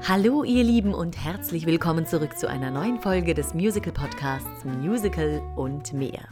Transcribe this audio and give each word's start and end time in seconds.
Hallo 0.00 0.42
ihr 0.42 0.64
Lieben 0.64 0.94
und 0.94 1.22
herzlich 1.22 1.66
willkommen 1.66 2.06
zurück 2.06 2.38
zu 2.38 2.48
einer 2.48 2.70
neuen 2.70 2.98
Folge 2.98 3.34
des 3.34 3.54
Musical 3.54 3.92
Podcasts 3.92 4.64
Musical 4.64 5.40
und 5.54 5.92
mehr. 5.92 6.28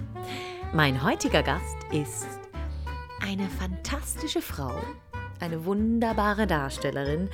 Mein 0.72 1.04
heutiger 1.04 1.42
Gast 1.42 1.76
ist 1.92 2.26
eine 3.20 3.48
fantastische 3.48 4.42
Frau, 4.42 4.72
eine 5.38 5.64
wunderbare 5.64 6.46
Darstellerin 6.46 7.28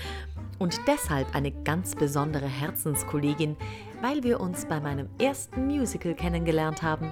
und 0.58 0.80
deshalb 0.86 1.34
eine 1.34 1.52
ganz 1.52 1.94
besondere 1.94 2.46
Herzenskollegin, 2.46 3.56
weil 4.02 4.22
wir 4.22 4.40
uns 4.40 4.66
bei 4.66 4.80
meinem 4.80 5.08
ersten 5.18 5.66
Musical 5.66 6.14
kennengelernt 6.14 6.82
haben, 6.82 7.10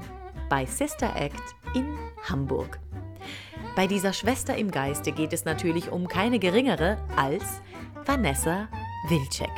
bei 0.51 0.67
Sister 0.67 1.17
Act 1.17 1.55
in 1.75 1.87
Hamburg. 2.29 2.79
Bei 3.75 3.87
dieser 3.87 4.13
Schwester 4.13 4.57
im 4.57 4.71
Geiste 4.71 5.11
geht 5.11 5.33
es 5.33 5.45
natürlich 5.45 5.91
um 5.91 6.07
keine 6.07 6.39
geringere 6.39 6.99
als 7.17 7.61
Vanessa 8.07 8.69
Wilczek. 9.09 9.51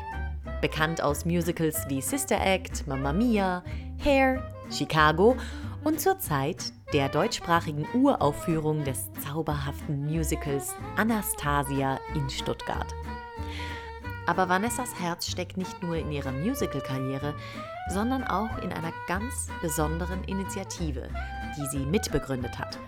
Bekannt 0.61 1.01
aus 1.01 1.25
Musicals 1.25 1.89
wie 1.89 2.03
Sister 2.03 2.41
Act, 2.41 2.85
Mamma 2.89 3.13
Mia, 3.13 3.63
Hair, 4.03 4.43
Chicago 4.71 5.37
und 5.85 6.01
zur 6.01 6.19
Zeit 6.19 6.73
der 6.93 7.09
deutschsprachigen 7.09 7.87
Uraufführung 7.95 8.83
des 8.83 9.09
zauberhaften 9.25 10.07
Musicals 10.07 10.75
Anastasia 10.97 12.01
in 12.17 12.29
Stuttgart. 12.29 12.93
Aber 14.27 14.49
Vanessas 14.49 14.99
Herz 14.99 15.29
steckt 15.29 15.57
nicht 15.57 15.81
nur 15.81 15.95
in 15.95 16.11
ihrer 16.11 16.33
Musical-Karriere, 16.33 17.33
sondern 17.89 18.25
auch 18.25 18.59
in 18.65 18.73
einer 18.73 18.93
ganz 19.07 19.47
besonderen 19.63 20.25
Initiative, 20.25 21.09
die 21.57 21.67
sie 21.69 21.87
mitbegründet 21.87 22.59
hat. 22.59 22.81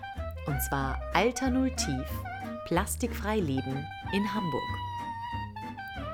Und 0.47 0.61
zwar 0.63 1.01
Alter 1.15 1.51
Null 1.51 1.71
Tief, 1.77 2.09
Plastikfrei 2.67 3.39
Leben 3.39 3.87
in 4.13 4.35
Hamburg. 4.35 4.88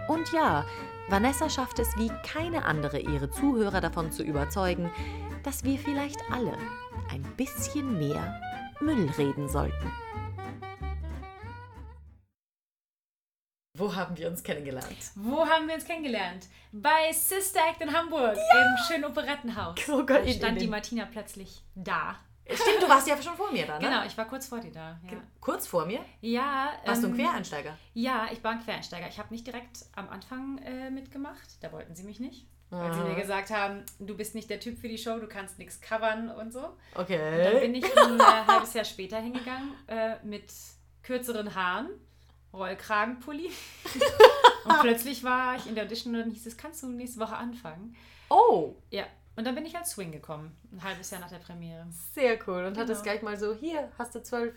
Und 0.09 0.33
ja, 0.33 0.65
Vanessa 1.09 1.49
schafft 1.49 1.79
es 1.79 1.97
wie 1.97 2.11
keine 2.23 2.65
andere, 2.65 2.99
ihre 2.99 3.31
Zuhörer 3.31 3.81
davon 3.81 4.13
zu 4.13 4.23
überzeugen, 4.23 4.91
dass 5.43 5.65
wir 5.65 5.79
vielleicht 5.79 6.19
alle 6.31 6.57
ein 7.11 7.23
bisschen 7.37 7.99
mehr 7.99 8.41
Müll 8.81 9.11
reden 9.19 9.49
sollten. 9.49 9.93
Wo 13.77 13.95
haben 13.95 14.17
wir 14.17 14.29
uns 14.29 14.43
kennengelernt? 14.43 14.87
Wo 15.17 15.47
haben 15.47 15.67
wir 15.67 15.75
uns 15.75 15.85
kennengelernt? 15.85 16.47
Bei 16.71 17.13
Sister 17.13 17.61
Act 17.69 17.83
in 17.83 17.93
Hamburg, 17.93 18.37
im 18.37 18.77
schönen 18.87 19.05
Operettenhaus. 19.05 19.77
Oh 19.89 20.07
Gott, 20.07 20.25
da 20.27 20.33
stand 20.33 20.61
die 20.61 20.69
Martina 20.69 21.07
plötzlich 21.11 21.65
da. 21.75 22.21
Stimmt, 22.47 22.83
du 22.83 22.89
warst 22.89 23.07
ja 23.09 23.21
schon 23.23 23.35
vor 23.37 23.51
mir 23.51 23.67
da, 23.67 23.79
ne? 23.79 23.87
Genau, 23.87 24.05
ich 24.05 24.17
war 24.19 24.27
kurz 24.27 24.47
vor 24.47 24.61
dir 24.61 24.71
da. 24.73 25.01
Ja, 25.11 25.19
Kurz 25.41 25.67
vor 25.67 25.87
mir? 25.87 26.01
ja 26.21 26.73
Warst 26.85 27.03
du 27.03 27.09
ein 27.09 27.13
ähm, 27.15 27.19
Quereinsteiger? 27.19 27.77
Ja, 27.95 28.29
ich 28.33 28.45
war 28.45 28.51
ein 28.53 28.63
Quereinsteiger. 28.63 29.09
Ich 29.09 29.19
habe 29.19 29.33
nicht 29.33 29.47
direkt 29.47 29.87
am 29.97 30.09
Anfang 30.11 30.59
äh, 30.59 30.91
mitgemacht. 30.91 31.63
Da 31.63 31.73
wollten 31.73 31.95
sie 31.95 32.03
mich 32.05 32.21
nicht. 32.21 32.47
Weil 32.71 32.93
sie 32.93 33.01
Aha. 33.01 33.09
mir 33.09 33.15
gesagt 33.15 33.51
haben, 33.51 33.85
du 34.01 34.17
bist 34.17 34.35
nicht 34.35 34.51
der 34.51 34.59
Typ 34.59 34.79
für 34.79 34.89
die 34.89 34.99
Show, 34.99 35.19
du 35.21 35.29
kannst 35.29 35.59
nichts 35.59 35.81
covern 35.81 36.29
und 36.31 36.53
so. 36.53 36.61
Dann 36.61 37.03
Okay. 37.03 37.61
bin 37.61 37.75
ich 37.77 37.85
ein 37.85 38.19
äh, 38.19 38.23
halbes 38.47 38.75
Jahr 38.75 38.85
später 38.85 39.19
hingegangen 39.21 39.73
äh, 39.87 40.17
mit 40.25 40.45
kürzeren 41.03 41.55
Haaren, 41.55 41.89
Rollkragenpulli. 42.53 43.51
und 44.65 44.81
plötzlich 44.81 45.23
war 45.25 45.57
ich 45.57 45.67
in 45.67 45.75
der 45.75 45.85
Audition 45.85 46.15
und 46.15 46.21
dann 46.21 46.31
hieß 46.31 46.47
es, 46.47 46.57
kannst 46.57 46.83
du 46.83 46.89
nächste 46.89 47.21
Woche 47.21 47.37
anfangen? 47.37 47.95
Oh, 48.29 48.75
Ja, 48.91 49.05
und 49.37 49.45
dann 49.47 49.55
bin 49.55 49.65
ich 49.67 49.77
als 49.77 49.91
Swing 49.93 50.13
gekommen, 50.13 50.57
ein 50.73 50.83
halbes 50.83 51.11
Jahr 51.11 51.21
nach 51.21 51.31
der 51.31 51.39
Premiere. 51.39 51.87
sehr 52.15 52.39
cool. 52.47 52.65
Und 52.65 52.77
hat 52.79 52.87
Genau. 52.87 53.03
gleich 53.03 53.23
mal 53.23 53.37
so, 53.39 53.55
hier 53.55 53.91
hast 53.99 54.15
du 54.15 54.23
zwölf 54.23 54.55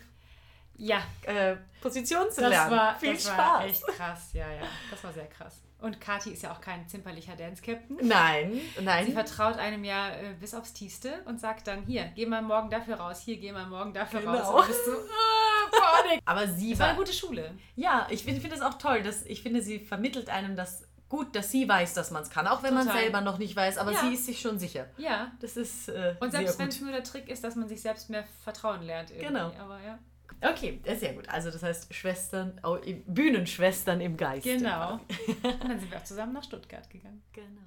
Ja, 0.80 1.02
äh, 1.24 1.56
Positionen 1.80 2.30
zu 2.30 2.40
das 2.40 2.50
lernen. 2.50 2.70
war, 2.76 2.94
Viel 2.98 3.14
das 3.14 3.24
Spaß. 3.24 3.36
war 3.38 3.64
echt 3.64 3.84
krass. 3.88 4.28
Ja, 4.32 4.48
ja, 4.52 4.62
das 4.90 5.02
war 5.02 5.12
sehr 5.12 5.26
krass. 5.26 5.60
Und 5.80 6.00
Kati 6.00 6.30
ist 6.32 6.42
ja 6.42 6.52
auch 6.52 6.60
kein 6.60 6.88
zimperlicher 6.88 7.36
Dance-Captain. 7.36 7.98
Nein, 8.02 8.60
Sie 8.76 8.82
nein. 8.84 9.12
vertraut 9.12 9.58
einem 9.58 9.84
ja 9.84 10.10
äh, 10.10 10.34
bis 10.40 10.52
aufs 10.54 10.72
Tiefste 10.72 11.22
und 11.24 11.38
sagt 11.40 11.66
dann, 11.68 11.82
hier, 11.84 12.04
geh 12.16 12.26
mal 12.26 12.42
morgen 12.42 12.68
dafür 12.70 12.96
raus, 12.96 13.20
hier, 13.24 13.36
geh 13.38 13.52
mal 13.52 13.66
morgen 13.66 13.92
dafür 13.92 14.20
Genau. 14.20 14.32
raus. 14.38 14.60
Und 14.62 14.66
bist 14.68 14.84
so, 14.84 14.92
äh. 16.14 16.20
Aber 16.24 16.48
sie 16.48 16.72
war 16.74 16.80
war. 16.80 16.88
eine 16.88 16.98
gute 16.98 17.12
Schule. 17.12 17.54
Ja, 17.76 18.06
ich 18.10 18.24
finde 18.24 18.40
find 18.40 18.52
es 18.54 18.60
auch 18.60 18.74
toll. 18.78 19.02
Dass, 19.02 19.22
ich 19.26 19.42
finde, 19.42 19.62
sie 19.62 19.78
vermittelt 19.78 20.30
einem 20.30 20.56
das 20.56 20.84
gut, 21.08 21.34
dass 21.34 21.50
sie 21.50 21.68
weiß, 21.68 21.94
dass 21.94 22.10
man 22.10 22.22
es 22.22 22.30
kann. 22.30 22.46
Auch 22.46 22.62
wenn 22.62 22.74
man 22.74 22.86
selber 22.86 23.20
noch 23.20 23.38
nicht 23.38 23.56
weiß, 23.56 23.78
aber 23.78 23.92
Ja. 23.92 24.00
sie 24.00 24.14
ist 24.14 24.26
sich 24.26 24.40
schon 24.40 24.58
sicher. 24.58 24.86
Ja. 24.96 25.32
Das 25.40 25.56
ist 25.56 25.88
äh, 25.88 26.16
Und 26.20 26.30
selbst 26.32 26.58
wenn 26.58 26.68
es 26.68 26.80
nur 26.80 26.92
der 26.92 27.04
Trick 27.04 27.28
ist, 27.28 27.44
dass 27.44 27.56
man 27.56 27.68
sich 27.68 27.80
selbst 27.80 28.10
mehr 28.10 28.24
vertrauen 28.44 28.82
lernt. 28.82 29.10
Irgendwie. 29.10 29.26
Genau. 29.26 29.52
Aber 29.58 29.80
ja. 29.80 29.98
Okay, 30.40 30.80
äh, 30.84 30.94
sehr 30.96 31.14
gut. 31.14 31.28
Also 31.28 31.50
das 31.50 31.62
heißt 31.62 31.92
Schwestern, 31.94 32.60
oh, 32.62 32.78
Bühnenschwestern 33.06 34.00
im 34.00 34.16
Geist. 34.16 34.44
Genau. 34.44 34.94
Und 35.42 35.64
dann 35.68 35.80
sind 35.80 35.90
wir 35.90 35.98
auch 35.98 36.04
zusammen 36.04 36.32
nach 36.32 36.44
Stuttgart 36.44 36.88
gegangen. 36.90 37.22
Genau. 37.32 37.62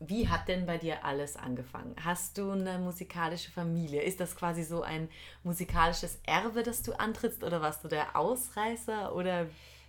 Wie 0.00 0.28
hat 0.28 0.46
denn 0.46 0.64
bei 0.64 0.78
dir 0.78 1.04
alles 1.04 1.36
angefangen? 1.36 1.96
Hast 2.04 2.38
du 2.38 2.52
eine 2.52 2.78
musikalische 2.78 3.50
Familie? 3.50 4.02
Ist 4.02 4.20
das 4.20 4.36
quasi 4.36 4.62
so 4.62 4.82
ein 4.82 5.08
musikalisches 5.42 6.20
Erbe, 6.24 6.62
das 6.62 6.82
du 6.82 6.92
antrittst? 6.92 7.42
Oder 7.42 7.60
warst 7.62 7.82
du 7.82 7.88
der 7.88 8.14
Ausreißer? 8.14 9.12
Oder 9.12 9.46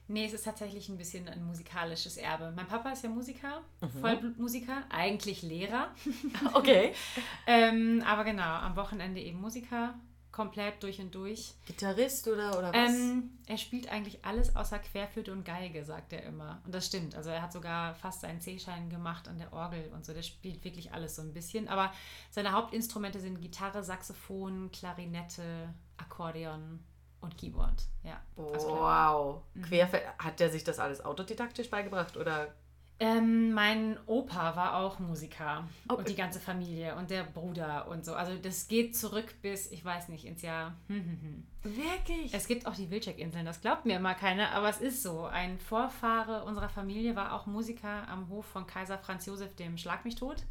Nee, 0.10 0.26
es 0.26 0.34
ist 0.34 0.44
tatsächlich 0.44 0.90
ein 0.90 0.98
bisschen 0.98 1.28
ein 1.28 1.44
musikalisches 1.44 2.18
Erbe. 2.18 2.52
Mein 2.56 2.68
Papa 2.68 2.92
ist 2.92 3.04
ja 3.04 3.10
Musiker, 3.10 3.62
Vollblutmusiker, 4.02 4.84
eigentlich 4.90 5.44
Lehrer. 5.44 5.94
okay. 6.56 6.94
ähm, 7.48 8.04
aber 8.04 8.24
genau, 8.24 8.42
am 8.42 8.76
Wochenende 8.76 9.22
eben 9.22 9.40
Musiker, 9.40 9.94
komplett 10.32 10.82
durch 10.82 11.00
und 11.00 11.14
durch. 11.14 11.54
Gitarrist 11.68 12.28
oder, 12.28 12.58
oder 12.58 12.74
was? 12.74 12.92
Ähm, 12.92 13.38
er 13.46 13.60
spielt 13.60 13.88
eigentlich 13.90 14.26
alles 14.26 14.56
außer 14.56 14.80
Querflöte 14.80 15.32
und 15.32 15.46
Geige, 15.46 15.86
sagt 15.86 16.12
er 16.12 16.24
immer. 16.24 16.60
Und 16.66 16.74
das 16.74 16.88
stimmt. 16.88 17.14
Also 17.14 17.30
er 17.30 17.44
hat 17.44 17.54
sogar 17.54 17.94
fast 17.94 18.22
seinen 18.22 18.42
C-Schein 18.42 18.90
gemacht 18.90 19.28
an 19.28 19.38
der 19.38 19.54
Orgel 19.54 19.92
und 19.94 20.06
so. 20.06 20.14
Der 20.14 20.24
spielt 20.24 20.64
wirklich 20.64 20.92
alles 20.92 21.18
so 21.18 21.22
ein 21.22 21.34
bisschen. 21.34 21.68
Aber 21.68 21.94
seine 22.32 22.52
Hauptinstrumente 22.52 23.20
sind 23.20 23.42
Gitarre, 23.42 23.84
Saxophon, 23.84 24.72
Klarinette, 24.72 25.72
Akkordeon 25.98 26.80
und 27.22 27.38
Keyboard. 27.38 27.88
Ja. 28.04 28.20
Also 28.38 28.70
wow. 28.70 29.42
Querfeld, 29.62 30.04
hat 30.18 30.40
der 30.40 30.50
sich 30.50 30.64
das 30.64 30.80
alles 30.80 31.04
autodidaktisch 31.04 31.70
beigebracht? 31.70 32.18
Oder? 32.18 32.54
Ähm, 33.02 33.54
mein 33.54 33.98
Opa 34.08 34.58
war 34.58 34.76
auch 34.76 35.00
Musiker 35.00 35.66
Oh, 35.88 35.94
und 35.94 36.10
die 36.10 36.16
ganze 36.16 36.42
Familie 36.42 36.96
und 36.96 37.10
der 37.10 37.24
Bruder 37.24 37.88
und 37.88 38.04
so. 38.04 38.14
Also 38.14 38.36
das 38.38 38.68
geht 38.68 38.96
zurück 38.96 39.36
bis, 39.42 39.72
ich 39.72 39.86
weiß 39.86 40.10
nicht, 40.10 40.26
ins 40.26 40.42
Jahr. 40.42 40.76
Hm, 40.88 40.98
hm, 40.98 41.22
hm. 41.22 41.76
Wirklich? 41.78 42.34
Es 42.34 42.48
gibt 42.48 42.68
auch 42.68 42.76
die 42.76 42.92
Wilczek-Inseln, 42.92 43.46
das 43.46 43.62
glaubt 43.62 43.86
mir 43.86 43.96
immer 43.96 44.16
keiner, 44.16 44.52
aber 44.52 44.68
es 44.68 44.82
ist 44.82 45.02
so. 45.02 45.24
Ein 45.24 45.60
Vorfahre 45.60 46.44
unserer 46.44 46.68
Familie 46.68 47.16
war 47.16 47.34
auch 47.34 47.46
Musiker 47.46 48.06
am 48.10 48.28
Hof 48.28 48.46
von 48.46 48.68
Kaiser 48.68 48.98
Franz 48.98 49.26
Josef, 49.26 49.56
dem 49.56 49.78
Schlag 49.78 50.04
mich 50.04 50.16
tot. 50.16 50.44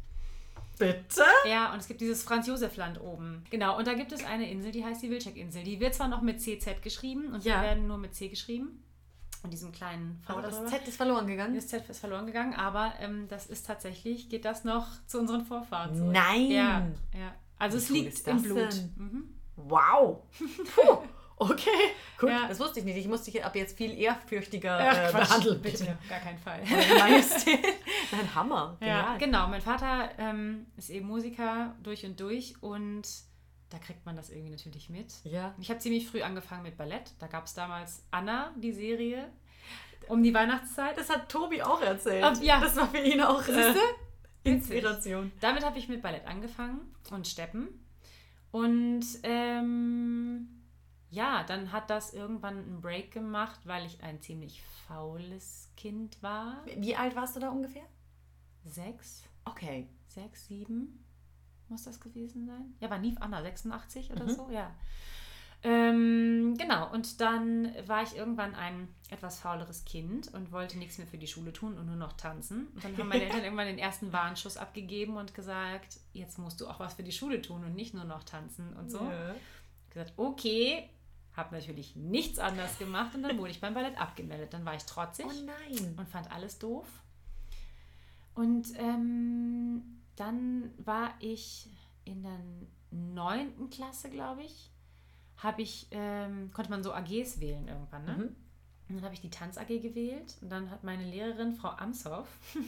Bitte? 0.79 1.23
Ja, 1.47 1.71
und 1.73 1.79
es 1.79 1.87
gibt 1.87 2.01
dieses 2.01 2.23
Franz-Josef-Land 2.23 2.99
oben. 3.01 3.43
Genau, 3.51 3.77
und 3.77 3.85
da 3.85 3.93
gibt 3.93 4.11
es 4.11 4.23
eine 4.25 4.49
Insel, 4.49 4.71
die 4.71 4.83
heißt 4.83 5.03
die 5.03 5.11
Wilczek-Insel. 5.11 5.63
Die 5.63 5.79
wird 5.79 5.93
zwar 5.93 6.07
noch 6.07 6.21
mit 6.21 6.41
CZ 6.41 6.81
geschrieben 6.81 7.33
und 7.33 7.43
Ja. 7.43 7.57
wir 7.57 7.67
werden 7.67 7.85
nur 7.87 7.97
mit 7.97 8.15
C 8.15 8.29
geschrieben. 8.29 8.83
Und 9.43 9.53
diesem 9.53 9.71
kleinen 9.71 10.21
V 10.25 10.33
Aber 10.33 10.41
das. 10.41 10.65
Z 10.65 10.85
ist 10.87 10.97
verloren 10.97 11.27
gegangen? 11.27 11.55
Das 11.55 11.67
Z 11.67 11.87
ist 11.89 11.99
verloren 11.99 12.25
gegangen, 12.25 12.53
aber 12.55 12.93
ähm, 12.99 13.27
das 13.29 13.45
ist 13.47 13.65
tatsächlich, 13.67 14.27
geht 14.29 14.43
das 14.43 14.63
noch 14.65 14.87
zu 15.05 15.19
unseren 15.19 15.45
Vorfahren 15.45 15.95
zurück. 15.95 16.11
Nein! 16.11 16.49
Ja, 16.51 16.87
ja. 17.13 17.35
Also 17.57 17.77
Wie 17.77 17.81
es 17.81 17.89
cool 17.89 17.95
liegt 17.97 18.27
im 18.27 18.41
Blut. 18.41 18.75
Mhm. 18.97 19.33
Wow. 19.57 20.23
Puh. 20.75 20.97
Okay, 21.41 21.69
gut. 22.17 22.29
Ja. 22.29 22.47
Das 22.49 22.59
wusste 22.59 22.79
ich 22.79 22.85
nicht. 22.85 22.97
Ich 22.97 23.07
musste 23.07 23.31
dich 23.31 23.43
ab 23.43 23.55
jetzt 23.55 23.77
viel 23.77 23.97
ehrfürchtiger 23.97 24.77
Ach, 24.77 25.09
äh, 25.09 25.11
behandeln. 25.13 25.61
bitte, 25.61 25.97
auf 26.01 26.09
gar 26.09 26.19
keinen 26.19 26.37
Fall. 26.37 26.61
Majestät. 26.99 27.63
Nein, 28.11 28.35
Hammer. 28.35 28.77
Ja, 28.81 29.15
Genial. 29.15 29.17
genau. 29.19 29.47
Mein 29.47 29.61
Vater 29.61 30.09
ähm, 30.17 30.65
ist 30.75 30.89
eben 30.89 31.07
Musiker 31.07 31.75
durch 31.81 32.05
und 32.05 32.19
durch 32.19 32.61
und 32.61 33.07
da 33.69 33.77
kriegt 33.77 34.05
man 34.05 34.17
das 34.17 34.29
irgendwie 34.29 34.49
natürlich 34.49 34.89
mit. 34.89 35.13
Ja. 35.23 35.55
Ich 35.59 35.69
habe 35.69 35.79
ziemlich 35.79 36.07
früh 36.09 36.21
angefangen 36.21 36.63
mit 36.63 36.75
Ballett. 36.75 37.13
Da 37.19 37.27
gab 37.27 37.45
es 37.45 37.53
damals 37.53 38.03
Anna, 38.11 38.51
die 38.57 38.73
Serie, 38.73 39.29
um 40.09 40.21
die 40.21 40.33
Weihnachtszeit. 40.33 40.97
Das 40.97 41.09
hat 41.09 41.29
Tobi 41.29 41.61
auch 41.61 41.81
erzählt. 41.81 42.23
Ah, 42.23 42.33
ja. 42.41 42.59
Das 42.59 42.75
war 42.75 42.89
für 42.89 42.97
ihn 42.99 43.21
auch 43.21 43.47
äh? 43.47 43.73
Inspiration. 44.43 45.31
Damit 45.39 45.63
habe 45.63 45.79
ich 45.79 45.87
mit 45.87 46.01
Ballett 46.01 46.27
angefangen 46.27 46.93
und 47.11 47.27
Steppen. 47.27 47.69
Und 48.51 49.05
ähm, 49.23 50.58
ja, 51.09 51.43
dann 51.43 51.71
hat 51.71 51.89
das 51.89 52.13
irgendwann 52.13 52.57
einen 52.57 52.81
Break 52.81 53.11
gemacht, 53.11 53.59
weil 53.65 53.85
ich 53.85 54.01
ein 54.03 54.21
ziemlich 54.21 54.61
faules 54.87 55.71
Kind 55.77 56.21
war. 56.21 56.63
Wie 56.77 56.95
alt 56.95 57.15
warst 57.15 57.35
du 57.35 57.39
da 57.39 57.49
ungefähr? 57.49 57.83
Sechs, 58.65 59.23
Okay. 59.45 59.87
sechs, 60.07 60.47
sieben 60.47 61.03
muss 61.69 61.83
das 61.83 61.99
gewesen 61.99 62.45
sein. 62.47 62.73
Ja, 62.79 62.89
war 62.89 62.97
Nief 62.97 63.15
Anna, 63.21 63.41
86 63.41 64.11
oder 64.11 64.25
Mhm. 64.25 64.29
so, 64.29 64.49
ja. 64.49 64.71
Ähm, 65.61 66.55
genau, 66.57 66.89
und 66.93 67.19
dann 67.19 67.73
war 67.85 68.01
ich 68.03 68.15
irgendwann 68.15 68.55
ein 68.55 68.87
etwas 69.09 69.39
fauleres 69.41 69.83
Kind 69.83 70.33
und 70.33 70.51
wollte 70.53 70.77
nichts 70.77 70.97
mehr 70.97 71.07
für 71.07 71.17
die 71.17 71.27
Schule 71.27 71.51
tun 71.51 71.77
und 71.77 71.85
nur 71.85 71.97
noch 71.97 72.13
tanzen. 72.13 72.67
Und 72.67 72.83
dann 72.83 72.97
haben 72.97 73.09
meine 73.09 73.23
Eltern 73.25 73.43
irgendwann 73.43 73.67
den 73.67 73.77
ersten 73.77 74.13
Warnschuss 74.13 74.55
abgegeben 74.57 75.17
und 75.17 75.33
gesagt, 75.33 75.99
jetzt 76.13 76.37
musst 76.39 76.61
du 76.61 76.67
auch 76.67 76.79
was 76.79 76.93
für 76.93 77.03
die 77.03 77.11
Schule 77.11 77.41
tun 77.41 77.63
und 77.65 77.75
nicht 77.75 77.93
nur 77.93 78.05
noch 78.05 78.23
tanzen 78.23 78.73
und 78.77 78.89
so. 78.89 79.03
Ja. 79.03 79.35
gesagt, 79.89 80.13
okay, 80.15 80.89
habe 81.39 81.55
natürlich 81.55 81.95
nichts 81.95 82.37
anders 82.37 82.77
gemacht 82.77 83.15
und 83.15 83.23
dann 83.23 83.37
wurde 83.37 83.51
ich 83.51 83.61
beim 83.61 83.73
Ballett 83.73 83.99
abgemeldet. 83.99 84.53
Dann 84.53 84.65
war 84.65 84.75
ich 84.75 84.83
trotzig 84.83 85.25
Oh 85.25 85.97
und 85.97 86.09
fand 86.09 86.31
alles 86.31 86.59
doof. 86.59 86.87
Und 88.35 88.67
ähm, 88.77 89.81
dann 90.15 90.71
war 90.77 91.13
ich 91.19 91.67
in 92.05 92.21
der 92.23 92.39
neunten 92.91 93.69
Klasse, 93.69 94.09
glaube 94.09 94.43
ich, 94.43 94.71
habe 95.37 95.61
ich, 95.61 95.87
ähm, 95.91 96.51
konnte 96.53 96.69
man 96.69 96.83
so 96.83 96.93
AGs 96.93 97.39
wählen 97.39 97.67
irgendwann, 97.67 98.05
ne? 98.05 98.15
Mhm. 98.17 98.35
Und 98.89 98.95
dann 98.95 99.03
habe 99.03 99.13
ich 99.13 99.21
die 99.21 99.29
Tanz 99.29 99.57
AG 99.57 99.67
gewählt 99.67 100.35
und 100.41 100.49
dann 100.49 100.71
hat 100.71 100.83
meine 100.83 101.03
Lehrerin, 101.03 101.53
Frau 101.53 101.69
Amshoff, 101.69 102.27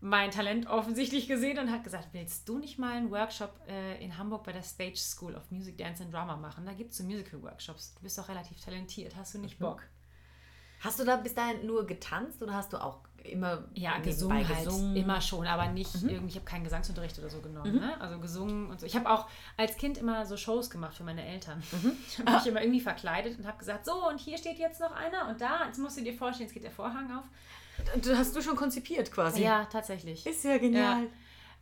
mein 0.00 0.30
Talent 0.30 0.66
offensichtlich 0.66 1.26
gesehen 1.28 1.58
und 1.58 1.70
hat 1.70 1.84
gesagt, 1.84 2.08
willst 2.12 2.48
du 2.48 2.58
nicht 2.58 2.78
mal 2.78 2.96
einen 2.96 3.10
Workshop 3.10 3.52
äh, 3.68 4.02
in 4.02 4.16
Hamburg 4.16 4.44
bei 4.44 4.52
der 4.52 4.62
Stage 4.62 4.96
School 4.96 5.34
of 5.34 5.50
Music, 5.50 5.76
Dance 5.78 6.02
and 6.02 6.12
Drama 6.12 6.36
machen? 6.36 6.64
Da 6.66 6.72
gibt 6.72 6.92
es 6.92 6.98
so 6.98 7.04
Musical-Workshops. 7.04 7.94
Du 7.94 8.02
bist 8.02 8.18
doch 8.18 8.28
relativ 8.28 8.60
talentiert, 8.60 9.16
hast 9.16 9.34
du 9.34 9.38
nicht 9.38 9.58
Mhm. 9.58 9.64
Bock? 9.64 9.82
Hast 10.80 11.00
du 11.00 11.04
da 11.04 11.16
bis 11.16 11.34
dahin 11.34 11.66
nur 11.66 11.86
getanzt 11.86 12.40
oder 12.42 12.54
hast 12.54 12.72
du 12.72 12.76
auch 12.82 13.00
immer 13.24 13.64
Ja, 13.74 13.98
gesungen 13.98 14.48
halt 14.48 14.64
gesungen? 14.64 14.96
immer 14.96 15.20
schon, 15.20 15.46
aber 15.46 15.68
nicht 15.72 16.02
Mhm. 16.02 16.08
irgendwie, 16.08 16.28
ich 16.30 16.34
habe 16.36 16.44
keinen 16.46 16.64
Gesangsunterricht 16.64 17.18
oder 17.18 17.28
so 17.28 17.40
genommen. 17.40 17.76
Ne? 17.76 18.00
Also 18.00 18.18
gesungen 18.18 18.70
und 18.70 18.80
so. 18.80 18.86
Ich 18.86 18.96
habe 18.96 19.08
auch 19.10 19.28
als 19.56 19.76
Kind 19.76 19.98
immer 19.98 20.24
so 20.26 20.36
Shows 20.36 20.70
gemacht 20.70 20.96
für 20.96 21.04
meine 21.04 21.24
Eltern. 21.24 21.62
Mhm. 21.72 21.92
Ich 22.08 22.18
habe 22.18 22.32
mich 22.32 22.46
immer 22.46 22.62
irgendwie 22.62 22.80
verkleidet 22.80 23.38
und 23.38 23.46
habe 23.46 23.58
gesagt, 23.58 23.84
so 23.84 24.08
und 24.08 24.18
hier 24.20 24.38
steht 24.38 24.58
jetzt 24.58 24.80
noch 24.80 24.92
einer 24.92 25.28
und 25.28 25.40
da, 25.40 25.66
jetzt 25.66 25.78
musst 25.78 25.98
du 25.98 26.02
dir 26.02 26.14
vorstellen, 26.14 26.46
jetzt 26.48 26.54
geht 26.54 26.64
der 26.64 26.70
Vorhang 26.70 27.10
auf. 27.16 27.24
Du 28.02 28.16
hast 28.16 28.34
du 28.34 28.42
schon 28.42 28.56
konzipiert 28.56 29.12
quasi. 29.12 29.42
Ja, 29.42 29.64
tatsächlich. 29.66 30.26
Ist 30.26 30.44
ja 30.44 30.58
genial. 30.58 31.06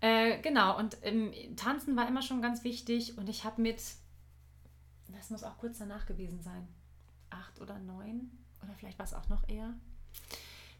Äh, 0.00 0.40
genau, 0.42 0.78
und 0.78 0.96
ähm, 1.02 1.32
Tanzen 1.56 1.96
war 1.96 2.06
immer 2.06 2.22
schon 2.22 2.42
ganz 2.42 2.64
wichtig 2.64 3.16
und 3.18 3.28
ich 3.28 3.44
habe 3.44 3.60
mit, 3.62 3.82
das 5.08 5.30
muss 5.30 5.42
auch 5.42 5.56
kurz 5.58 5.78
danach 5.78 6.04
gewesen 6.06 6.42
sein, 6.42 6.68
acht 7.30 7.60
oder 7.60 7.78
neun 7.78 8.30
oder 8.62 8.74
vielleicht 8.74 8.98
war 8.98 9.06
es 9.06 9.14
auch 9.14 9.28
noch 9.28 9.48
eher, 9.48 9.72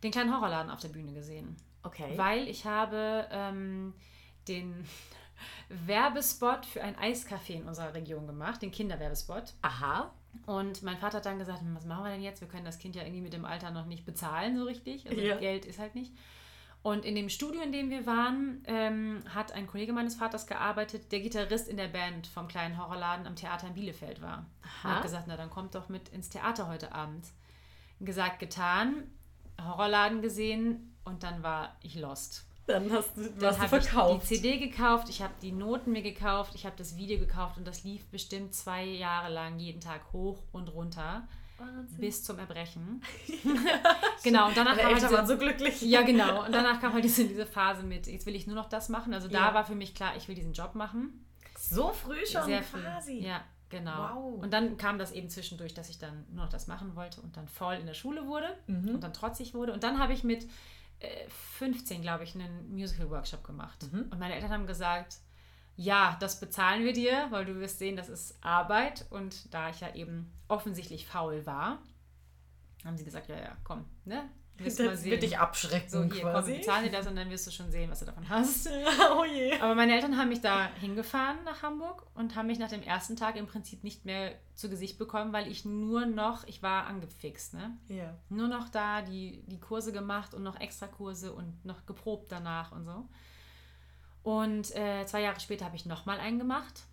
den 0.07 0.13
kleinen 0.13 0.33
Horrorladen 0.35 0.71
auf 0.71 0.81
der 0.81 0.89
Bühne 0.89 1.13
gesehen. 1.13 1.57
Okay. 1.83 2.13
Weil 2.17 2.49
ich 2.49 2.65
habe 2.65 3.27
ähm, 3.31 3.95
den 4.49 4.85
Werbespot 5.69 6.65
für 6.67 6.83
ein 6.83 6.97
Eiscafé 6.97 7.55
in 7.55 7.65
unserer 7.65 7.95
Region 7.95 8.27
gemacht, 8.27 8.63
den 8.63 8.71
Kinderwerbespot. 8.71 9.55
Aha. 9.63 10.11
Und 10.47 10.83
mein 10.83 10.99
Vater 10.99 11.19
hat 11.19 11.27
dann 11.27 11.39
gesagt, 11.39 11.61
"Hm, 11.61 11.75
was 11.75 11.85
machen 11.87 12.05
wir 12.05 12.11
denn 12.11 12.23
jetzt? 12.23 12.41
Wir 12.41 12.49
können 12.49 12.65
das 12.65 12.79
Kind 12.79 12.95
ja 12.95 13.03
irgendwie 13.03 13.23
mit 13.23 13.33
dem 13.33 13.45
Alter 13.45 13.71
noch 13.71 13.87
nicht 13.87 14.05
bezahlen 14.05 14.57
so 14.57 14.65
richtig. 14.65 15.09
Also 15.09 15.21
Ja. 15.21 15.37
Geld 15.37 15.65
ist 15.65 15.79
halt 15.79 15.95
nicht. 15.95 16.13
Und 16.83 17.05
in 17.05 17.17
dem 17.17 17.29
Studio, 17.29 17.63
in 17.63 17.73
dem 17.73 17.91
wir 17.91 18.07
waren, 18.07 18.63
ähm, 18.67 19.25
hat 19.35 19.51
ein 19.51 19.67
Kollege 19.67 19.93
meines 19.93 20.15
Vaters 20.15 20.47
gearbeitet, 20.47 21.11
der 21.11 21.19
Gitarrist 21.21 21.67
in 21.69 21.77
der 21.77 21.89
Band 21.89 22.29
vom 22.29 22.47
kleinen 22.47 22.79
Horrorladen 22.79 23.27
am 23.27 23.35
Theater 23.35 23.67
in 23.67 23.75
Bielefeld 23.75 24.23
war. 24.23 24.39
Und 24.39 24.85
Aha. 24.85 24.97
hat 24.97 25.03
gesagt, 25.03 25.25
na 25.27 25.37
dann 25.37 25.51
kommt 25.51 25.75
doch 25.75 25.89
mit 25.89 26.11
ins 26.11 26.29
Theater 26.29 26.69
heute 26.69 26.93
Abend. 26.93 27.27
Gesagt, 27.99 28.39
getan, 28.39 29.11
Horrorladen 29.63 30.23
gesehen 30.23 30.97
und 31.05 31.23
dann 31.23 31.43
war 31.43 31.77
ich 31.83 31.95
lost. 31.97 32.45
Dann 32.67 32.91
hast 32.93 33.17
du, 33.17 33.23
Dann 33.31 33.49
hast 33.51 33.59
du 33.59 33.63
habe 33.63 33.79
ich 33.79 33.85
verkauft. 33.85 34.23
die 34.31 34.35
CD 34.35 34.59
gekauft, 34.59 35.09
ich 35.09 35.23
habe 35.23 35.33
die 35.41 35.53
Noten 35.53 35.93
mir 35.93 36.03
gekauft, 36.03 36.53
ich 36.57 36.67
habe 36.67 36.75
das 36.77 36.97
Video 36.97 37.19
gekauft 37.19 37.59
und 37.59 37.67
das 37.67 37.85
lief 37.85 38.05
bestimmt 38.07 38.55
zwei 38.55 38.85
Jahre 38.85 39.33
lang 39.33 39.59
jeden 39.61 39.81
Tag 39.81 40.01
hoch 40.13 40.43
und 40.51 40.69
runter 40.75 41.29
Wahnsinn. 41.59 41.99
bis 42.01 42.25
zum 42.25 42.41
Erbrechen. 42.41 43.03
genau, 44.25 44.49
und 44.49 44.57
danach 44.57 44.77
kam 44.77 44.87
halt 44.95 44.97
diese, 45.03 45.27
so 45.27 45.39
glücklich. 45.39 45.81
ja 45.83 46.03
genau, 46.03 46.45
und 46.45 46.53
danach 46.53 46.81
kam 46.81 46.93
halt 46.93 47.05
diese, 47.05 47.25
diese 47.27 47.47
Phase 47.47 47.85
mit, 47.85 48.09
jetzt 48.09 48.27
will 48.27 48.35
ich 48.35 48.49
nur 48.49 48.57
noch 48.57 48.69
das 48.69 48.89
machen. 48.89 49.15
Also 49.15 49.29
da 49.29 49.49
Ja. 49.49 49.55
war 49.55 49.65
für 49.65 49.77
mich 49.77 49.95
klar, 49.95 50.17
ich 50.17 50.27
will 50.27 50.35
diesen 50.35 50.53
Job 50.53 50.75
machen. 50.75 51.25
So 51.57 51.93
früh 51.93 52.27
schon 52.27 52.45
Sehr 52.47 52.63
früh. 52.65 52.81
quasi. 52.83 53.21
Ja, 53.21 53.43
genau. 53.79 54.15
Wow. 54.35 54.43
Und 54.43 54.53
dann 54.53 54.77
kam 54.77 54.99
das 54.99 55.13
eben 55.13 55.29
zwischendurch, 55.31 55.75
dass 55.75 55.89
ich 55.89 55.99
dann 55.99 56.25
nur 56.31 56.45
noch 56.45 56.51
das 56.51 56.67
machen 56.67 56.95
wollte 56.97 57.21
und 57.21 57.37
dann 57.37 57.49
voll 57.49 57.75
in 57.77 57.87
der 57.87 57.95
Schule 57.95 58.27
wurde 58.27 58.49
Mhm. 58.67 58.95
und 58.95 59.01
dann 59.05 59.13
trotzig 59.13 59.55
wurde. 59.55 59.73
Und 59.73 59.83
dann 59.83 59.99
habe 59.99 60.13
ich 60.13 60.25
mit 60.25 60.47
äh, 61.01 61.29
15, 61.29 62.01
glaube 62.03 62.25
ich, 62.25 62.35
einen 62.35 62.73
Musical-Workshop 62.73 63.45
gemacht. 63.45 63.91
Mhm. 63.93 64.07
Und 64.11 64.19
meine 64.19 64.35
Eltern 64.35 64.51
haben 64.51 64.67
gesagt, 64.67 65.17
ja, 65.77 66.17
das 66.21 66.41
bezahlen 66.41 66.85
wir 66.85 66.95
dir, 66.95 67.27
weil 67.31 67.45
du 67.45 67.61
wirst 67.61 67.79
sehen, 67.79 67.97
das 67.97 68.09
ist 68.09 68.43
Arbeit. 68.43 69.05
Und 69.11 69.53
da 69.53 69.69
ich 69.69 69.81
ja 69.81 69.95
eben 69.95 70.33
offensichtlich 70.49 71.07
faul 71.07 71.45
war, 71.45 71.79
haben 72.85 72.97
sie 72.97 73.05
gesagt, 73.05 73.29
ja, 73.29 73.37
ja, 73.37 73.57
komm, 73.65 73.85
ne? 74.05 74.29
Wirst 74.59 74.79
mal 74.79 74.89
Das 74.89 75.03
sehen. 75.03 75.11
wird 75.11 75.23
dich 75.23 75.39
abschrecken 75.39 75.89
so, 75.91 76.03
hier, 76.05 76.23
komm, 76.23 76.33
quasi. 76.33 76.55
bezahlen 76.55 76.85
dir 76.85 76.91
das 76.91 77.07
und 77.07 77.17
dann 77.17 77.29
wirst 77.31 77.47
du 77.47 77.51
schon 77.51 77.71
sehen, 77.71 77.91
was 77.91 77.99
du 78.01 78.07
davon 78.07 78.29
hast. 78.29 78.69
oh 79.19 79.25
je. 79.25 79.53
Aber 79.61 79.75
meine 79.75 79.95
Eltern 79.95 80.17
haben 80.17 80.29
mich 80.31 80.41
da 80.41 80.67
hingefahren 80.81 81.37
nach 81.45 81.63
Hamburg 81.63 82.07
und 82.15 82.37
haben 82.37 82.47
mich 82.47 82.59
nach 82.59 82.71
dem 82.71 82.83
ersten 82.83 83.17
Tag 83.17 83.37
im 83.37 83.47
Prinzip 83.47 83.85
nicht 83.85 84.05
mehr 84.05 84.33
zu 84.55 84.71
Gesicht 84.71 84.99
bekommen, 84.99 85.33
weil 85.33 85.47
ich 85.51 85.65
nur 85.65 86.07
noch, 86.07 86.47
ich 86.47 86.63
war 86.63 86.87
angefixt, 86.87 87.55
ne? 87.55 87.77
Ja. 87.89 88.17
Nur 88.31 88.49
noch 88.49 88.69
da 88.71 89.03
die, 89.03 89.43
die 89.47 89.61
Kurse 89.61 89.93
gemacht 89.93 90.33
und 90.35 90.43
noch 90.43 90.59
extra 90.61 90.87
Kurse 90.87 91.33
und 91.33 91.65
noch 91.65 91.85
geprobt 91.85 92.33
danach 92.33 92.73
und 92.73 92.85
so. 92.87 93.09
Und 94.23 94.75
äh, 94.75 95.05
zwei 95.07 95.23
Jahre 95.23 95.39
später 95.41 95.65
habe 95.67 95.77
ich 95.77 95.87
nochmal 95.87 96.19
einen 96.19 96.39
gemacht 96.39 96.85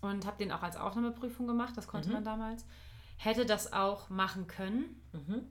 und 0.00 0.26
habe 0.26 0.36
den 0.38 0.52
auch 0.52 0.62
als 0.62 0.76
Aufnahmeprüfung 0.76 1.46
gemacht, 1.46 1.74
das 1.76 1.86
konnte 1.86 2.08
Mhm. 2.08 2.14
man 2.14 2.24
damals. 2.24 2.66
Hätte 3.16 3.46
das 3.46 3.72
auch 3.72 4.10
machen 4.10 4.46
können, 4.48 5.00
Mhm. 5.12 5.46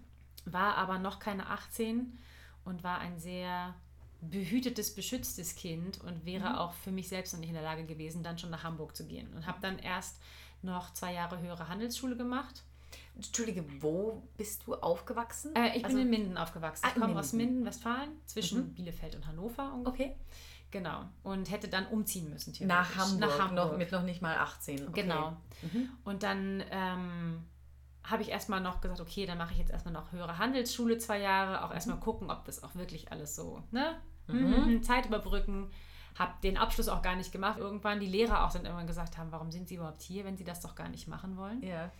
War 0.45 0.75
aber 0.77 0.99
noch 0.99 1.19
keine 1.19 1.47
18 1.49 2.17
und 2.65 2.83
war 2.83 2.99
ein 2.99 3.19
sehr 3.19 3.73
behütetes, 4.21 4.95
beschütztes 4.95 5.55
Kind 5.55 5.99
und 6.01 6.25
wäre 6.25 6.49
Mhm. 6.51 6.55
auch 6.55 6.73
für 6.73 6.91
mich 6.91 7.09
selbst 7.09 7.33
noch 7.33 7.39
nicht 7.39 7.49
in 7.49 7.55
der 7.55 7.63
Lage 7.63 7.85
gewesen, 7.85 8.23
dann 8.23 8.37
schon 8.37 8.49
nach 8.51 8.63
Hamburg 8.63 8.95
zu 8.95 9.05
gehen. 9.05 9.31
Und 9.33 9.45
habe 9.47 9.59
dann 9.61 9.79
erst 9.79 10.21
noch 10.61 10.93
zwei 10.93 11.13
Jahre 11.13 11.39
höhere 11.39 11.67
Handelsschule 11.67 12.15
gemacht. 12.15 12.63
Entschuldige, 13.15 13.65
wo 13.81 14.23
bist 14.37 14.65
du 14.65 14.75
aufgewachsen? 14.75 15.53
Äh, 15.55 15.77
ich 15.77 15.83
Also- 15.83 15.97
bin 15.97 16.05
in 16.05 16.09
Minden 16.09 16.37
aufgewachsen. 16.37 16.85
Ah, 16.85 16.91
Ich 16.95 17.01
komme 17.01 17.19
aus 17.19 17.33
Minden. 17.33 17.65
Westfalen, 17.65 18.11
zwischen 18.25 18.59
Mhm. 18.69 18.73
Bielefeld 18.75 19.15
und 19.15 19.27
Hannover 19.27 19.73
ungefähr. 19.73 20.05
Okay. 20.07 20.15
Genau. 20.71 21.03
Und 21.21 21.51
hätte 21.51 21.67
dann 21.67 21.85
umziehen 21.87 22.29
müssen. 22.31 22.51
Nach 22.65 22.87
theoretisch. 22.89 22.97
Hamburg, 22.97 23.19
Nach 23.19 23.39
Hamburg. 23.39 23.71
Noch, 23.71 23.77
mit 23.77 23.91
noch 23.91 24.03
nicht 24.03 24.21
mal 24.21 24.37
18. 24.37 24.87
Okay. 24.87 25.01
Genau. 25.03 25.37
Mhm. 25.61 25.89
Und 26.03 26.23
dann 26.23 26.63
ähm, 26.71 27.43
habe 28.03 28.21
ich 28.21 28.29
erstmal 28.29 28.59
noch 28.59 28.81
gesagt, 28.81 28.99
okay, 28.99 29.25
dann 29.25 29.37
mache 29.37 29.53
ich 29.53 29.59
jetzt 29.59 29.71
erstmal 29.71 29.93
noch 29.93 30.11
höhere 30.11 30.37
Handelsschule 30.37 30.97
zwei 30.97 31.19
Jahre, 31.19 31.63
auch 31.63 31.73
erstmal 31.73 31.99
gucken, 31.99 32.29
ob 32.29 32.43
das 32.45 32.63
auch 32.63 32.75
wirklich 32.75 33.11
alles 33.11 33.35
so, 33.35 33.63
ne? 33.71 33.95
Mhm. 34.27 34.73
Mhm. 34.75 34.83
Zeit 34.83 35.05
überbrücken. 35.05 35.69
Habe 36.15 36.33
den 36.43 36.57
Abschluss 36.57 36.89
auch 36.89 37.01
gar 37.01 37.15
nicht 37.15 37.31
gemacht. 37.31 37.57
Irgendwann 37.57 37.99
die 37.99 38.07
Lehrer 38.07 38.45
auch 38.45 38.51
dann 38.51 38.65
irgendwann 38.65 38.87
gesagt 38.87 39.17
haben, 39.17 39.31
warum 39.31 39.51
sind 39.51 39.67
sie 39.67 39.75
überhaupt 39.75 40.01
hier, 40.01 40.25
wenn 40.25 40.37
sie 40.37 40.43
das 40.43 40.61
doch 40.61 40.75
gar 40.75 40.89
nicht 40.89 41.07
machen 41.07 41.37
wollen. 41.37 41.63
Ja. 41.63 41.91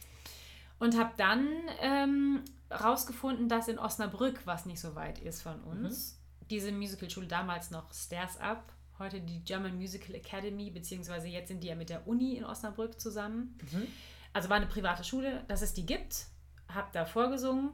Und 0.77 0.97
habe 0.97 1.11
dann 1.17 1.47
ähm, 1.81 2.43
rausgefunden, 2.71 3.49
dass 3.49 3.67
in 3.67 3.79
Osnabrück, 3.79 4.41
was 4.45 4.65
nicht 4.65 4.79
so 4.79 4.95
weit 4.95 5.19
ist 5.19 5.41
von 5.41 5.61
uns, 5.61 6.19
diese 6.49 6.71
Musicalschule 6.71 7.27
damals 7.27 7.71
noch 7.71 7.91
Stairs 7.93 8.39
Up, 8.39 8.71
heute 8.99 9.21
die 9.21 9.43
German 9.43 9.75
Musical 9.77 10.15
Academy, 10.15 10.69
beziehungsweise 10.69 11.27
jetzt 11.27 11.47
sind 11.47 11.63
die 11.63 11.67
ja 11.67 11.75
mit 11.75 11.89
der 11.89 12.07
Uni 12.07 12.35
in 12.35 12.45
Osnabrück 12.45 12.99
zusammen. 12.99 13.57
Mhm. 13.71 13.87
Also 14.33 14.49
war 14.49 14.57
eine 14.57 14.65
private 14.67 15.03
Schule, 15.03 15.43
dass 15.47 15.61
es 15.61 15.73
die 15.73 15.85
gibt. 15.85 16.25
Hab 16.73 16.91
da 16.91 17.05
vorgesungen, 17.05 17.69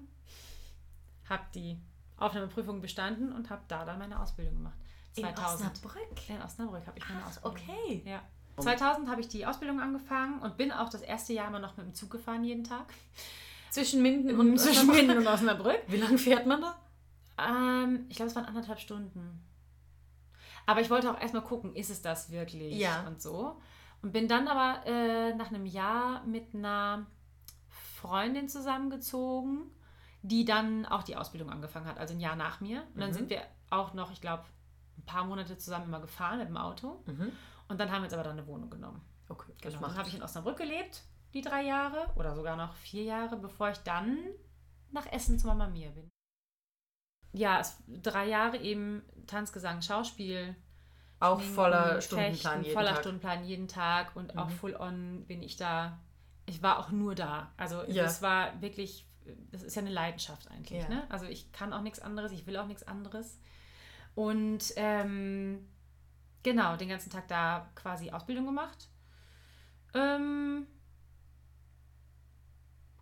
hab 1.30 1.52
die 1.54 1.80
Aufnahmeprüfung 2.18 2.82
bestanden 2.82 3.32
und 3.32 3.50
habe 3.50 3.62
da 3.70 3.86
dann 3.86 3.98
meine 4.00 4.20
Ausbildung 4.20 4.56
gemacht. 4.56 4.78
In 5.16 5.24
2000. 5.24 5.72
Osnabrück? 5.72 6.30
In 6.30 6.42
Osnabrück 6.42 6.86
habe 6.86 6.98
ich 6.98 7.08
meine 7.08 7.22
Ach, 7.24 7.28
Ausbildung. 7.28 7.58
okay. 7.58 8.04
Ja. 8.06 8.22
2000 8.58 9.10
habe 9.10 9.22
ich 9.22 9.30
die 9.30 9.46
Ausbildung 9.46 9.80
angefangen 9.80 10.40
und 10.42 10.58
bin 10.58 10.72
auch 10.74 10.90
das 10.90 11.02
erste 11.02 11.32
Jahr 11.32 11.48
immer 11.48 11.60
noch 11.60 11.78
mit 11.78 11.86
dem 11.86 11.94
Zug 11.94 12.10
gefahren 12.12 12.44
jeden 12.44 12.66
Tag. 12.66 12.88
Zwischen 13.70 14.02
Minden 14.02 14.38
und 14.38 14.58
zwischen 14.60 14.90
Osnabrück? 14.90 14.96
Minden 15.08 15.18
und 15.20 15.28
Osnabrück. 15.28 15.82
Wie 15.88 15.98
lange 15.98 16.18
fährt 16.18 16.46
man 16.46 16.62
da? 16.62 16.76
Ähm, 17.38 18.06
ich 18.10 18.18
glaube, 18.18 18.30
es 18.30 18.36
waren 18.36 18.46
anderthalb 18.46 18.80
Stunden. 18.80 19.46
Aber 20.66 20.82
ich 20.82 20.90
wollte 20.90 21.10
auch 21.10 21.22
erstmal 21.22 21.44
gucken, 21.44 21.74
ist 21.74 21.90
es 21.90 22.02
das 22.02 22.32
wirklich 22.32 22.76
Ja. 22.78 23.08
und 23.08 23.22
so. 23.22 23.62
Und 24.02 24.14
bin 24.14 24.28
dann 24.28 24.48
aber 24.48 24.86
äh, 24.86 25.34
nach 25.36 25.48
einem 25.50 25.66
Jahr 25.66 26.24
mit 26.26 26.56
einer 26.56 27.06
Freundin 27.68 28.48
zusammengezogen, 28.48 29.72
die 30.22 30.46
dann 30.46 30.86
auch 30.86 31.04
die 31.04 31.16
Ausbildung 31.18 31.50
angefangen 31.50 31.86
hat, 31.86 31.98
also 31.98 32.14
ein 32.14 32.20
Jahr 32.20 32.36
nach 32.36 32.62
mir. 32.62 32.84
Und 32.94 33.02
dann 33.02 33.10
Mhm. 33.10 33.14
sind 33.14 33.30
wir 33.30 33.42
auch 33.70 33.94
noch, 33.94 34.12
ich 34.12 34.22
glaube, 34.22 34.44
ein 34.98 35.06
paar 35.06 35.26
Monate 35.26 35.58
zusammen 35.58 35.86
immer 35.86 36.00
gefahren 36.02 36.40
mit 36.40 36.48
dem 36.48 36.58
Auto. 36.58 37.04
Mhm. 37.06 37.32
Und 37.68 37.80
dann 37.80 37.92
haben 37.92 38.02
wir 38.02 38.06
uns 38.06 38.14
aber 38.14 38.24
dann 38.24 38.38
eine 38.38 38.48
Wohnung 38.48 38.70
genommen. 38.70 39.02
Okay, 39.28 39.52
das 39.62 39.74
Genau. 39.74 39.88
Dann 39.88 39.98
habe 39.98 40.08
ich 40.10 40.16
in 40.16 40.24
Osnabrück 40.24 40.58
gelebt, 40.58 41.04
die 41.34 41.42
drei 41.42 41.64
Jahre 41.64 42.08
oder 42.16 42.36
sogar 42.36 42.56
noch 42.56 42.74
vier 42.76 43.04
Jahre, 43.04 43.38
bevor 43.38 43.70
ich 43.70 43.78
dann 43.80 44.18
nach 44.92 45.06
Essen 45.12 45.38
zu 45.38 45.48
Mama 45.48 45.68
Mia 45.68 45.92
bin. 45.92 46.10
Ja, 47.32 47.60
es, 47.60 47.78
drei 47.88 48.28
Jahre 48.28 48.58
eben 48.58 49.04
Tanz, 49.28 49.52
Gesang, 49.54 49.82
Schauspiel. 49.82 50.56
Auch 51.20 51.42
voller 51.42 51.96
Fechten, 51.96 52.02
Stundenplan 52.16 52.62
jeden 52.64 52.74
voller 52.74 52.90
Tag. 52.92 53.00
Stundenplan 53.00 53.44
jeden 53.46 53.68
Tag 53.68 54.16
und 54.16 54.38
auch 54.38 54.48
Mhm. 54.50 54.54
full 54.54 54.76
on 54.76 55.26
bin 55.28 55.42
ich 55.44 55.58
da. 55.58 56.00
Ich 56.46 56.62
war 56.64 56.80
auch 56.80 56.92
nur 56.92 57.16
da. 57.16 57.52
Also 57.58 57.84
Ja. 57.88 58.06
es 58.06 58.22
war 58.22 58.62
wirklich, 58.62 59.06
das 59.52 59.64
ist 59.64 59.76
ja 59.76 59.82
eine 59.82 59.92
Leidenschaft 59.92 60.50
eigentlich. 60.50 60.82
Ja. 60.84 60.90
Ne? 60.90 61.04
Also 61.10 61.26
ich 61.26 61.52
kann 61.52 61.74
auch 61.74 61.82
nichts 61.82 62.00
anderes, 62.00 62.32
ich 62.32 62.48
will 62.48 62.58
auch 62.58 62.68
nichts 62.68 62.84
anderes. 62.88 63.40
Und 64.16 64.60
ähm, 64.78 65.68
genau, 66.44 66.76
den 66.78 66.90
ganzen 66.90 67.10
Tag 67.12 67.28
da 67.28 67.70
quasi 67.76 68.12
Ausbildung 68.12 68.46
gemacht. 68.46 68.88
Ähm, 69.94 70.68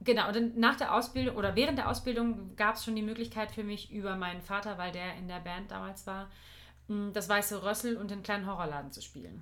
Genau, 0.02 0.28
und 0.28 0.36
dann 0.36 0.58
nach 0.60 0.78
der 0.78 0.94
Ausbildung 0.94 1.36
oder 1.36 1.56
während 1.56 1.78
der 1.80 1.90
Ausbildung 1.90 2.56
gab 2.56 2.76
es 2.76 2.86
schon 2.86 2.96
die 2.96 3.02
Möglichkeit 3.02 3.52
für 3.52 3.64
mich 3.64 3.92
über 3.92 4.16
meinen 4.16 4.42
Vater, 4.42 4.78
weil 4.78 4.92
der 4.94 5.16
in 5.16 5.28
der 5.28 5.40
Band 5.40 5.72
damals 5.72 6.08
war, 6.08 6.30
das 7.14 7.28
Weiße 7.30 7.64
Rössel 7.64 7.98
und 7.98 8.12
den 8.12 8.24
kleinen 8.24 8.46
Horrorladen 8.48 8.92
zu 8.92 9.02
spielen. 9.02 9.42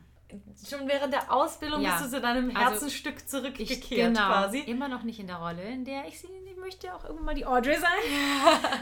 Schon 0.67 0.87
während 0.87 1.13
der 1.13 1.31
Ausbildung 1.31 1.81
Ja. 1.81 1.91
bist 1.91 2.05
du 2.05 2.17
zu 2.17 2.21
deinem 2.21 2.49
Also, 2.55 2.71
Herzensstück 2.71 3.29
zurückgekehrt 3.29 3.89
genau, 4.13 4.27
quasi. 4.27 4.59
immer 4.59 4.87
noch 4.87 5.03
nicht 5.03 5.19
in 5.19 5.27
der 5.27 5.37
Rolle, 5.37 5.63
in 5.63 5.85
der 5.85 6.07
ich 6.07 6.19
sie, 6.19 6.27
ich 6.49 6.57
möchte 6.57 6.93
auch 6.93 7.03
irgendwann 7.03 7.25
mal 7.25 7.35
die 7.35 7.45
Audrey 7.45 7.75
sein. 7.75 7.91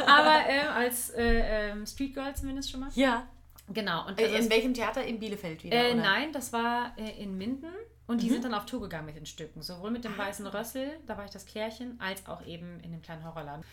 Aber 0.08 0.48
ähm, 0.48 0.70
als 0.74 1.10
äh, 1.12 1.70
ähm, 1.72 1.86
Street 1.86 2.13
Girl 2.13 2.34
zumindest 2.36 2.72
schon 2.72 2.79
mal. 2.79 2.89
Ja. 2.96 3.27
Genau. 3.74 4.08
Und 4.08 4.20
also 4.20 4.36
in 4.36 4.50
welchem 4.50 4.74
Theater? 4.74 5.03
In 5.03 5.20
Bielefeld 5.20 5.63
wieder? 5.63 5.75
Äh, 5.77 5.93
nein, 5.96 6.32
das 6.34 6.51
war 6.53 6.93
äh, 6.98 7.22
in 7.22 7.38
Minden 7.38 7.74
und 8.08 8.22
die 8.22 8.27
Mhm. 8.27 8.34
sind 8.34 8.46
dann 8.46 8.53
auf 8.53 8.65
Tour 8.65 8.82
gegangen 8.82 9.05
mit 9.05 9.15
den 9.15 9.25
Stücken. 9.25 9.62
Sowohl 9.62 9.91
mit 9.91 10.03
dem 10.05 10.13
Ah. 10.15 10.25
Weißen 10.25 10.46
Rössel, 10.48 10.91
da 11.08 11.17
war 11.17 11.25
ich 11.25 11.32
das 11.32 11.46
Klärchen, 11.46 12.00
als 12.01 12.25
auch 12.27 12.46
eben 12.46 12.79
in 12.82 12.91
dem 12.91 13.01
kleinen 13.01 13.24
Horrorladen. 13.25 13.63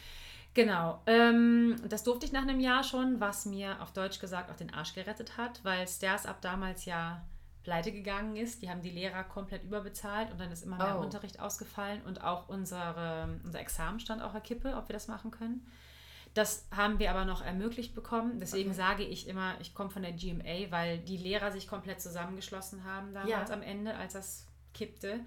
Genau, 0.54 1.00
ähm, 1.06 1.76
das 1.88 2.02
durfte 2.02 2.26
ich 2.26 2.32
nach 2.32 2.42
einem 2.42 2.58
Jahr 2.60 2.82
schon, 2.82 3.20
was 3.20 3.46
mir 3.46 3.80
auf 3.80 3.92
Deutsch 3.92 4.18
gesagt 4.18 4.50
auch 4.50 4.56
den 4.56 4.74
Arsch 4.74 4.94
gerettet 4.94 5.36
hat, 5.36 5.64
weil 5.64 5.86
Stairs 5.86 6.26
ab 6.26 6.40
damals 6.42 6.84
ja 6.86 7.22
pleite 7.62 7.92
gegangen 7.92 8.36
ist. 8.36 8.62
Die 8.62 8.70
haben 8.70 8.82
die 8.82 8.90
Lehrer 8.90 9.22
komplett 9.22 9.62
überbezahlt 9.62 10.30
und 10.32 10.40
dann 10.40 10.50
ist 10.50 10.64
immer 10.64 10.76
mehr 10.78 10.98
Oh. 10.98 11.02
Unterricht 11.02 11.38
ausgefallen 11.40 12.02
und 12.02 12.24
auch 12.24 12.48
unsere, 12.48 13.38
unser 13.44 13.60
Examen 13.60 14.00
stand 14.00 14.22
auch 14.22 14.32
der 14.32 14.40
Kippe, 14.40 14.74
ob 14.76 14.88
wir 14.88 14.94
das 14.94 15.06
machen 15.08 15.30
können. 15.30 15.64
Das 16.34 16.66
haben 16.74 16.98
wir 16.98 17.10
aber 17.10 17.24
noch 17.24 17.42
ermöglicht 17.44 17.94
bekommen. 17.94 18.38
Deswegen 18.40 18.70
Okay. 18.70 18.76
sage 18.78 19.02
ich 19.04 19.28
immer, 19.28 19.54
ich 19.60 19.74
komme 19.74 19.90
von 19.90 20.02
der 20.02 20.12
GMA, 20.12 20.70
weil 20.70 20.98
die 20.98 21.16
Lehrer 21.16 21.52
sich 21.52 21.68
komplett 21.68 22.00
zusammengeschlossen 22.00 22.84
haben 22.84 23.12
damals 23.14 23.50
Ja. 23.50 23.54
am 23.54 23.62
Ende, 23.62 23.94
als 23.96 24.14
das 24.14 24.46
kippte 24.74 25.20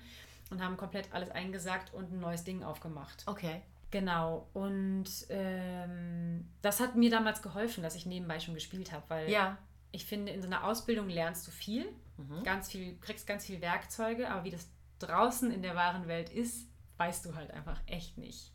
und 0.50 0.62
haben 0.62 0.76
komplett 0.78 1.14
alles 1.14 1.30
eingesackt 1.32 1.94
und 1.94 2.12
ein 2.12 2.20
neues 2.20 2.44
Ding 2.44 2.64
aufgemacht. 2.64 3.24
Okay. 3.28 3.62
Genau. 3.94 4.50
Und 4.54 5.06
ähm, 5.30 6.50
das 6.64 6.80
hat 6.80 6.96
mir 6.96 7.12
damals 7.12 7.44
geholfen, 7.44 7.84
dass 7.84 7.94
ich 7.94 8.08
nebenbei 8.08 8.40
schon 8.40 8.56
gespielt 8.56 8.92
habe, 8.92 9.04
weil 9.08 9.30
Ja. 9.30 9.60
ich 9.92 10.06
finde, 10.08 10.32
in 10.32 10.42
so 10.42 10.48
einer 10.48 10.64
Ausbildung 10.64 11.10
lernst 11.10 11.46
du 11.46 11.52
viel, 11.52 11.86
Mhm. 12.18 12.44
ganz 12.44 12.72
viel, 12.72 12.98
kriegst 13.00 13.28
ganz 13.28 13.46
viel 13.46 13.62
Werkzeuge, 13.62 14.32
aber 14.32 14.46
wie 14.46 14.50
das 14.50 14.68
draußen 14.98 15.52
in 15.52 15.62
der 15.62 15.76
wahren 15.76 16.08
Welt 16.08 16.32
ist, 16.32 16.68
weißt 16.98 17.24
du 17.26 17.36
halt 17.36 17.52
einfach 17.52 17.80
echt 17.86 18.18
nicht. 18.18 18.52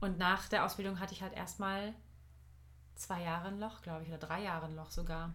Und 0.00 0.18
nach 0.18 0.48
der 0.48 0.64
Ausbildung 0.64 0.98
hatte 0.98 1.12
ich 1.14 1.22
halt 1.22 1.32
erstmal 1.34 1.94
zwei 2.96 3.22
Jahre 3.22 3.48
ein 3.48 3.60
Loch, 3.60 3.82
glaube 3.82 4.02
ich, 4.02 4.08
oder 4.08 4.18
drei 4.18 4.42
Jahre 4.42 4.66
ein 4.66 4.74
Loch 4.74 4.90
sogar. 4.90 5.32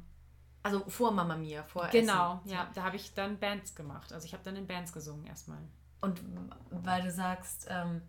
Also 0.64 0.84
vor 0.90 1.12
Mama 1.12 1.38
Mia, 1.38 1.64
vor 1.64 1.88
Genau, 1.88 2.40
Essen. 2.40 2.50
ja, 2.50 2.70
da 2.74 2.84
habe 2.84 2.98
ich 2.98 3.14
dann 3.14 3.40
Bands 3.40 3.76
gemacht. 3.76 4.12
Also 4.12 4.26
ich 4.26 4.34
habe 4.34 4.44
dann 4.44 4.58
in 4.58 4.68
Bands 4.68 4.92
gesungen 4.92 5.26
erstmal. 5.26 5.60
Und 6.02 6.22
weil 6.72 7.02
du 7.04 7.12
sagst, 7.12 7.68
ähm, 7.70 8.02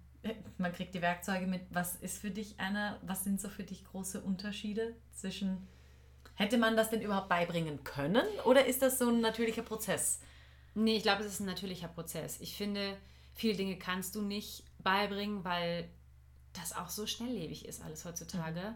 man 0.59 0.73
kriegt 0.73 0.95
die 0.95 1.03
Werkzeuge 1.03 1.47
mit, 1.47 1.63
was 1.71 1.97
ist 1.97 2.19
für 2.19 2.31
dich 2.31 2.59
einer, 2.59 2.99
was 3.03 3.25
sind 3.25 3.41
so 3.41 3.49
für 3.49 3.65
dich 3.65 3.85
große 3.85 4.21
Unterschiede 4.21 4.95
zwischen, 5.13 5.67
hätte 6.35 6.59
man 6.59 6.77
das 6.77 6.91
denn 6.91 7.01
überhaupt 7.03 7.29
beibringen 7.29 7.85
können 7.85 8.27
oder 8.45 8.67
ist 8.67 8.83
das 8.83 8.99
so 8.99 9.09
ein 9.09 9.21
natürlicher 9.21 9.63
Prozess? 9.63 10.21
Nee, 10.75 10.97
ich 10.97 11.03
glaube, 11.03 11.23
es 11.25 11.33
ist 11.33 11.41
ein 11.41 11.47
natürlicher 11.47 11.89
Prozess. 11.89 12.41
Ich 12.41 12.55
finde, 12.57 12.97
viele 13.35 13.57
Dinge 13.57 13.77
kannst 13.79 14.15
du 14.15 14.23
nicht 14.23 14.65
beibringen, 14.83 15.45
weil 15.45 15.89
das 16.53 16.75
auch 16.77 16.89
so 16.89 17.07
schnelllebig 17.07 17.67
ist 17.67 17.83
alles 17.83 18.05
heutzutage. 18.05 18.75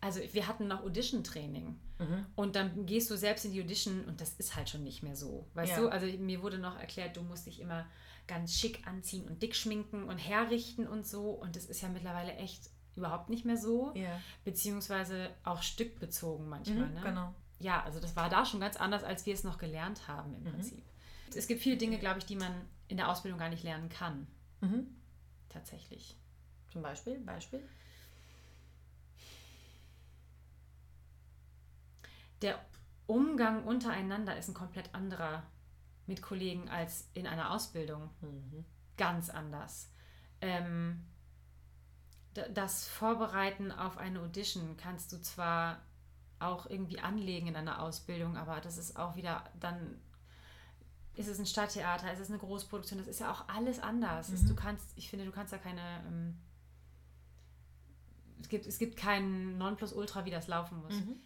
Also 0.00 0.20
wir 0.32 0.48
hatten 0.48 0.66
noch 0.66 0.82
Audition-Training 0.82 1.78
und 2.34 2.56
dann 2.56 2.86
gehst 2.86 3.08
du 3.10 3.16
selbst 3.16 3.44
in 3.44 3.52
die 3.52 3.62
Audition 3.62 4.04
und 4.06 4.20
das 4.20 4.32
ist 4.34 4.56
halt 4.56 4.68
schon 4.68 4.82
nicht 4.82 5.04
mehr 5.04 5.14
so. 5.14 5.46
Weißt 5.54 5.72
Ja. 5.76 5.80
du, 5.82 5.88
also 5.88 6.06
mir 6.18 6.42
wurde 6.42 6.58
noch 6.58 6.76
erklärt, 6.76 7.16
du 7.16 7.22
musst 7.22 7.46
dich 7.46 7.60
immer 7.60 7.86
ganz 8.26 8.54
schick 8.54 8.86
anziehen 8.86 9.26
und 9.28 9.42
dick 9.42 9.54
schminken 9.56 10.04
und 10.08 10.18
herrichten 10.18 10.86
und 10.86 11.06
so 11.06 11.30
und 11.30 11.56
das 11.56 11.66
ist 11.66 11.80
ja 11.82 11.88
mittlerweile 11.88 12.34
echt 12.36 12.70
überhaupt 12.94 13.30
nicht 13.30 13.44
mehr 13.44 13.56
so, 13.56 13.92
Ja. 13.94 14.20
beziehungsweise 14.44 15.30
auch 15.44 15.62
stückbezogen 15.62 16.48
manchmal. 16.48 16.90
ne? 16.90 17.00
Genau. 17.02 17.34
ja, 17.58 17.82
also 17.82 18.00
das 18.00 18.16
war 18.16 18.28
da 18.28 18.44
schon 18.44 18.60
ganz 18.60 18.76
anders, 18.76 19.02
als 19.02 19.24
wir 19.26 19.34
es 19.34 19.44
noch 19.44 19.58
gelernt 19.58 20.06
haben 20.08 20.34
im 20.36 20.44
Prinzip. 20.44 20.82
Es 21.34 21.46
gibt 21.46 21.62
viele 21.62 21.76
Dinge, 21.78 21.98
glaube 21.98 22.18
ich, 22.18 22.26
die 22.26 22.36
man 22.36 22.52
in 22.88 22.98
der 22.98 23.08
Ausbildung 23.08 23.38
gar 23.38 23.48
nicht 23.48 23.62
lernen 23.62 23.88
kann. 23.88 24.26
Mhm. 24.60 24.86
Tatsächlich. 25.48 26.16
Zum 26.70 26.82
Beispiel, 26.82 27.18
Beispiel? 27.20 27.66
Der 32.42 32.58
Umgang 33.06 33.64
untereinander 33.64 34.36
ist 34.36 34.48
ein 34.48 34.54
komplett 34.54 34.94
anderer 34.94 35.42
mit 36.12 36.22
Kollegen 36.22 36.68
als 36.68 37.08
in 37.14 37.26
einer 37.26 37.50
Ausbildung. 37.52 38.10
Mhm. 38.20 38.64
Ganz 38.98 39.30
anders. 39.30 39.90
Ähm, 40.40 41.04
das 42.54 42.86
Vorbereiten 42.88 43.70
auf 43.72 43.96
eine 43.98 44.20
Audition 44.20 44.76
kannst 44.76 45.12
du 45.12 45.20
zwar 45.20 45.80
auch 46.38 46.66
irgendwie 46.66 46.98
anlegen 47.00 47.46
in 47.46 47.56
einer 47.56 47.80
Ausbildung, 47.82 48.36
aber 48.36 48.60
das 48.60 48.76
ist 48.78 48.96
auch 48.98 49.16
wieder 49.16 49.44
dann 49.60 49.98
ist 51.14 51.28
es 51.28 51.38
ein 51.38 51.44
Stadttheater, 51.46 52.10
ist 52.12 52.20
es 52.20 52.30
eine 52.30 52.38
Großproduktion, 52.38 52.98
das 52.98 53.06
ist 53.06 53.20
ja 53.20 53.30
auch 53.30 53.46
alles 53.48 53.78
anders. 53.80 54.30
Es- 54.30 54.46
Du 54.46 54.54
kannst, 54.54 54.96
ich 54.96 55.10
finde, 55.10 55.26
du 55.26 55.30
kannst 55.30 55.52
da 55.52 55.58
keine 55.58 56.02
ähm, 56.08 56.38
es 58.40 58.48
gibt, 58.48 58.66
es 58.66 58.78
gibt 58.78 58.96
kein 58.96 59.56
Nonplusultra, 59.58 60.24
wie 60.24 60.30
das 60.30 60.48
laufen 60.48 60.78
muss. 60.82 60.94
Mhm. 60.94 61.16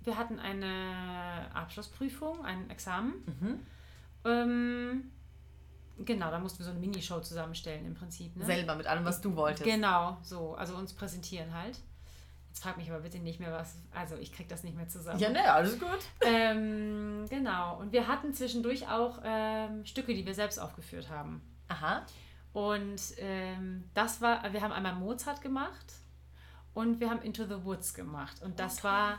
Wir 0.00 0.16
hatten 0.16 0.38
eine 0.38 1.50
Abschlussprüfung, 1.52 2.44
ein 2.44 2.70
Examen. 2.70 3.12
Mhm. 3.26 3.66
Ähm, 4.24 5.10
genau, 5.98 6.30
da 6.30 6.38
mussten 6.38 6.58
wir 6.60 6.64
so 6.64 6.70
eine 6.70 6.80
Minishow 6.80 7.20
zusammenstellen 7.20 7.86
im 7.86 7.94
Prinzip. 7.94 8.36
Ne? 8.36 8.44
Selber 8.44 8.74
mit 8.74 8.86
allem, 8.86 9.04
was 9.04 9.20
du 9.20 9.34
wolltest. 9.36 9.64
Genau, 9.64 10.18
so. 10.22 10.54
Also 10.54 10.76
uns 10.76 10.92
präsentieren 10.92 11.52
halt. 11.54 11.80
Jetzt 12.48 12.62
frag 12.62 12.76
mich 12.76 12.90
aber 12.90 13.00
bitte 13.00 13.18
nicht 13.18 13.40
mehr 13.40 13.52
was. 13.52 13.76
Also 13.94 14.16
ich 14.16 14.32
krieg 14.32 14.48
das 14.48 14.64
nicht 14.64 14.76
mehr 14.76 14.88
zusammen. 14.88 15.20
Ja, 15.20 15.30
ne, 15.30 15.52
alles 15.52 15.78
gut. 15.78 15.98
Ähm, 16.22 17.26
genau. 17.28 17.78
Und 17.78 17.92
wir 17.92 18.08
hatten 18.08 18.32
zwischendurch 18.32 18.88
auch 18.88 19.20
ähm, 19.24 19.84
Stücke, 19.84 20.14
die 20.14 20.24
wir 20.26 20.34
selbst 20.34 20.58
aufgeführt 20.58 21.08
haben. 21.08 21.42
Aha. 21.68 22.02
Und 22.52 23.00
ähm, 23.18 23.84
das 23.94 24.20
war, 24.20 24.52
wir 24.52 24.62
haben 24.62 24.72
einmal 24.72 24.94
Mozart 24.94 25.42
gemacht 25.42 25.92
und 26.74 27.00
wir 27.00 27.10
haben 27.10 27.22
Into 27.22 27.44
the 27.44 27.64
Woods 27.64 27.94
gemacht. 27.94 28.42
Und 28.42 28.58
das 28.58 28.82
war 28.82 29.18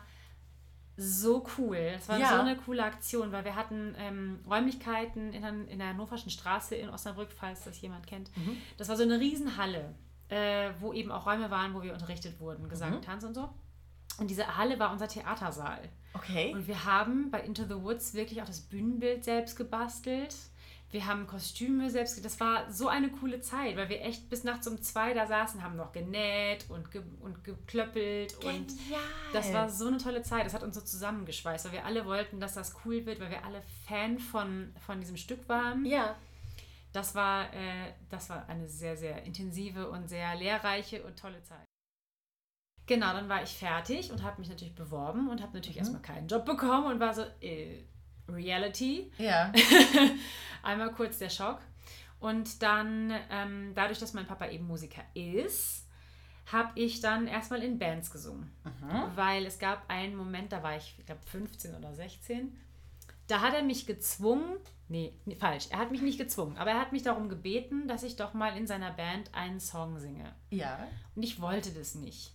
so 1.02 1.46
cool. 1.58 1.92
Das 1.94 2.10
war 2.10 2.18
Ja. 2.20 2.30
so 2.30 2.36
eine 2.42 2.56
coole 2.58 2.84
Aktion, 2.84 3.32
weil 3.32 3.46
wir 3.46 3.56
hatten 3.56 3.96
ähm, 3.98 4.40
Räumlichkeiten 4.50 5.34
in, 5.34 5.42
der- 5.42 5.68
in 5.70 5.80
der 5.80 5.88
Hannoverschen 5.90 6.30
Straße 6.32 6.76
in 6.76 6.90
Osnabrück, 6.90 7.30
falls 7.32 7.64
das 7.64 7.80
jemand 7.82 8.06
kennt. 8.08 8.30
Das 8.78 8.90
war 8.90 8.96
so 8.98 9.04
eine 9.04 9.20
Riesenhalle, 9.20 9.94
äh, 10.30 10.70
wo 10.80 10.94
eben 10.94 11.12
auch 11.12 11.26
Räume 11.26 11.50
waren, 11.50 11.74
wo 11.74 11.82
wir 11.82 11.94
unterrichtet 11.94 12.40
wurden, 12.40 12.68
Gesang, 12.70 12.98
Mhm. 12.98 13.02
Tanz 13.02 13.24
und 13.24 13.34
so. 13.34 13.50
Und 14.20 14.30
diese 14.30 14.58
Halle 14.58 14.78
war 14.80 14.92
unser 14.92 15.08
Theatersaal. 15.08 15.80
Okay. 16.14 16.54
Und 16.54 16.68
wir 16.68 16.84
haben 16.84 17.32
bei 17.32 17.40
Into 17.42 17.64
the 17.64 17.76
Woods 17.82 18.14
wirklich 18.14 18.42
auch 18.42 18.46
das 18.48 18.60
Bühnenbild 18.62 19.24
selbst 19.24 19.56
gebastelt. 19.56 20.36
Wir 20.92 21.06
haben 21.06 21.28
Kostüme 21.28 21.90
selbst, 21.92 22.24
das 22.26 22.40
war 22.40 22.72
so 22.72 22.88
eine 22.88 23.10
coole 23.12 23.42
Zeit, 23.42 23.78
weil 23.78 23.90
wir 23.90 24.02
echt 24.02 24.28
bis 24.30 24.44
nachts 24.44 24.68
um 24.68 24.82
zwei 24.82 25.14
da 25.14 25.28
saßen, 25.28 25.62
haben 25.62 25.76
noch 25.76 25.92
genäht 25.92 26.66
und, 26.70 26.90
ge 26.90 27.04
und 27.20 27.44
geklöppelt 27.44 28.34
und 28.44 28.68
Genial. 28.70 29.02
das 29.34 29.54
war 29.54 29.70
so 29.70 29.88
eine 29.88 29.98
tolle 30.00 30.24
Zeit. 30.24 30.46
Das 30.48 30.54
hat 30.56 30.64
uns 30.64 30.74
so 30.76 30.82
zusammengeschweißt, 30.82 31.66
weil 31.66 31.72
wir 31.74 31.86
alle 31.86 32.06
wollten, 32.08 32.40
dass 32.40 32.56
das 32.56 32.76
cool 32.86 33.06
wird, 33.06 33.20
weil 33.20 33.30
wir 33.30 33.46
alle 33.46 33.62
Fan 33.88 34.18
von, 34.18 34.74
von 34.84 35.00
diesem 35.00 35.18
Stück 35.18 35.48
waren. 35.48 35.86
Ja. 35.86 36.16
Das 36.92 37.14
war, 37.14 37.54
äh, 37.54 37.94
das 38.10 38.32
war 38.32 38.50
eine 38.50 38.68
sehr, 38.68 38.98
sehr 38.98 39.22
intensive 39.24 39.92
und 39.92 40.08
sehr 40.08 40.34
lehrreiche 40.36 41.04
und 41.04 41.20
tolle 41.20 41.44
Zeit. 41.44 41.66
Genau, 42.88 43.14
dann 43.14 43.30
war 43.30 43.44
ich 43.44 43.52
fertig 43.52 44.12
und 44.12 44.24
habe 44.24 44.40
mich 44.42 44.50
natürlich 44.50 44.74
beworben 44.74 45.30
und 45.30 45.44
habe 45.44 45.54
natürlich 45.54 45.76
Mhm. 45.76 45.82
erstmal 45.82 46.02
keinen 46.02 46.28
Job 46.28 46.46
bekommen 46.46 46.88
und 46.94 47.00
war 47.00 47.14
so, 47.14 47.22
äh, 47.42 47.84
Reality. 48.34 49.12
Ja. 49.18 49.52
Einmal 50.64 50.92
kurz 50.92 51.18
der 51.18 51.30
Schock. 51.30 51.60
Und 52.20 52.62
dann, 52.62 53.14
ähm, 53.32 53.72
dadurch, 53.76 54.00
dass 54.00 54.14
mein 54.14 54.28
Papa 54.28 54.48
eben 54.48 54.68
Musiker 54.68 55.04
ist, 55.14 55.88
habe 56.52 56.72
ich 56.76 57.00
dann 57.00 57.28
erstmal 57.28 57.64
in 57.64 57.80
Bands 57.80 58.12
gesungen. 58.12 58.52
Weil 59.16 59.46
es 59.46 59.60
gab 59.60 59.90
einen 59.90 60.16
Moment, 60.16 60.52
da 60.52 60.64
war 60.64 60.76
ich, 60.76 60.96
ich 60.98 61.06
glaube, 61.06 61.22
15 61.28 61.76
oder 61.76 61.94
16. 61.94 62.58
Da 63.28 63.42
hat 63.42 63.54
er 63.54 63.62
mich 63.62 63.86
gezwungen, 63.86 64.58
nee, 64.88 65.14
nee, 65.26 65.36
falsch, 65.36 65.68
er 65.70 65.78
hat 65.78 65.92
mich 65.92 66.02
nicht 66.02 66.18
gezwungen, 66.18 66.58
aber 66.58 66.72
er 66.72 66.80
hat 66.80 66.92
mich 66.92 67.04
darum 67.04 67.30
gebeten, 67.30 67.88
dass 67.88 68.02
ich 68.02 68.16
doch 68.16 68.34
mal 68.34 68.58
in 68.58 68.66
seiner 68.66 68.92
Band 68.92 69.34
einen 69.36 69.60
Song 69.60 70.00
singe. 70.00 70.34
Ja. 70.50 70.88
Und 71.16 71.22
ich 71.22 71.40
wollte 71.40 71.72
das 71.72 71.94
nicht. 71.94 72.34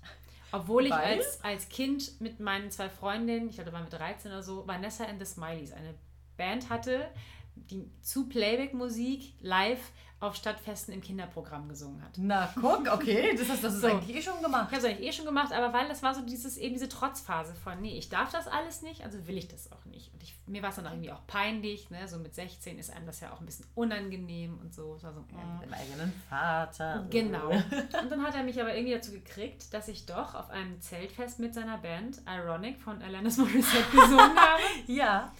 Obwohl 0.54 0.87
ich 0.87 0.92
Weil? 0.92 1.18
als, 1.18 1.42
als 1.42 1.68
Kind 1.68 2.20
mit 2.20 2.38
meinen 2.38 2.70
zwei 2.70 2.88
Freundinnen, 2.88 3.49
ich 3.49 3.56
glaube, 3.56 3.70
da 3.70 3.76
waren 3.76 3.90
wir 3.90 3.99
13 3.99 4.30
oder 4.30 4.42
so, 4.42 4.66
Vanessa 4.66 5.04
and 5.04 5.18
the 5.18 5.26
Smileys, 5.26 5.73
eine 5.73 5.94
Band 6.37 6.70
hatte, 6.70 7.08
die 7.56 7.90
zu 8.02 8.28
Playback-Musik 8.28 9.34
live 9.40 9.80
auf 10.25 10.37
Stadtfesten 10.37 10.93
im 10.95 11.00
Kinderprogramm 11.00 11.69
gesungen 11.69 12.02
hat. 12.02 12.12
Na, 12.16 12.52
guck, 12.61 12.87
okay, 12.93 13.35
das 13.37 13.49
hast 13.49 13.62
du 13.64 13.71
So. 13.71 13.87
eigentlich 13.87 14.16
eh 14.16 14.23
schon 14.23 14.43
gemacht. 14.43 14.69
Ich 14.71 14.76
habe 14.76 14.87
es 14.87 14.93
eigentlich 14.93 15.09
eh 15.09 15.12
schon 15.12 15.25
gemacht, 15.26 15.52
aber 15.52 15.73
weil 15.73 15.88
das 15.88 16.02
war 16.02 16.14
so 16.14 16.23
dieses, 16.23 16.57
eben 16.57 16.75
diese 16.75 16.88
Trotzphase 16.88 17.54
von, 17.54 17.81
nee, 17.81 17.97
ich 17.99 18.09
darf 18.09 18.31
das 18.31 18.47
alles 18.49 18.83
nicht, 18.83 19.02
also 19.04 19.26
will 19.26 19.37
ich 19.38 19.49
das 19.49 19.71
auch 19.73 19.85
nicht. 19.85 20.12
Und 20.12 20.23
ich, 20.23 20.37
mir 20.47 20.62
war 20.62 20.71
es 20.71 20.76
dann 20.76 20.87
auch 20.87 20.93
irgendwie 20.93 21.12
auch 21.12 21.26
peinlich, 21.26 21.90
ne? 21.90 22.07
so 22.09 22.19
mit 22.19 22.35
16 22.35 22.78
ist 22.78 22.90
einem 22.93 23.07
das 23.07 23.21
ja 23.21 23.33
auch 23.33 23.40
ein 23.40 23.47
bisschen 23.47 23.66
unangenehm 23.75 24.59
und 24.59 24.75
so. 24.75 24.99
War 25.02 25.12
so 25.12 25.25
Ja, 25.33 25.45
mm. 25.45 25.59
mit 25.61 25.66
dem 25.69 25.75
eigenen 25.75 26.12
Vater. 26.28 27.07
Genau. 27.11 27.50
Und 27.50 28.11
dann 28.11 28.23
hat 28.23 28.35
er 28.35 28.43
mich 28.43 28.61
aber 28.61 28.75
irgendwie 28.75 28.95
dazu 28.95 29.12
gekriegt, 29.12 29.73
dass 29.75 29.88
ich 29.88 30.07
doch 30.07 30.35
auf 30.35 30.50
einem 30.50 30.81
Zeltfest 30.81 31.38
mit 31.38 31.54
seiner 31.54 31.78
Band 31.78 32.21
Ironic 32.26 32.81
von 32.81 33.02
Alanis 33.02 33.37
Morissette 33.38 33.90
gesungen 33.90 34.19
habe. 34.37 34.62
Ja. 34.87 35.33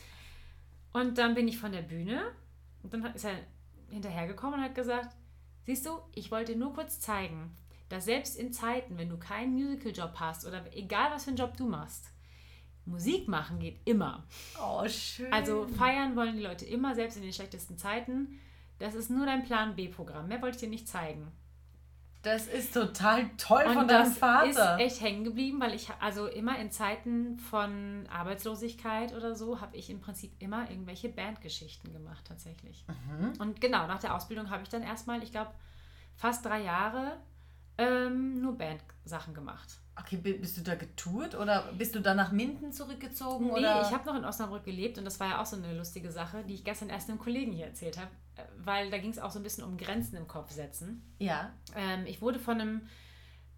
Und 0.93 1.19
dann 1.19 1.35
bin 1.35 1.49
ich 1.49 1.59
von 1.59 1.73
der 1.73 1.83
Bühne 1.83 2.23
und 2.83 2.93
dann 2.93 3.05
ist 3.14 3.25
er 3.25 3.33
hinterhergekommen 3.88 4.61
und 4.61 4.64
hat 4.64 4.75
gesagt, 4.75 5.14
siehst 5.64 5.87
du, 5.87 5.99
ich 6.14 6.31
wollte 6.31 6.57
nur 6.57 6.75
kurz 6.75 7.00
zeigen, 7.00 7.55
dass 7.88 8.07
selbst 8.07 8.37
in 8.37 8.53
Zeiten, 8.53 8.99
wenn 8.99 9.09
du 9.09 9.19
keinen 9.19 9.55
Musical-Job 9.55 10.14
hast 10.17 10.47
oder 10.47 10.64
egal 10.76 11.11
was 11.11 11.25
für 11.25 11.31
einen 11.31 11.38
Job 11.38 11.57
du 11.57 11.67
machst, 11.67 12.11
Musik 12.87 13.29
machen 13.29 13.59
geht 13.59 13.81
immer. 13.87 14.25
Oh, 14.61 14.87
schön. 14.88 15.33
Also 15.33 15.67
feiern 15.69 16.17
wollen 16.17 16.37
die 16.37 16.43
Leute 16.43 16.67
immer, 16.67 16.95
selbst 16.95 17.17
in 17.17 17.23
den 17.23 17.33
schlechtesten 17.33 17.79
Zeiten. 17.79 18.41
Das 18.79 18.95
ist 18.95 19.11
nur 19.11 19.25
dein 19.25 19.45
Plan 19.45 19.75
B-Programm. 19.75 20.29
Mehr 20.29 20.43
wollte 20.43 20.57
ich 20.57 20.61
dir 20.61 20.69
nicht 20.69 20.88
zeigen. 20.88 21.33
Das 22.25 22.47
ist 22.47 22.75
total 22.75 23.31
toll 23.37 23.64
von 23.64 23.76
Und 23.78 23.88
deinem 23.90 24.04
das 24.09 24.19
Vater. 24.19 24.78
ist 24.78 24.81
echt 24.81 25.00
hängen 25.02 25.25
geblieben, 25.25 25.61
weil 25.61 25.75
ich 25.75 25.90
also 26.00 26.26
immer 26.26 26.59
in 26.59 26.71
Zeiten 26.71 27.38
von 27.38 28.07
Arbeitslosigkeit 28.11 29.14
oder 29.14 29.35
so 29.37 29.61
habe 29.61 29.76
ich 29.76 29.90
im 29.90 30.00
Prinzip 30.00 30.33
immer 30.40 30.69
irgendwelche 30.71 31.09
Bandgeschichten 31.09 31.93
gemacht 31.93 32.25
tatsächlich. 32.26 32.85
Mhm. 32.88 33.33
Und 33.38 33.61
genau, 33.61 33.87
nach 33.87 34.00
der 34.00 34.14
Ausbildung 34.14 34.50
habe 34.50 34.62
ich 34.62 34.69
dann 34.69 34.83
erstmal, 34.83 35.23
ich 35.23 35.31
glaube, 35.31 35.50
fast 36.16 36.45
drei 36.45 36.62
Jahre 36.62 37.19
ähm, 37.78 38.40
nur 38.40 38.57
Bandsachen 38.57 39.35
gemacht. 39.35 39.81
Okay, 40.00 40.16
bi- 40.16 40.35
bist 40.38 40.57
du 40.57 40.62
da 40.62 40.75
getourt 40.75 41.35
oder 41.37 41.73
bist 41.78 41.95
du 41.95 42.00
dann 42.00 42.16
nach 42.16 42.33
Minden 42.33 42.73
zurückgezogen? 42.73 43.47
Nee, 43.47 43.52
oder? 43.61 43.83
ich 43.83 43.93
habe 43.93 44.07
noch 44.07 44.16
in 44.16 44.25
Osnabrück 44.25 44.64
gelebt 44.64 44.99
und 44.99 45.04
das 45.04 45.21
war 45.21 45.28
ja 45.28 45.43
auch 45.43 45.47
so 45.47 45.57
eine 45.57 45.76
lustige 45.76 46.11
Sache, 46.11 46.43
die 46.45 46.54
ich 46.54 46.64
gestern 46.64 46.88
erst 46.88 47.09
einem 47.09 47.19
Kollegen 47.19 47.52
hier 47.52 47.66
erzählt 47.66 47.99
habe, 47.99 48.11
weil 48.59 48.91
da 48.91 48.99
ging 48.99 49.11
es 49.11 49.19
auch 49.19 49.31
so 49.31 49.38
ein 49.38 49.43
bisschen 49.43 49.64
um 49.64 49.76
Grenzen 49.76 50.17
im 50.17 50.26
Kopf 50.29 50.50
setzen. 50.50 51.14
Ja. 51.19 51.53
Ähm, 51.76 52.07
ich 52.07 52.21
wurde 52.21 52.38
von 52.38 52.61
einem 52.61 52.88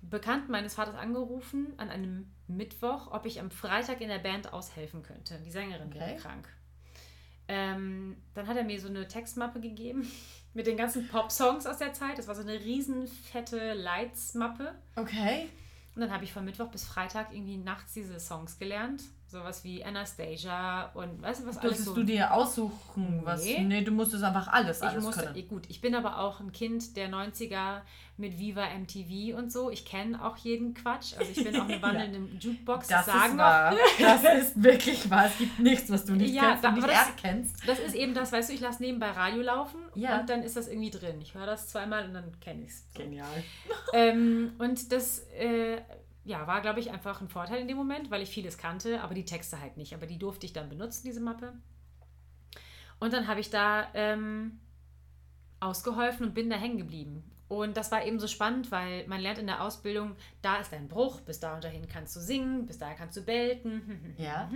Bekannten 0.03 0.53
meines 0.53 0.75
Vaters 0.75 0.95
angerufen 0.95 1.73
an 1.79 1.91
einem 1.91 2.33
Mittwoch, 2.47 3.11
ob 3.13 3.27
ich 3.27 3.41
am 3.41 3.51
Freitag 3.51 4.01
in 4.01 4.09
der 4.09 4.19
Band 4.19 4.53
aushelfen 4.53 5.03
könnte. 5.03 5.41
Die 5.45 5.51
Sängerin 5.51 5.93
wäre 5.95 6.05
Okay. 6.13 6.17
krank. 6.17 6.49
Ähm, 7.49 8.17
dann 8.35 8.47
hat 8.49 8.57
er 8.57 8.65
mir 8.65 8.81
so 8.81 8.89
eine 8.89 9.07
Textmappe 9.07 9.61
gegeben 9.61 10.11
mit 10.55 10.67
den 10.67 10.77
ganzen 10.77 11.07
Pop-Songs 11.09 11.67
aus 11.67 11.79
der 11.79 11.93
Zeit. 11.93 12.19
Das 12.19 12.29
war 12.29 12.35
so 12.35 12.43
eine 12.43 12.61
riesen 12.61 13.07
fette 13.07 13.75
Lights-Mappe. 13.75 14.75
Okay. 14.97 15.49
Und 15.95 16.01
dann 16.03 16.11
habe 16.13 16.25
ich 16.25 16.33
von 16.33 16.45
Mittwoch 16.45 16.69
bis 16.71 16.85
Freitag 16.85 17.33
irgendwie 17.33 17.57
nachts 17.57 17.95
diese 17.95 18.19
Songs 18.21 18.59
gelernt. 18.59 19.03
Sowas 19.29 19.65
wie 19.65 19.85
Anastasia 19.85 20.85
und 20.95 21.21
weißt 21.21 21.43
du, 21.43 21.47
was 21.49 21.57
alles 21.59 21.63
Durftest 21.79 21.85
so. 21.87 21.95
du 21.95 22.05
dir 22.05 22.33
aussuchen, 22.33 23.23
was. 23.25 23.45
Nee. 23.45 23.61
Nee, 23.65 23.83
du 23.83 23.91
musstest 23.91 24.23
einfach 24.23 24.47
alles, 24.49 24.79
ich 24.79 24.85
alles 24.87 25.03
musste, 25.03 25.25
können. 25.25 25.49
gut, 25.49 25.65
ich 25.69 25.81
bin 25.81 25.97
aber 25.97 26.19
auch 26.21 26.39
ein 26.39 26.53
Kind 26.53 26.97
der 26.97 27.11
90er 27.11 27.81
mit 28.19 28.39
Viva 28.39 28.67
MTV 28.79 29.37
und 29.37 29.51
so. 29.53 29.69
Ich 29.69 29.85
kenne 29.85 30.25
auch 30.25 30.37
jeden 30.37 30.75
Quatsch. 30.75 31.15
Also 31.19 31.31
ich 31.33 31.43
bin 31.45 31.57
auch 31.57 31.65
eine 31.65 31.75
Ja. 31.77 31.83
wandelnde 31.83 32.37
Jukebox. 32.39 32.87
Das 32.87 33.07
sagen 33.07 33.33
ist 33.33 33.39
wahr. 33.39 33.75
Das 33.99 34.23
ist 34.39 34.63
wirklich 34.63 35.11
wahr. 35.11 35.27
Es 35.27 35.39
gibt 35.39 35.59
nichts, 35.59 35.91
was 35.91 36.05
du 36.05 36.15
nicht 36.15 36.33
Ja, 36.33 36.51
kennst 36.51 36.65
da- 36.65 36.69
und 36.69 36.75
nicht 36.77 36.89
das- 36.89 37.07
erkennst. 37.09 37.69
das 37.69 37.79
ist 37.81 37.95
eben 37.97 38.15
das, 38.15 38.31
weißt 38.33 38.49
du, 38.49 38.55
ich 38.55 38.61
lasse 38.61 38.81
nebenbei 38.83 39.11
Radio 39.11 39.43
laufen 39.43 39.81
Ja. 39.97 40.21
und 40.21 40.31
dann 40.31 40.45
ist 40.45 40.57
das 40.57 40.69
irgendwie 40.69 40.91
drin. 40.91 41.21
Ich 41.21 41.35
höre 41.35 41.47
das 41.47 41.69
zweimal 41.69 42.07
und 42.07 42.15
dann 42.15 42.39
kenne 42.41 42.63
ich 42.63 42.71
es. 42.71 42.85
Genial. 42.95 43.27
Ähm, 43.93 44.53
und 44.59 44.93
das 44.93 45.19
äh, 45.37 45.79
ja, 46.27 46.47
war, 46.47 46.61
glaube 46.61 46.81
ich, 46.81 46.91
einfach 46.91 47.21
ein 47.21 47.29
Vorteil 47.29 47.61
in 47.61 47.69
dem 47.69 47.77
Moment, 47.77 48.11
weil 48.11 48.21
ich 48.21 48.31
vieles 48.31 48.59
kannte, 48.59 49.01
aber 49.01 49.15
die 49.15 49.25
Texte 49.25 49.61
halt 49.61 49.77
nicht. 49.77 49.95
Aber 49.95 50.07
die 50.07 50.19
durfte 50.19 50.45
ich 50.45 50.53
dann 50.53 50.69
benutzen, 50.69 51.07
diese 51.07 51.21
Mappe. 51.21 51.53
Und 52.99 53.13
dann 53.13 53.29
habe 53.29 53.41
ich 53.41 53.49
da 53.49 53.89
ähm, 53.95 54.59
ausgeholfen 55.61 56.27
und 56.27 56.35
bin 56.35 56.51
da 56.51 56.57
hängen 56.57 56.79
geblieben. 56.79 57.23
Und 57.49 57.77
das 57.77 57.93
war 57.93 58.05
eben 58.05 58.19
so 58.19 58.27
spannend, 58.27 58.73
weil 58.73 59.07
man 59.07 59.21
lernt 59.21 59.39
in 59.39 59.47
der 59.47 59.63
Ausbildung, 59.63 60.17
da 60.43 60.57
ist 60.57 60.73
ein 60.73 60.89
Bruch, 60.89 61.21
bis 61.21 61.39
da 61.39 61.55
und 61.55 61.63
dahin 61.63 61.87
kannst 61.87 62.17
du 62.17 62.21
singen, 62.21 62.67
bis 62.67 62.79
dahin 62.79 62.97
kannst 62.97 63.17
du 63.17 63.23
belten. 63.23 64.15
Ja. 64.19 64.51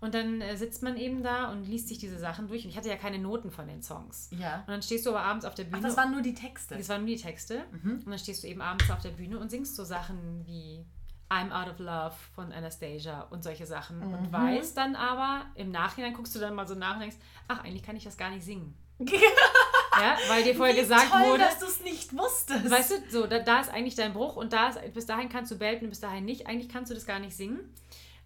Und 0.00 0.14
dann 0.14 0.40
äh, 0.40 0.56
sitzt 0.56 0.82
man 0.82 0.96
eben 0.96 1.22
da 1.22 1.52
und 1.52 1.64
liest 1.64 1.86
sich 1.86 1.98
diese 1.98 2.18
Sachen 2.18 2.48
durch. 2.48 2.64
Und 2.64 2.70
ich 2.70 2.76
hatte 2.76 2.88
ja 2.88 2.96
keine 2.96 3.20
Noten 3.20 3.52
von 3.52 3.68
den 3.68 3.82
Songs. 3.82 4.30
Ja. 4.36 4.60
Und 4.60 4.68
dann 4.68 4.82
stehst 4.82 5.06
du 5.06 5.10
aber 5.10 5.22
abends 5.22 5.44
auf 5.44 5.54
der 5.54 5.62
Bühne. 5.62 5.78
Ach, 5.78 5.82
das 5.82 5.96
waren 5.96 6.10
nur 6.10 6.22
die 6.22 6.34
Texte. 6.34 6.76
Das 6.76 6.88
waren 6.88 7.02
nur 7.02 7.14
die 7.14 7.22
Texte. 7.22 7.62
Mhm. 7.70 8.02
Und 8.04 8.08
dann 8.08 8.18
stehst 8.18 8.42
du 8.42 8.48
eben 8.48 8.60
abends 8.60 8.90
auf 8.90 9.00
der 9.00 9.10
Bühne 9.10 9.38
und 9.38 9.48
singst 9.48 9.76
so 9.76 9.84
Sachen 9.84 10.44
wie 10.44 10.84
I'm 11.32 11.50
Out 11.50 11.68
of 11.70 11.78
Love 11.78 12.14
von 12.34 12.52
Anastasia 12.52 13.22
und 13.30 13.42
solche 13.42 13.64
Sachen. 13.64 13.98
Mhm. 14.06 14.14
Und 14.14 14.32
weißt 14.32 14.76
dann 14.76 14.94
aber, 14.96 15.46
im 15.54 15.70
Nachhinein 15.70 16.12
guckst 16.12 16.34
du 16.34 16.38
dann 16.38 16.54
mal 16.54 16.66
so 16.68 16.74
nach 16.74 16.94
und 16.94 17.00
denkst, 17.00 17.16
ach, 17.48 17.64
eigentlich 17.64 17.82
kann 17.82 17.96
ich 17.96 18.04
das 18.04 18.16
gar 18.18 18.28
nicht 18.30 18.44
singen. 18.44 18.74
ja, 19.00 20.16
weil 20.28 20.44
dir 20.44 20.54
vorher 20.54 20.74
Wie 20.76 20.80
gesagt 20.80 21.10
toll, 21.10 21.22
wurde, 21.30 21.38
dass 21.44 21.58
du 21.58 21.66
es 21.66 21.82
nicht 21.82 22.16
wusstest. 22.16 22.70
weißt 22.70 22.90
du, 22.90 22.94
so, 23.10 23.26
da, 23.26 23.38
da 23.38 23.60
ist 23.60 23.70
eigentlich 23.72 23.94
dein 23.94 24.12
Bruch 24.12 24.36
und 24.36 24.52
da 24.52 24.68
ist, 24.68 24.92
bis 24.94 25.06
dahin 25.06 25.28
kannst 25.28 25.50
du 25.50 25.56
belten 25.58 25.84
und 25.86 25.90
bis 25.90 26.00
dahin 26.00 26.24
nicht. 26.24 26.46
Eigentlich 26.46 26.68
kannst 26.68 26.90
du 26.90 26.94
das 26.94 27.06
gar 27.06 27.18
nicht 27.18 27.34
singen. 27.36 27.60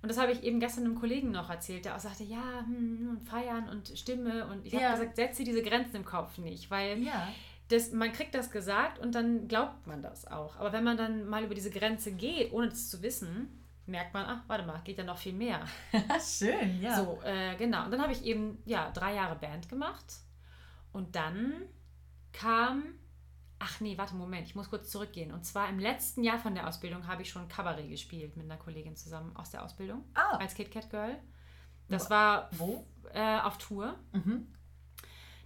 Und 0.03 0.09
das 0.11 0.19
habe 0.19 0.33
ich 0.33 0.43
eben 0.43 0.61
gestern 0.61 0.85
einem 0.85 0.95
Kollegen 1.01 1.31
noch 1.31 1.49
erzählt, 1.49 1.85
der 1.85 1.97
auch 1.97 2.01
sagte, 2.01 2.25
ja, 2.25 2.61
hm, 2.67 3.09
und 3.19 3.29
feiern 3.29 3.69
und 3.69 3.97
Stimme. 3.97 4.47
Und 4.49 4.67
ich 4.67 4.75
habe 4.75 4.83
Ja. 4.85 4.93
gesagt, 4.93 5.17
setz 5.17 5.37
dir 5.39 5.45
diese 5.45 5.63
Grenzen 5.63 5.97
im 5.97 6.05
Kopf 6.05 6.39
nicht, 6.39 6.71
weil 6.71 7.03
Ja. 7.03 7.29
Das, 7.69 7.93
man 7.93 8.13
kriegt 8.13 8.35
das 8.35 8.51
gesagt 8.51 8.99
und 8.99 9.15
dann 9.15 9.49
glaubt 9.49 9.87
man 9.87 10.03
das 10.03 10.27
auch. 10.27 10.57
Aber 10.57 10.73
wenn 10.73 10.85
man 10.85 10.97
dann 10.97 11.27
mal 11.27 11.45
über 11.45 11.55
diese 11.55 11.71
Grenze 11.71 12.13
geht, 12.13 12.53
ohne 12.53 12.69
das 12.69 12.89
zu 12.91 13.03
wissen, 13.03 13.63
merkt 13.87 14.15
man, 14.15 14.25
ach, 14.27 14.43
warte 14.49 14.65
mal, 14.67 14.81
geht 14.85 14.99
da 14.99 15.05
noch 15.05 15.19
viel 15.19 15.33
mehr. 15.33 15.65
Schön, 16.25 16.81
ja. 16.81 16.97
So, 17.05 17.21
äh, 17.25 17.57
genau. 17.57 17.85
Und 17.85 17.91
dann 17.93 18.03
habe 18.03 18.13
ich 18.13 18.25
eben, 18.25 18.59
ja, 18.65 18.91
drei 18.91 19.15
Jahre 19.15 19.37
Band 19.37 19.69
gemacht. 19.69 20.05
Und 20.93 21.15
dann 21.17 21.53
kam, 22.33 22.85
ach 23.59 23.81
nee, 23.81 23.97
warte, 23.99 24.15
Moment, 24.15 24.47
ich 24.47 24.55
muss 24.55 24.71
kurz 24.71 24.91
zurückgehen. 24.91 25.33
Und 25.33 25.45
zwar 25.45 25.69
im 25.69 25.79
letzten 25.79 26.23
Jahr 26.25 26.39
von 26.39 26.55
der 26.55 26.67
Ausbildung 26.69 27.07
habe 27.07 27.23
ich 27.23 27.31
schon 27.31 27.49
Kabarett 27.49 27.89
gespielt 27.89 28.37
mit 28.37 28.45
einer 28.47 28.59
Kollegin 28.59 28.97
zusammen 28.97 29.35
aus 29.37 29.51
der 29.51 29.65
Ausbildung 29.65 30.05
Ah, 30.15 30.37
als 30.37 30.55
Kit 30.55 30.71
Kat 30.71 30.89
Girl. 30.91 31.17
Das 31.89 32.11
war 32.11 32.49
wo? 32.53 32.85
äh, 33.13 33.39
auf 33.41 33.59
Tour. 33.59 33.95
Mhm. 34.13 34.49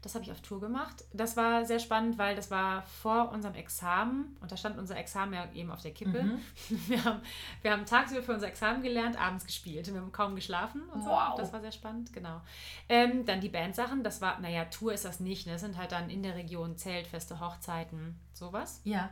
Das 0.03 0.15
habe 0.15 0.25
ich 0.25 0.33
auf 0.33 0.41
Tour 0.41 0.61
gemacht. 0.61 1.05
Das 1.13 1.37
war 1.37 1.67
sehr 1.67 1.79
spannend, 1.79 2.17
weil 2.17 2.35
das 2.35 2.51
war 2.51 2.83
vor 2.83 3.31
unserem 3.33 3.55
Examen 3.55 4.37
und 4.41 4.51
da 4.51 4.57
stand 4.57 4.79
unser 4.79 4.97
Examen 4.97 5.35
ja 5.35 5.47
eben 5.53 5.71
auf 5.71 5.83
der 5.83 5.93
Kippe. 5.93 6.23
Mhm. 6.23 6.41
Wir, 6.89 7.05
haben, 7.05 7.21
wir 7.63 7.73
haben 7.73 7.85
tagsüber 7.85 8.23
für 8.23 8.33
unser 8.33 8.49
Examen 8.49 8.83
gelernt, 8.83 9.21
abends 9.21 9.45
gespielt. 9.45 9.93
Wir 9.93 10.01
haben 10.01 10.13
kaum 10.13 10.35
geschlafen 10.35 10.83
und 10.93 11.03
so. 11.03 11.11
Wow. 11.11 11.35
Das 11.37 11.53
war 11.53 11.61
sehr 11.61 11.73
spannend, 11.73 12.13
genau. 12.13 12.41
Ähm, 12.89 13.27
dann 13.27 13.41
die 13.41 13.49
Bandsachen, 13.49 14.03
das 14.03 14.21
war, 14.21 14.41
naja, 14.41 14.65
Tour 14.67 14.93
ist 14.93 15.05
das 15.05 15.21
nicht. 15.21 15.47
Ne? 15.47 15.53
Das 15.53 15.61
sind 15.61 15.77
halt 15.77 15.93
dann 15.93 16.11
in 16.11 16.23
der 16.23 16.35
Region 16.35 16.77
Zeltfeste, 16.77 17.41
Hochzeiten, 17.41 18.19
sowas. 18.33 18.81
Ja. 18.85 19.11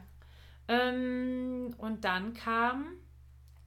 Ähm, 0.68 1.74
und 1.78 2.04
dann 2.04 2.34
kam 2.34 2.86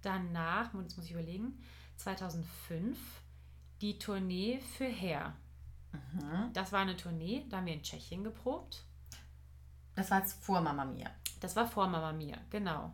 danach, 0.01 0.73
jetzt 0.73 0.97
muss 0.97 1.05
ich 1.05 1.11
überlegen, 1.11 1.61
2005 1.97 2.97
die 3.81 3.97
Tournee 3.97 4.59
für 4.77 4.87
Hair. 4.87 5.33
Mhm. 5.91 6.53
Das 6.53 6.71
war 6.71 6.79
eine 6.79 6.95
Tournee, 6.97 7.45
da 7.49 7.57
haben 7.57 7.65
wir 7.65 7.73
in 7.73 7.83
Tschechien 7.83 8.23
geprobt. 8.23 8.83
Das 9.95 10.09
war 10.11 10.19
jetzt 10.19 10.43
vor 10.43 10.61
Mama 10.61 10.85
Mia. 10.85 11.09
Das 11.39 11.55
war 11.55 11.67
vor 11.67 11.87
Mama 11.87 12.13
Mia, 12.13 12.37
genau. 12.49 12.93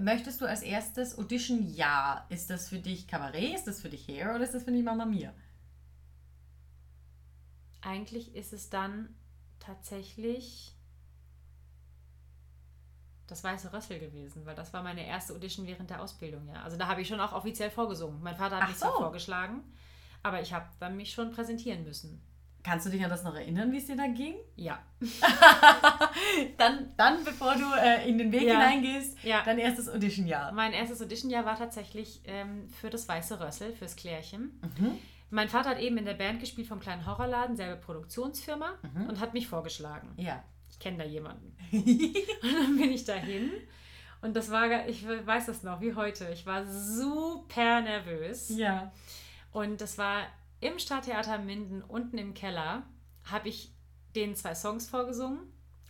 Möchtest 0.00 0.40
du 0.40 0.46
als 0.46 0.62
erstes 0.62 1.16
Audition 1.16 1.62
ja? 1.74 2.26
Ist 2.28 2.50
das 2.50 2.68
für 2.68 2.78
dich 2.78 3.06
Kabarett? 3.06 3.54
Ist 3.54 3.66
das 3.66 3.80
für 3.80 3.88
dich 3.88 4.08
Hair 4.08 4.34
oder 4.34 4.44
ist 4.44 4.54
das 4.54 4.64
für 4.64 4.72
dich 4.72 4.82
Mama 4.82 5.06
Mia? 5.06 5.32
Eigentlich 7.80 8.34
ist 8.34 8.52
es 8.52 8.70
dann 8.70 9.14
tatsächlich 9.60 10.74
das 13.28 13.44
Weiße 13.44 13.72
Rössel 13.72 14.00
gewesen, 14.00 14.46
weil 14.46 14.54
das 14.56 14.72
war 14.72 14.82
meine 14.82 15.06
erste 15.06 15.34
Audition 15.34 15.66
während 15.66 15.90
der 15.90 16.02
Ausbildung, 16.02 16.48
ja. 16.48 16.62
Also 16.62 16.76
da 16.76 16.88
habe 16.88 17.02
ich 17.02 17.08
schon 17.08 17.20
auch 17.20 17.32
offiziell 17.32 17.70
vorgesungen. 17.70 18.20
Mein 18.22 18.36
Vater 18.36 18.56
hat 18.56 18.64
Ach 18.64 18.68
mich 18.68 18.78
so. 18.78 18.90
vorgeschlagen, 18.90 19.62
aber 20.22 20.40
ich 20.42 20.52
habe 20.52 20.66
dann 20.80 20.96
mich 20.96 21.12
schon 21.12 21.30
präsentieren 21.32 21.84
müssen. 21.84 22.20
Kannst 22.64 22.86
du 22.86 22.90
dich 22.90 23.02
an 23.02 23.08
das 23.10 23.22
noch 23.24 23.34
erinnern, 23.34 23.70
wie 23.72 23.78
es 23.78 23.86
dir 23.86 23.96
da 23.96 24.06
ging? 24.08 24.34
Ja. 24.56 24.78
Dann, 26.56 26.92
dann 26.96 27.24
bevor 27.24 27.54
du 27.54 27.64
äh, 27.80 28.08
in 28.08 28.18
den 28.18 28.32
Weg 28.32 28.42
Ja. 28.42 28.54
hineingehst, 28.60 29.22
Ja. 29.22 29.42
dein 29.44 29.58
erstes 29.58 29.88
Audition-Jahr. 29.88 30.52
Mein 30.52 30.72
erstes 30.72 31.00
Auditionjahr 31.00 31.44
war 31.44 31.56
tatsächlich 31.56 32.20
ähm, 32.24 32.68
für 32.80 32.90
das 32.90 33.08
Weiße 33.08 33.38
Rössel, 33.40 33.72
fürs 33.72 33.96
Klärchen. 33.96 34.60
Mhm. 34.78 34.98
Mein 35.30 35.48
Vater 35.48 35.70
hat 35.70 35.78
eben 35.80 35.96
in 35.98 36.04
der 36.06 36.14
Band 36.14 36.40
gespielt 36.40 36.66
vom 36.66 36.80
kleinen 36.80 37.06
Horrorladen, 37.06 37.56
selbe 37.56 37.76
Produktionsfirma, 37.80 38.72
Mhm. 38.82 39.08
und 39.08 39.20
hat 39.20 39.34
mich 39.34 39.46
vorgeschlagen. 39.46 40.08
Ja. 40.16 40.42
Ich 40.70 40.78
kenne 40.78 40.98
da 40.98 41.04
jemanden. 41.04 41.56
Und 41.72 42.52
dann 42.52 42.76
bin 42.76 42.90
ich 42.90 43.04
dahin. 43.04 43.50
Und 44.20 44.34
das 44.36 44.50
war, 44.50 44.86
ich 44.88 45.04
weiß 45.06 45.46
das 45.46 45.62
noch, 45.62 45.80
wie 45.80 45.94
heute. 45.94 46.28
Ich 46.32 46.44
war 46.46 46.66
super 46.66 47.80
nervös. 47.80 48.50
ja. 48.50 48.92
Und 49.52 49.80
das 49.80 49.98
war 49.98 50.26
im 50.60 50.78
Stadttheater 50.78 51.38
Minden, 51.38 51.82
unten 51.82 52.18
im 52.18 52.34
Keller. 52.34 52.84
habe 53.24 53.48
ich 53.48 53.74
denen 54.14 54.34
zwei 54.34 54.54
Songs 54.54 54.88
vorgesungen. 54.88 55.40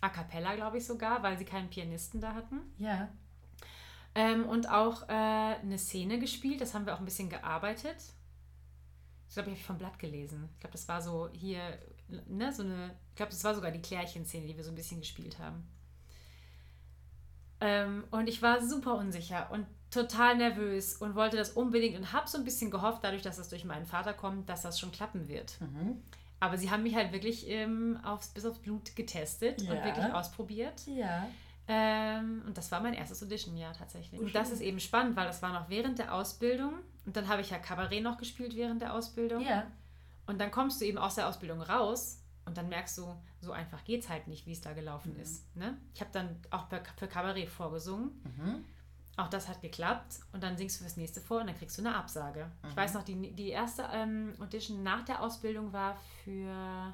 A 0.01 0.09
cappella, 0.09 0.55
glaube 0.55 0.77
ich 0.77 0.85
sogar, 0.85 1.23
weil 1.23 1.37
sie 1.37 1.45
keinen 1.45 1.69
Pianisten 1.69 2.21
da 2.21 2.33
hatten. 2.33 2.61
Ja. 2.77 3.09
Ähm, 4.15 4.45
und 4.45 4.69
auch 4.69 5.07
äh, 5.07 5.13
eine 5.13 5.77
Szene 5.77 6.19
gespielt. 6.19 6.61
Das 6.61 6.73
haben 6.73 6.85
wir 6.85 6.93
auch 6.93 6.99
ein 6.99 7.05
bisschen 7.05 7.29
gearbeitet. 7.29 7.97
Ich 9.27 9.35
glaube, 9.35 9.51
ich 9.51 9.57
habe 9.57 9.65
vom 9.65 9.77
Blatt 9.77 9.99
gelesen. 9.99 10.49
Ich 10.53 10.59
glaube, 10.59 10.71
das 10.73 10.87
war 10.87 11.01
so 11.01 11.29
hier, 11.33 11.77
ne, 12.27 12.51
so 12.51 12.63
eine, 12.63 12.95
ich 13.09 13.15
glaube, 13.15 13.31
das 13.31 13.43
war 13.43 13.53
sogar 13.53 13.71
die 13.71 13.81
Klärchenszene, 13.81 14.47
die 14.47 14.57
wir 14.57 14.63
so 14.63 14.71
ein 14.71 14.75
bisschen 14.75 15.01
gespielt 15.01 15.37
haben. 15.39 15.67
Ähm, 17.61 18.05
und 18.11 18.27
ich 18.27 18.41
war 18.41 18.65
super 18.65 18.95
unsicher 18.95 19.51
und 19.51 19.67
total 19.91 20.37
nervös 20.37 20.95
und 20.97 21.15
wollte 21.15 21.37
das 21.37 21.51
unbedingt 21.51 21.97
und 21.97 22.13
habe 22.13 22.27
so 22.27 22.37
ein 22.37 22.43
bisschen 22.43 22.69
gehofft, 22.71 23.03
dadurch, 23.03 23.21
dass 23.23 23.37
das 23.37 23.49
durch 23.49 23.65
meinen 23.65 23.85
Vater 23.85 24.13
kommt, 24.13 24.47
dass 24.49 24.61
das 24.61 24.79
schon 24.79 24.91
klappen 24.91 25.27
wird. 25.27 25.59
Mhm. 25.61 26.01
Aber 26.39 26.57
sie 26.57 26.69
haben 26.71 26.83
mich 26.83 26.95
halt 26.95 27.11
wirklich 27.11 27.47
ähm, 27.49 27.99
aufs, 28.03 28.29
bis 28.29 28.45
aufs 28.45 28.59
Blut 28.59 28.95
getestet 28.95 29.61
Ja. 29.61 29.71
und 29.73 29.83
wirklich 29.83 30.13
ausprobiert. 30.13 30.85
Ja. 30.87 31.27
Ähm, 31.67 32.41
und 32.47 32.57
das 32.57 32.71
war 32.71 32.81
mein 32.81 32.93
erstes 32.93 33.21
Audition-Jahr 33.21 33.73
tatsächlich. 33.73 34.19
Oh, 34.19 34.23
und 34.25 34.33
das 34.33 34.49
ist 34.51 34.61
eben 34.61 34.79
spannend, 34.79 35.15
weil 35.15 35.27
das 35.27 35.41
war 35.41 35.53
noch 35.53 35.69
während 35.69 35.99
der 35.99 36.13
Ausbildung. 36.15 36.73
Und 37.05 37.15
dann 37.15 37.27
habe 37.27 37.41
ich 37.41 37.49
ja 37.49 37.57
Kabarett 37.59 38.01
noch 38.03 38.17
gespielt 38.17 38.55
während 38.55 38.81
der 38.81 38.93
Ausbildung. 38.93 39.41
Ja. 39.41 39.67
Und 40.27 40.39
dann 40.39 40.49
kommst 40.51 40.79
du 40.81 40.85
eben 40.85 40.97
aus 40.97 41.15
der 41.15 41.27
Ausbildung 41.27 41.61
raus 41.61 42.21
und 42.45 42.57
dann 42.57 42.69
merkst 42.69 42.97
du, 42.97 43.15
so 43.41 43.51
einfach 43.51 43.83
geht 43.83 44.01
es 44.03 44.09
halt 44.09 44.27
nicht, 44.27 44.45
wie 44.47 44.51
es 44.53 44.61
da 44.61 44.73
gelaufen 44.73 45.13
Mhm. 45.15 45.19
ist. 45.21 45.55
Ne? 45.55 45.77
Ich 45.93 46.01
habe 46.01 46.11
dann 46.13 46.35
auch 46.51 46.67
für 46.69 46.81
für 46.97 47.07
Kabarett 47.07 47.49
vorgesungen. 47.49 48.11
Mhm. 48.37 48.65
Auch 49.19 49.27
das 49.29 49.47
hat 49.47 49.61
geklappt. 49.61 50.19
Und 50.31 50.41
dann 50.43 50.57
singst 50.57 50.79
du 50.79 50.83
fürs 50.83 50.95
nächste 50.97 51.19
vor 51.21 51.41
und 51.41 51.47
dann 51.47 51.55
kriegst 51.57 51.77
du 51.77 51.81
eine 51.81 51.95
Absage. 51.95 52.49
Ich 52.63 52.71
Mhm. 52.71 52.77
weiß 52.77 52.93
noch, 52.93 53.03
die, 53.03 53.33
die 53.35 53.49
erste 53.49 53.87
ähm, 53.91 54.33
Audition 54.39 54.81
nach 54.83 55.03
der 55.03 55.21
Ausbildung 55.21 55.73
war 55.73 55.95
für 56.23 56.93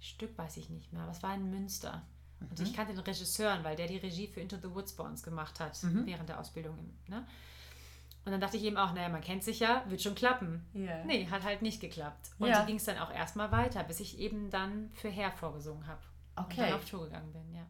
Stück, 0.00 0.36
weiß 0.38 0.56
ich 0.58 0.70
nicht 0.70 0.92
mehr, 0.92 1.02
aber 1.02 1.12
es 1.12 1.22
war 1.22 1.34
in 1.34 1.50
Münster. 1.50 2.02
Und 2.40 2.58
Mhm. 2.58 2.64
ich 2.66 2.74
kannte 2.74 2.92
den 2.94 3.00
Regisseur, 3.02 3.58
weil 3.64 3.76
der 3.76 3.86
die 3.88 3.96
Regie 3.96 4.28
für 4.28 4.40
Into 4.40 4.56
the 4.58 4.72
Woods 4.74 4.92
bei 4.94 5.04
uns 5.04 5.22
gemacht 5.22 5.58
hat, 5.58 5.82
Mhm. 5.82 6.06
während 6.06 6.28
der 6.28 6.38
Ausbildung. 6.38 6.78
Ne? 7.08 7.26
Und 8.24 8.32
dann 8.32 8.40
dachte 8.40 8.56
ich 8.56 8.64
eben 8.64 8.76
auch, 8.76 8.92
naja, 8.92 9.08
man 9.08 9.20
kennt 9.22 9.42
sich 9.44 9.60
ja, 9.60 9.84
wird 9.88 10.02
schon 10.02 10.14
klappen. 10.14 10.64
Ja. 10.74 11.04
Nee, 11.04 11.28
hat 11.28 11.44
halt 11.44 11.62
nicht 11.62 11.80
geklappt. 11.80 12.30
Und 12.38 12.48
Ja. 12.48 12.60
so 12.60 12.66
ging 12.66 12.76
es 12.76 12.84
dann 12.84 12.98
auch 12.98 13.10
erstmal 13.12 13.50
weiter, 13.52 13.82
bis 13.84 14.00
ich 14.00 14.18
eben 14.18 14.50
dann 14.50 14.90
für 14.94 15.08
Herr 15.08 15.30
vorgesungen 15.32 15.86
habe. 15.86 16.00
Und 16.36 16.44
Okay. 16.46 16.60
dann 16.70 16.72
auf 16.74 16.84
Tour 16.88 17.04
gegangen 17.04 17.32
bin, 17.32 17.54
ja. 17.54 17.66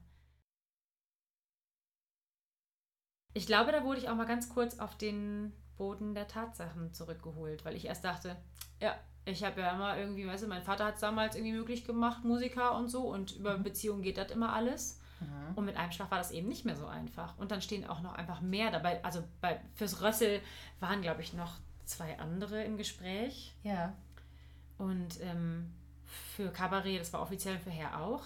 Ich 3.37 3.47
glaube, 3.47 3.71
da 3.71 3.85
wurde 3.85 4.01
ich 4.01 4.09
auch 4.09 4.15
mal 4.15 4.25
ganz 4.25 4.49
kurz 4.49 4.79
auf 4.79 4.97
den 4.97 5.53
Boden 5.77 6.15
der 6.15 6.27
Tatsachen 6.27 6.95
zurückgeholt, 6.95 7.67
weil 7.67 7.77
ich 7.77 7.85
erst 7.85 8.03
dachte, 8.03 8.35
ja, 8.81 8.97
ich 9.27 9.45
habe 9.45 9.61
ja 9.61 9.75
immer 9.75 9.99
irgendwie, 9.99 10.27
weißt 10.27 10.45
du, 10.45 10.49
mein 10.49 10.63
Vater 10.63 10.87
hat 10.87 10.95
es 10.95 11.03
damals 11.03 11.37
irgendwie 11.37 11.53
möglich 11.53 11.85
gemacht, 11.85 12.25
Musiker 12.25 12.75
und 12.75 12.89
so, 12.89 13.03
und 13.03 13.33
über 13.37 13.59
Beziehungen 13.59 14.01
geht 14.01 14.17
das 14.17 14.31
immer 14.31 14.55
alles. 14.55 15.01
Mhm. 15.21 15.55
Und 15.55 15.67
mit 15.67 15.77
einem 15.77 15.93
Schlag 15.93 16.11
war 16.11 16.17
das 16.17 16.31
eben 16.31 16.49
nicht 16.49 16.65
mehr 16.65 16.77
so 16.77 16.87
einfach. 16.87 17.37
Und 17.37 17.51
dann 17.51 17.61
stehen 17.61 17.87
auch 17.87 18.01
noch 18.01 18.15
einfach 18.15 18.41
mehr 18.41 18.71
dabei. 18.71 19.05
Also 19.05 19.23
bei, 19.43 19.61
fürs 19.75 20.01
Rössel 20.01 20.41
waren, 20.81 21.03
glaube 21.03 21.21
ich, 21.21 21.35
noch 21.35 21.59
zwei 21.85 22.19
andere 22.19 22.65
im 22.65 22.79
Gespräch. 22.79 23.55
Ja. 23.63 23.93
Und 24.79 25.21
ähm, 25.21 25.75
für 26.07 26.49
Kabarett, 26.49 27.03
das 27.03 27.13
war 27.13 27.21
offiziell 27.21 27.59
für 27.59 27.69
Herr 27.69 28.01
auch. 28.01 28.23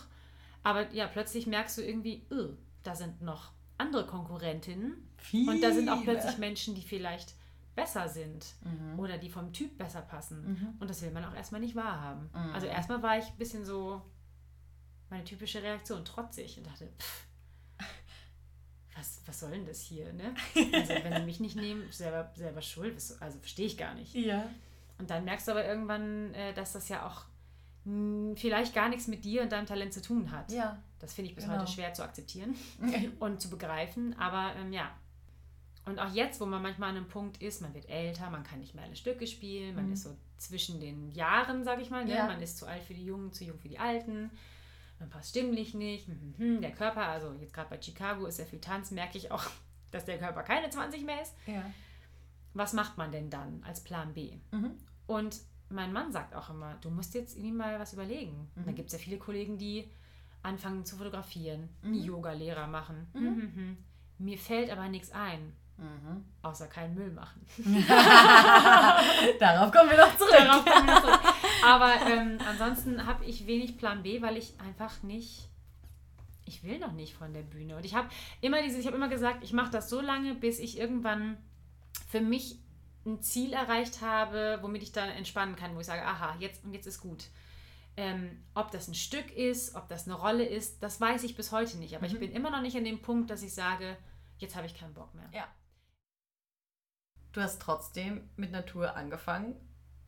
Aber 0.62 0.88
ja, 0.92 1.08
plötzlich 1.08 1.48
merkst 1.48 1.78
du 1.78 1.82
irgendwie, 1.82 2.24
"Ugh, 2.30 2.56
da 2.84 2.94
sind 2.94 3.22
noch 3.22 3.50
andere 3.80 4.06
Konkurrentinnen. 4.06 5.08
Und 5.32 5.60
da 5.62 5.72
sind 5.72 5.88
auch 5.88 6.00
Viele. 6.00 6.12
plötzlich 6.12 6.38
Menschen, 6.38 6.74
die 6.74 6.82
vielleicht 6.82 7.34
besser 7.74 8.08
sind 8.08 8.54
Mhm. 8.62 8.98
oder 8.98 9.18
die 9.18 9.28
vom 9.30 9.52
Typ 9.52 9.76
besser 9.78 10.02
passen. 10.02 10.52
Mhm. 10.52 10.74
Und 10.80 10.88
das 10.90 11.02
will 11.02 11.10
man 11.10 11.24
auch 11.24 11.34
erstmal 11.34 11.60
nicht 11.60 11.74
wahrhaben. 11.76 12.28
Mhm. 12.32 12.54
Also 12.54 12.66
erstmal 12.66 13.02
war 13.02 13.18
ich 13.18 13.26
ein 13.26 13.36
bisschen 13.38 13.64
so 13.64 14.02
meine 15.08 15.24
typische 15.24 15.62
Reaktion, 15.62 16.04
trotzig 16.04 16.58
und 16.58 16.66
dachte, 16.66 16.88
pff, 16.98 17.26
was, 18.96 19.20
was 19.26 19.40
soll 19.40 19.50
denn 19.52 19.66
das 19.66 19.80
hier, 19.80 20.12
ne? 20.12 20.34
Also 20.74 20.94
wenn 21.02 21.14
sie 21.16 21.22
mich 21.24 21.40
nicht 21.40 21.56
nehmen, 21.56 21.90
selber, 21.90 22.30
selber 22.36 22.60
schuld, 22.60 22.94
also 23.20 23.38
verstehe 23.38 23.66
ich 23.66 23.78
gar 23.78 23.94
nicht. 23.94 24.14
Ja. 24.14 24.48
Und 24.98 25.08
dann 25.10 25.24
merkst 25.24 25.48
du 25.48 25.52
aber 25.52 25.64
irgendwann, 25.64 26.34
äh, 26.34 26.52
dass 26.52 26.72
das 26.72 26.88
ja 26.88 27.06
auch 27.06 27.24
mh, 27.84 28.36
vielleicht 28.36 28.74
gar 28.74 28.88
nichts 28.88 29.06
mit 29.08 29.24
dir 29.24 29.42
und 29.42 29.52
deinem 29.52 29.66
Talent 29.66 29.92
zu 29.92 30.02
tun 30.02 30.30
hat. 30.30 30.50
Ja. 30.52 30.78
Das 30.98 31.14
finde 31.14 31.30
ich 31.30 31.34
bis 31.36 31.44
Genau. 31.46 31.58
heute 31.58 31.70
schwer 31.70 31.92
zu 31.94 32.02
akzeptieren 32.02 32.54
und 33.20 33.40
zu 33.40 33.48
begreifen. 33.50 34.18
Aber 34.18 34.54
ähm, 34.56 34.72
ja. 34.72 34.90
Und 35.86 35.98
auch 35.98 36.12
jetzt, 36.12 36.40
wo 36.40 36.46
man 36.46 36.60
manchmal 36.62 36.90
an 36.90 36.96
einem 36.98 37.08
Punkt 37.08 37.40
ist, 37.42 37.62
man 37.62 37.72
wird 37.74 37.88
älter, 37.88 38.28
man 38.30 38.44
kann 38.44 38.60
nicht 38.60 38.74
mehr 38.74 38.84
alle 38.84 38.96
Stücke 38.96 39.26
spielen, 39.26 39.74
man 39.74 39.86
Mhm. 39.86 39.92
ist 39.94 40.02
so 40.02 40.14
zwischen 40.36 40.78
den 40.80 41.10
Jahren, 41.12 41.64
sag 41.64 41.80
ich 41.80 41.90
mal. 41.90 42.04
Ne? 42.04 42.14
Ja. 42.14 42.26
Man 42.26 42.40
ist 42.42 42.58
zu 42.58 42.66
alt 42.66 42.82
für 42.82 42.94
die 42.94 43.04
Jungen, 43.04 43.32
zu 43.32 43.44
jung 43.44 43.58
für 43.58 43.68
die 43.68 43.78
Alten. 43.78 44.30
Man 44.98 45.08
passt 45.08 45.30
stimmlich 45.30 45.72
nicht. 45.72 46.06
hm, 46.06 46.20
hm, 46.20 46.34
hm. 46.56 46.60
Der 46.60 46.72
Körper, 46.72 47.06
also 47.08 47.32
jetzt 47.40 47.54
gerade 47.54 47.70
bei 47.70 47.80
Chicago 47.80 48.26
ist 48.26 48.36
sehr 48.36 48.46
viel 48.46 48.60
Tanz, 48.60 48.90
merke 48.90 49.16
ich 49.16 49.30
auch, 49.32 49.44
dass 49.90 50.04
der 50.04 50.18
Körper 50.18 50.42
keine 50.42 50.68
20 50.68 51.04
mehr 51.04 51.22
ist. 51.22 51.32
Ja. 51.46 51.64
Was 52.52 52.74
macht 52.74 52.98
man 52.98 53.10
denn 53.10 53.30
dann 53.30 53.62
als 53.66 53.80
Plan 53.82 54.12
B? 54.12 54.36
Mhm. 54.50 54.72
Und 55.06 55.40
mein 55.70 55.92
Mann 55.92 56.12
sagt 56.12 56.34
auch 56.34 56.50
immer, 56.50 56.74
du 56.80 56.90
musst 56.90 57.14
jetzt 57.14 57.36
irgendwie 57.36 57.52
mal 57.52 57.78
was 57.78 57.92
überlegen. 57.92 58.48
Und 58.56 58.62
Mhm. 58.62 58.66
Da 58.66 58.72
gibt 58.72 58.88
es 58.88 58.92
ja 58.92 58.98
viele 58.98 59.18
Kollegen, 59.18 59.56
die 59.58 59.88
anfangen 60.42 60.84
zu 60.84 60.96
fotografieren, 60.96 61.68
Mhm. 61.82 61.94
Yoga-Lehrer 61.94 62.66
machen. 62.66 63.06
Mhm. 63.14 63.20
Mhm, 63.22 63.52
mhm. 63.54 63.76
Mir 64.18 64.38
fällt 64.38 64.70
aber 64.70 64.88
nichts 64.88 65.10
ein, 65.12 65.52
Mhm. 65.78 66.24
außer 66.42 66.66
keinen 66.66 66.94
Müll 66.94 67.10
machen. 67.12 67.40
Darauf 69.38 69.72
kommen 69.72 69.90
wir 69.90 69.98
noch 69.98 70.16
zurück. 70.16 70.32
Wir 70.32 71.00
zurück. 71.00 71.20
Aber 71.64 71.92
ähm, 72.06 72.38
ansonsten 72.48 73.06
habe 73.06 73.24
ich 73.24 73.46
wenig 73.46 73.76
Plan 73.78 74.02
B, 74.02 74.20
weil 74.22 74.36
ich 74.36 74.58
einfach 74.60 75.02
nicht, 75.02 75.48
ich 76.46 76.62
will 76.64 76.78
noch 76.78 76.92
nicht 76.92 77.14
von 77.14 77.32
der 77.32 77.42
Bühne. 77.42 77.76
Und 77.76 77.84
ich 77.84 77.94
habe 77.94 78.08
immer 78.40 78.62
diese, 78.62 78.78
ich 78.78 78.86
habe 78.86 78.96
immer 78.96 79.08
gesagt, 79.08 79.42
ich 79.44 79.52
mache 79.52 79.70
das 79.70 79.88
so 79.90 80.00
lange, 80.00 80.34
bis 80.34 80.58
ich 80.58 80.78
irgendwann 80.78 81.36
für 82.08 82.20
mich 82.20 82.58
ein 83.06 83.22
Ziel 83.22 83.52
erreicht 83.52 84.02
habe, 84.02 84.58
womit 84.62 84.82
ich 84.82 84.92
dann 84.92 85.08
entspannen 85.10 85.56
kann, 85.56 85.74
wo 85.74 85.80
ich 85.80 85.86
sage, 85.86 86.04
aha, 86.04 86.36
jetzt 86.38 86.64
und 86.64 86.72
jetzt 86.74 86.86
ist 86.86 87.00
gut. 87.00 87.28
Ähm, 87.96 88.44
ob 88.54 88.70
das 88.70 88.88
ein 88.88 88.94
Stück 88.94 89.30
ist, 89.32 89.74
ob 89.74 89.88
das 89.88 90.06
eine 90.06 90.14
Rolle 90.14 90.44
ist, 90.44 90.82
das 90.82 91.00
weiß 91.00 91.24
ich 91.24 91.36
bis 91.36 91.50
heute 91.52 91.76
nicht. 91.78 91.96
Aber 91.96 92.06
ich 92.06 92.14
Mhm. 92.14 92.20
bin 92.20 92.32
immer 92.32 92.50
noch 92.50 92.62
nicht 92.62 92.76
an 92.76 92.84
dem 92.84 93.02
Punkt, 93.02 93.30
dass 93.30 93.42
ich 93.42 93.52
sage, 93.54 93.96
jetzt 94.38 94.54
habe 94.54 94.66
ich 94.66 94.74
keinen 94.74 94.94
Bock 94.94 95.14
mehr. 95.14 95.28
Ja. 95.32 95.48
Du 97.32 97.40
hast 97.40 97.60
trotzdem 97.62 98.28
mit 98.36 98.50
Natur 98.52 98.96
angefangen, 98.96 99.54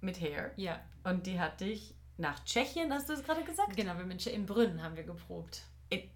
mit 0.01 0.21
Hair. 0.21 0.53
Ja, 0.57 0.81
Und 1.05 1.27
die 1.27 1.39
hat 1.41 1.61
dich 1.61 1.95
nach 2.19 2.45
Tschechien, 2.45 2.93
hast 2.93 3.09
du 3.09 3.13
es 3.15 3.23
gerade 3.25 3.45
gesagt? 3.45 3.77
genau. 3.77 3.97
Wir 3.97 4.07
sind 4.07 4.27
in 4.27 4.47
Brünn 4.47 4.83
haben 4.83 4.97
wir 4.97 5.05
geprobt. 5.05 5.63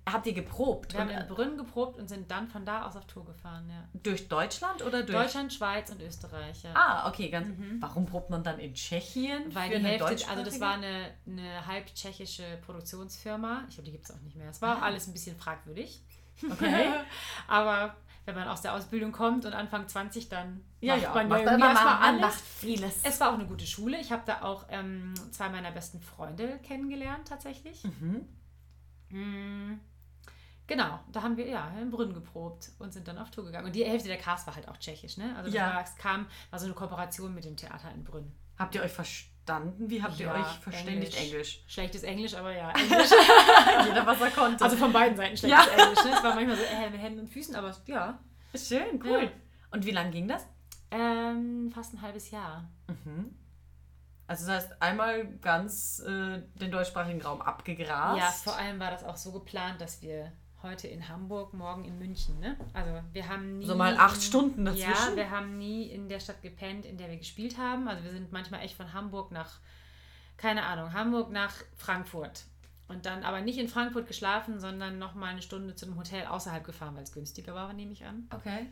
Habt 0.08 0.26
ihr 0.26 0.32
geprobt? 0.32 0.92
Wir 0.92 1.00
haben 1.00 1.10
in 1.10 1.18
äh, 1.18 1.24
Brünn 1.28 1.56
geprobt 1.56 1.98
und 1.98 2.08
sind 2.08 2.30
dann 2.30 2.48
von 2.48 2.64
da 2.64 2.86
aus 2.86 2.96
auf 2.96 3.04
Tour 3.06 3.24
gefahren, 3.24 3.68
ja. 3.68 3.88
durch 4.02 4.28
Deutschland 4.28 4.82
oder 4.84 5.02
durch? 5.02 5.18
Deutschland, 5.18 5.52
Schweiz 5.52 5.90
und 5.90 6.00
Österreich, 6.02 6.62
ja. 6.62 6.70
Ah, 6.74 7.08
okay, 7.08 7.28
ganz. 7.28 7.48
Mhm. 7.48 7.78
Warum 7.80 8.06
probt 8.06 8.30
man 8.30 8.42
dann 8.42 8.58
in 8.58 8.74
Tschechien? 8.74 9.54
Weil 9.54 9.70
die 9.70 9.84
Hälfte, 9.84 10.28
also 10.28 10.44
das 10.44 10.60
war 10.60 10.74
eine, 10.74 11.10
eine 11.26 11.66
halb 11.66 11.86
tschechische 11.94 12.44
Produktionsfirma. 12.64 13.64
Ich 13.68 13.74
glaube, 13.74 13.86
die 13.86 13.92
gibt 13.92 14.04
es 14.04 14.10
auch 14.14 14.20
nicht 14.20 14.36
mehr. 14.36 14.50
Es 14.50 14.62
war 14.62 14.76
Ah. 14.78 14.86
alles 14.86 15.06
ein 15.06 15.12
bisschen 15.12 15.36
fragwürdig. 15.36 16.00
Okay. 16.50 16.90
Aber 17.48 17.96
wenn 18.26 18.34
man 18.34 18.46
aus 18.48 18.60
der 18.60 18.74
Ausbildung 18.74 19.10
kommt 19.12 19.46
und 19.46 19.54
Anfang 19.54 19.88
20, 19.88 20.28
dann 20.28 20.60
Ja, 20.80 20.94
macht 20.94 21.02
ja, 21.04 21.14
man 21.14 21.28
macht 21.28 21.42
irgendwie 21.44 21.66
erstmal 21.68 21.96
alles. 22.02 22.20
macht 22.20 22.40
vieles. 22.40 23.00
Es 23.04 23.20
war 23.20 23.30
auch 23.30 23.34
eine 23.34 23.46
gute 23.46 23.66
Schule. 23.66 23.98
Ich 24.00 24.12
habe 24.12 24.22
da 24.26 24.42
auch 24.42 24.66
ähm, 24.68 25.14
zwei 25.30 25.48
meiner 25.48 25.70
besten 25.70 26.00
Freunde 26.00 26.58
kennengelernt, 26.62 27.28
tatsächlich. 27.28 27.84
mhm. 27.84 28.28
Mm, 29.10 29.74
Genau, 30.68 30.98
da 31.12 31.22
haben 31.22 31.36
wir 31.36 31.46
ja 31.46 31.70
in 31.80 31.92
Brünn 31.92 32.12
geprobt 32.12 32.72
und 32.80 32.92
sind 32.92 33.06
dann 33.06 33.18
auf 33.18 33.30
Tour 33.30 33.44
gegangen. 33.44 33.66
Und 33.66 33.76
die 33.76 33.84
Hälfte 33.84 34.08
der 34.08 34.18
Cast 34.18 34.48
war 34.48 34.56
halt 34.56 34.66
auch 34.66 34.76
tschechisch, 34.78 35.16
ne? 35.16 35.32
Also 35.36 35.44
das 35.44 35.54
Ja. 35.54 35.80
es 35.80 35.94
kam, 35.96 36.26
war 36.50 36.58
so 36.58 36.64
eine 36.66 36.74
Kooperation 36.74 37.32
mit 37.32 37.44
dem 37.44 37.56
Theater 37.56 37.88
in 37.94 38.02
Brünn. 38.02 38.32
Habt 38.58 38.74
ihr 38.74 38.82
euch 38.82 38.90
verstanden? 38.90 39.88
Wie 39.88 40.02
habt 40.02 40.18
ihr 40.18 40.26
Ja, 40.26 40.34
euch 40.40 40.58
verständigt? 40.58 41.16
Englisch. 41.16 41.62
Schlechtes 41.68 42.02
Englisch, 42.02 42.34
aber 42.34 42.52
ja, 42.52 42.70
Englisch. 42.74 43.10
Jeder, 43.86 44.04
was 44.04 44.20
er 44.20 44.30
konnte. 44.32 44.64
also 44.64 44.76
von 44.76 44.92
beiden 44.92 45.16
Seiten 45.16 45.36
schlechtes 45.36 45.68
Englisch, 45.68 46.04
ne? 46.04 46.10
Es 46.16 46.24
war 46.24 46.34
manchmal 46.34 46.56
so 46.56 46.62
äh, 46.64 46.90
mit 46.90 47.00
Händen 47.00 47.20
und 47.20 47.28
Füßen, 47.28 47.54
aber 47.54 47.72
ja. 47.86 48.18
schön, 48.56 49.00
cool. 49.04 49.22
Ja. 49.22 49.30
Und 49.70 49.86
wie 49.86 49.92
lange 49.92 50.10
ging 50.10 50.26
das? 50.26 50.48
Ähm, 50.90 51.70
fast 51.72 51.94
ein 51.94 52.02
halbes 52.02 52.32
Jahr. 52.32 52.68
Mhm. 52.88 53.36
Also 54.26 54.46
das 54.46 54.64
heißt, 54.64 54.82
einmal 54.82 55.26
ganz 55.38 56.00
äh, 56.00 56.42
den 56.54 56.70
deutschsprachigen 56.70 57.22
Raum 57.22 57.40
abgegrast. 57.40 58.18
Ja, 58.18 58.30
vor 58.30 58.56
allem 58.56 58.80
war 58.80 58.90
das 58.90 59.04
auch 59.04 59.16
so 59.16 59.32
geplant, 59.32 59.80
dass 59.80 60.02
wir 60.02 60.32
heute 60.62 60.88
in 60.88 61.08
Hamburg, 61.08 61.54
morgen 61.54 61.84
in 61.84 61.98
München, 61.98 62.40
ne? 62.40 62.56
Also 62.72 62.90
wir 63.12 63.28
haben 63.28 63.58
nie... 63.58 63.66
So 63.66 63.76
mal 63.76 63.96
acht 63.96 64.20
Stunden 64.20 64.64
dazwischen? 64.64 65.10
Ja, 65.10 65.16
wir 65.16 65.30
haben 65.30 65.58
nie 65.58 65.84
in 65.84 66.08
der 66.08 66.18
Stadt 66.18 66.42
gepennt, 66.42 66.86
in 66.86 66.96
der 66.96 67.08
wir 67.08 67.18
gespielt 67.18 67.56
haben. 67.56 67.86
Also 67.86 68.02
wir 68.02 68.10
sind 68.10 68.32
manchmal 68.32 68.62
echt 68.62 68.74
von 68.74 68.92
Hamburg 68.92 69.30
nach, 69.30 69.60
keine 70.36 70.64
Ahnung, 70.64 70.92
Hamburg 70.92 71.30
nach 71.30 71.54
Frankfurt. 71.76 72.44
Und 72.88 73.06
dann 73.06 73.22
aber 73.22 73.42
nicht 73.42 73.58
in 73.58 73.68
Frankfurt 73.68 74.08
geschlafen, 74.08 74.58
sondern 74.58 74.98
nochmal 74.98 75.30
eine 75.30 75.42
Stunde 75.42 75.74
zu 75.74 75.86
einem 75.86 75.98
Hotel 75.98 76.26
außerhalb 76.26 76.64
gefahren, 76.64 76.96
weil 76.96 77.02
es 77.02 77.12
günstiger 77.12 77.54
war, 77.54 77.72
nehme 77.72 77.92
ich 77.92 78.04
an. 78.04 78.28
Okay. 78.34 78.66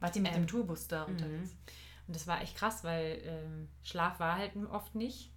Wart 0.00 0.14
ihr 0.14 0.22
mit 0.22 0.32
Ähm, 0.32 0.42
dem 0.42 0.46
Tourbus 0.46 0.88
da 0.88 1.04
unterwegs? 1.04 1.50
Und 2.08 2.16
das 2.16 2.26
war 2.26 2.40
echt 2.40 2.56
krass, 2.56 2.82
weil 2.84 3.22
ähm, 3.24 3.68
Schlaf 3.82 4.18
war 4.18 4.36
halt 4.36 4.52
oft 4.72 4.94
nicht. 4.94 5.30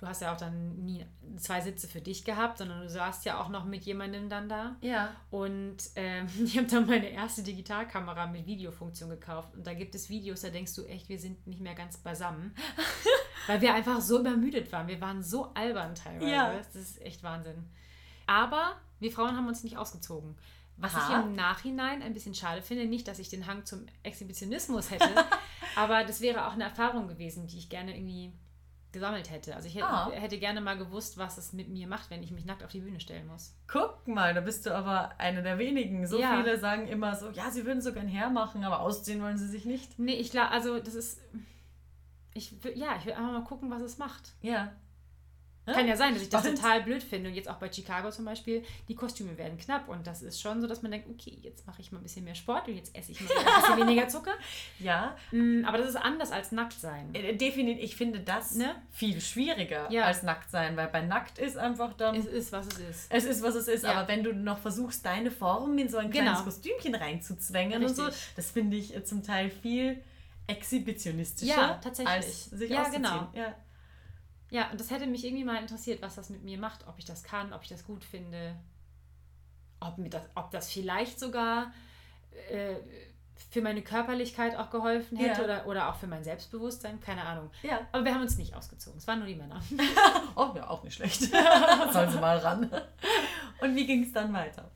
du 0.00 0.06
hast 0.08 0.20
ja 0.20 0.34
auch 0.34 0.36
dann 0.36 0.84
nie 0.84 1.06
zwei 1.36 1.60
Sitze 1.60 1.86
für 1.86 2.00
dich 2.00 2.24
gehabt, 2.24 2.58
sondern 2.58 2.82
du 2.82 2.90
saßt 2.90 3.24
ja 3.24 3.40
auch 3.40 3.48
noch 3.48 3.64
mit 3.64 3.84
jemandem 3.84 4.28
dann 4.28 4.48
da. 4.48 4.76
Ja. 4.80 5.14
Und 5.30 5.76
ähm, 5.94 6.26
ich 6.44 6.58
habe 6.58 6.66
dann 6.66 6.86
meine 6.86 7.08
erste 7.08 7.44
Digitalkamera 7.44 8.26
mit 8.26 8.44
Videofunktion 8.44 9.08
gekauft. 9.08 9.54
Und 9.54 9.66
da 9.66 9.72
gibt 9.72 9.94
es 9.94 10.08
Videos, 10.08 10.40
da 10.40 10.50
denkst 10.50 10.74
du 10.74 10.84
echt, 10.84 11.08
wir 11.08 11.18
sind 11.20 11.46
nicht 11.46 11.60
mehr 11.60 11.76
ganz 11.76 11.96
beisammen. 11.98 12.54
Weil 13.46 13.60
wir 13.60 13.72
einfach 13.72 14.00
so 14.00 14.18
übermüdet 14.18 14.72
waren. 14.72 14.88
Wir 14.88 15.00
waren 15.00 15.22
so 15.22 15.54
albern 15.54 15.94
teilweise. 15.94 16.30
Ja. 16.30 16.52
Das 16.52 16.74
ist 16.74 17.00
echt 17.00 17.22
Wahnsinn. 17.22 17.70
Aber 18.26 18.74
wir 18.98 19.12
Frauen 19.12 19.36
haben 19.36 19.46
uns 19.46 19.62
nicht 19.62 19.78
ausgezogen. 19.78 20.36
Was 20.78 20.94
Aha. 20.94 21.20
ich 21.20 21.24
im 21.26 21.34
Nachhinein 21.34 22.02
ein 22.02 22.12
bisschen 22.12 22.34
schade 22.34 22.60
finde, 22.60 22.84
nicht, 22.86 23.08
dass 23.08 23.18
ich 23.18 23.28
den 23.30 23.46
Hang 23.46 23.64
zum 23.64 23.86
Exhibitionismus 24.02 24.90
hätte, 24.90 25.08
aber 25.76 26.04
das 26.04 26.20
wäre 26.20 26.46
auch 26.46 26.52
eine 26.52 26.64
Erfahrung 26.64 27.08
gewesen, 27.08 27.46
die 27.46 27.56
ich 27.58 27.70
gerne 27.70 27.96
irgendwie 27.96 28.32
gesammelt 28.92 29.30
hätte. 29.30 29.54
Also 29.56 29.68
ich 29.68 29.74
hätte, 29.74 29.86
Ah. 29.88 30.10
hätte 30.12 30.38
gerne 30.38 30.60
mal 30.60 30.76
gewusst, 30.78 31.18
was 31.18 31.38
es 31.38 31.52
mit 31.52 31.68
mir 31.68 31.86
macht, 31.86 32.10
wenn 32.10 32.22
ich 32.22 32.30
mich 32.30 32.44
nackt 32.46 32.62
auf 32.62 32.70
die 32.70 32.80
Bühne 32.80 33.00
stellen 33.00 33.26
muss. 33.26 33.54
Guck 33.68 34.06
mal, 34.08 34.32
da 34.34 34.40
bist 34.40 34.64
du 34.66 34.74
aber 34.74 35.18
eine 35.18 35.42
der 35.42 35.58
wenigen. 35.58 36.06
So 36.06 36.18
Ja. 36.18 36.36
viele 36.36 36.58
sagen 36.58 36.86
immer 36.88 37.14
so, 37.14 37.30
ja, 37.30 37.50
sie 37.50 37.64
würden 37.66 37.80
so 37.82 37.92
gern 37.92 38.08
hermachen, 38.08 38.64
aber 38.64 38.80
ausziehen 38.80 39.22
wollen 39.22 39.36
sie 39.38 39.48
sich 39.48 39.64
nicht. 39.64 39.98
Nee, 39.98 40.14
ich 40.14 40.30
glaube, 40.30 40.50
also 40.50 40.78
das 40.78 40.94
ist. 40.94 41.20
Ich 42.34 42.52
ja, 42.74 42.96
ich 42.98 43.06
will 43.06 43.12
einfach 43.14 43.32
mal 43.32 43.44
gucken, 43.44 43.70
was 43.70 43.80
es 43.82 43.96
macht. 43.98 44.34
Ja. 44.42 44.72
Kann 45.74 45.88
ja 45.88 45.96
sein, 45.96 46.14
dass 46.14 46.22
ich 46.22 46.28
das 46.28 46.40
Spannend. 46.42 46.60
total 46.60 46.82
blöd 46.82 47.02
finde. 47.02 47.28
Und 47.28 47.34
jetzt 47.34 47.48
auch 47.48 47.56
bei 47.56 47.70
Chicago 47.72 48.10
zum 48.10 48.24
Beispiel, 48.24 48.62
die 48.88 48.94
Kostüme 48.94 49.36
werden 49.36 49.58
knapp. 49.58 49.88
Und 49.88 50.06
das 50.06 50.22
ist 50.22 50.40
schon 50.40 50.60
so, 50.60 50.66
dass 50.66 50.82
man 50.82 50.92
denkt, 50.92 51.08
okay, 51.10 51.38
jetzt 51.42 51.66
mache 51.66 51.80
ich 51.80 51.90
mal 51.92 51.98
ein 51.98 52.02
bisschen 52.04 52.24
mehr 52.24 52.34
Sport 52.36 52.68
und 52.68 52.76
jetzt 52.76 52.94
esse 52.96 53.12
ich 53.12 53.20
mal 53.20 53.30
ein 53.36 53.60
bisschen 53.62 53.76
weniger 53.88 54.08
Zucker. 54.08 54.32
Ja, 54.78 55.16
Mm, 55.32 55.64
Aber 55.64 55.78
das 55.78 55.88
ist 55.88 55.96
anders 55.96 56.30
als 56.30 56.52
nackt 56.52 56.74
sein. 56.80 57.12
äh, 57.14 57.34
definitiv. 57.34 57.82
Ich 57.82 57.96
finde 57.96 58.20
das 58.20 58.54
Ne? 58.54 58.74
viel 58.90 59.20
schwieriger 59.20 59.90
Ja. 59.90 60.04
als 60.04 60.22
nackt 60.22 60.50
sein, 60.50 60.76
weil 60.76 60.88
bei 60.88 61.00
nackt 61.02 61.38
ist 61.38 61.56
einfach 61.56 61.92
dann. 61.94 62.14
Es 62.14 62.26
ist, 62.26 62.52
was 62.52 62.66
es 62.68 62.78
ist. 62.78 63.06
Es 63.10 63.24
ist, 63.24 63.42
was 63.42 63.54
es 63.56 63.66
ist, 63.68 63.82
Ja. 63.84 63.92
aber 63.94 64.08
wenn 64.08 64.22
du 64.22 64.32
noch 64.32 64.58
versuchst, 64.58 65.04
deine 65.04 65.30
Form 65.30 65.76
in 65.78 65.88
so 65.88 65.96
ein 65.98 66.10
kleines 66.10 66.32
Genau. 66.38 66.44
Kostümchen 66.44 66.94
reinzuzwängen 66.94 67.82
und 67.84 67.94
so, 67.96 68.04
Richtig. 68.04 68.22
das 68.36 68.50
finde 68.50 68.76
ich 68.76 69.04
zum 69.04 69.22
Teil 69.24 69.50
viel 69.50 70.02
exhibitionistischer 70.48 71.54
Ja, 71.56 71.74
tatsächlich. 71.82 72.14
als 72.14 72.44
sich 72.46 72.70
Ja, 72.70 72.82
auszuziehen. 72.82 73.02
genau. 73.02 73.28
Ja. 73.34 73.54
Ja, 74.56 74.70
und 74.70 74.80
das 74.80 74.90
hätte 74.90 75.06
mich 75.06 75.22
irgendwie 75.22 75.44
mal 75.44 75.60
interessiert, 75.60 76.00
was 76.00 76.14
das 76.14 76.30
mit 76.30 76.42
mir 76.42 76.56
macht, 76.56 76.86
ob 76.88 76.98
ich 76.98 77.04
das 77.04 77.22
kann, 77.22 77.52
ob 77.52 77.62
ich 77.62 77.68
das 77.68 77.84
gut 77.84 78.02
finde, 78.04 78.56
ob, 79.80 79.98
mir 79.98 80.08
das, 80.08 80.22
ob 80.34 80.50
das 80.50 80.72
vielleicht 80.72 81.20
sogar 81.20 81.72
äh, 82.50 82.76
für 83.50 83.60
meine 83.60 83.82
Körperlichkeit 83.82 84.56
auch 84.56 84.70
geholfen 84.70 85.18
hätte 85.18 85.40
Ja. 85.42 85.44
oder, 85.44 85.66
oder 85.66 85.88
auch 85.90 85.96
für 85.96 86.06
mein 86.06 86.24
Selbstbewusstsein, 86.24 87.00
keine 87.00 87.22
Ahnung. 87.24 87.50
ja. 87.62 87.80
Aber 87.92 88.02
wir 88.06 88.14
haben 88.14 88.22
uns 88.22 88.38
nicht 88.38 88.54
ausgezogen, 88.54 88.96
es 88.96 89.06
waren 89.06 89.18
nur 89.18 89.28
die 89.28 89.34
Männer. 89.36 89.60
Oh, 90.36 90.52
ja, 90.56 90.70
auch 90.70 90.82
nicht 90.84 90.94
schlecht. 90.94 91.20
Sollen 91.92 92.10
sie 92.10 92.18
mal 92.18 92.38
ran. 92.38 92.70
Und 93.60 93.74
wie 93.76 93.86
ging 93.86 94.04
es 94.04 94.12
dann 94.12 94.32
weiter? 94.32 94.70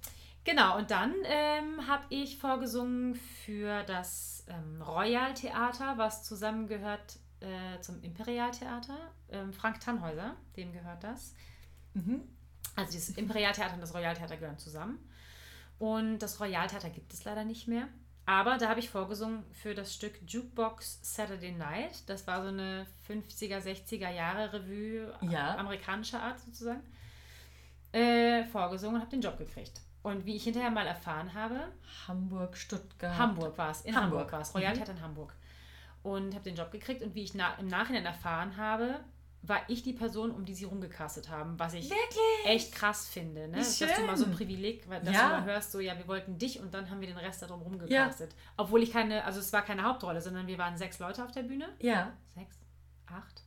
Genau, 0.44 0.76
und 0.76 0.90
dann 0.90 1.14
ähm, 1.24 1.86
habe 1.88 2.04
ich 2.10 2.36
vorgesungen 2.36 3.14
für 3.14 3.82
das 3.84 4.44
ähm, 4.48 4.82
Royal 4.82 5.32
Theater, 5.32 5.94
was 5.96 6.22
zusammengehört 6.24 7.18
äh, 7.40 7.80
zum 7.80 8.02
Imperial 8.02 8.50
Theater. 8.50 8.96
Ähm, 9.30 9.52
Frank 9.52 9.80
Tannhäuser, 9.80 10.36
dem 10.56 10.72
gehört 10.72 11.02
das. 11.04 11.34
Mhm. 11.94 12.22
Also 12.76 12.94
das 12.94 13.10
Imperialtheater 13.10 13.74
und 13.74 13.80
das 13.80 13.94
Royaltheater 13.94 14.36
gehören 14.36 14.58
zusammen. 14.58 14.98
Und 15.78 16.18
das 16.20 16.40
Royaltheater 16.40 16.90
gibt 16.90 17.12
es 17.12 17.24
leider 17.24 17.44
nicht 17.44 17.66
mehr. 17.66 17.88
Aber 18.26 18.58
da 18.58 18.68
habe 18.68 18.78
ich 18.80 18.90
vorgesungen 18.90 19.44
für 19.52 19.74
das 19.74 19.94
Stück 19.94 20.20
Jukebox 20.26 21.00
Saturday 21.02 21.52
Night. 21.52 22.08
Das 22.08 22.26
war 22.26 22.42
so 22.42 22.48
eine 22.48 22.86
50er, 23.08 23.58
60er 23.58 24.10
Jahre 24.10 24.52
Revue 24.52 25.12
Ja. 25.22 25.56
amerikanischer 25.56 26.22
Art 26.22 26.38
sozusagen. 26.38 26.82
Äh, 27.92 28.44
vorgesungen 28.44 28.96
und 28.96 29.00
habe 29.00 29.10
den 29.10 29.20
Job 29.20 29.36
gekriegt. 29.36 29.80
Und 30.02 30.24
wie 30.26 30.36
ich 30.36 30.44
hinterher 30.44 30.70
mal 30.70 30.86
erfahren 30.86 31.34
habe, 31.34 31.60
Hamburg, 32.06 32.56
Stuttgart. 32.56 33.18
Hamburg 33.18 33.58
war 33.58 33.70
es, 33.70 33.80
in 33.82 33.94
Hamburg. 33.96 34.20
Hamburg, 34.20 34.32
war 34.32 34.40
es, 34.42 34.54
Royaltheater 34.54 34.92
in 34.92 35.00
Hamburg. 35.02 35.34
Und 36.02 36.34
habe 36.34 36.44
den 36.44 36.56
Job 36.56 36.70
gekriegt 36.70 37.02
und 37.02 37.14
wie 37.14 37.22
ich 37.24 37.34
na, 37.34 37.54
im 37.58 37.66
Nachhinein 37.66 38.06
erfahren 38.06 38.56
habe, 38.56 39.00
war 39.42 39.60
ich 39.68 39.82
die 39.82 39.92
Person, 39.92 40.30
um 40.30 40.44
die 40.44 40.54
sie 40.54 40.64
rumgecastet 40.64 41.28
haben, 41.30 41.58
was 41.58 41.72
ich 41.74 41.88
Wirklich? 41.90 42.44
echt 42.44 42.72
krass 42.74 43.08
finde, 43.08 43.48
ne? 43.48 43.56
Dass 43.58 43.78
du 43.78 43.86
mal 44.06 44.16
so 44.16 44.26
ein. 44.26 44.32
Privileg, 44.32 44.88
weil 44.88 45.00
dass 45.02 45.14
Ja. 45.14 45.28
du 45.28 45.34
mal 45.36 45.44
hörst, 45.44 45.72
so 45.72 45.80
ja, 45.80 45.96
wir 45.96 46.06
wollten 46.08 46.36
dich 46.38 46.60
und 46.60 46.74
dann 46.74 46.90
haben 46.90 47.00
wir 47.00 47.08
den 47.08 47.16
Rest 47.16 47.42
darum 47.42 47.62
rumgecastet. 47.62 48.34
Obwohl 48.56 48.82
ich 48.82 48.92
keine, 48.92 49.24
also 49.24 49.40
es 49.40 49.52
war 49.52 49.62
keine 49.62 49.82
Hauptrolle, 49.82 50.20
sondern 50.20 50.46
wir 50.46 50.58
waren 50.58 50.76
sechs 50.76 50.98
Leute 50.98 51.24
auf 51.24 51.32
der 51.32 51.42
Bühne. 51.42 51.68
Ja. 51.80 52.12
Sechs? 52.34 52.58
Acht? 53.06 53.42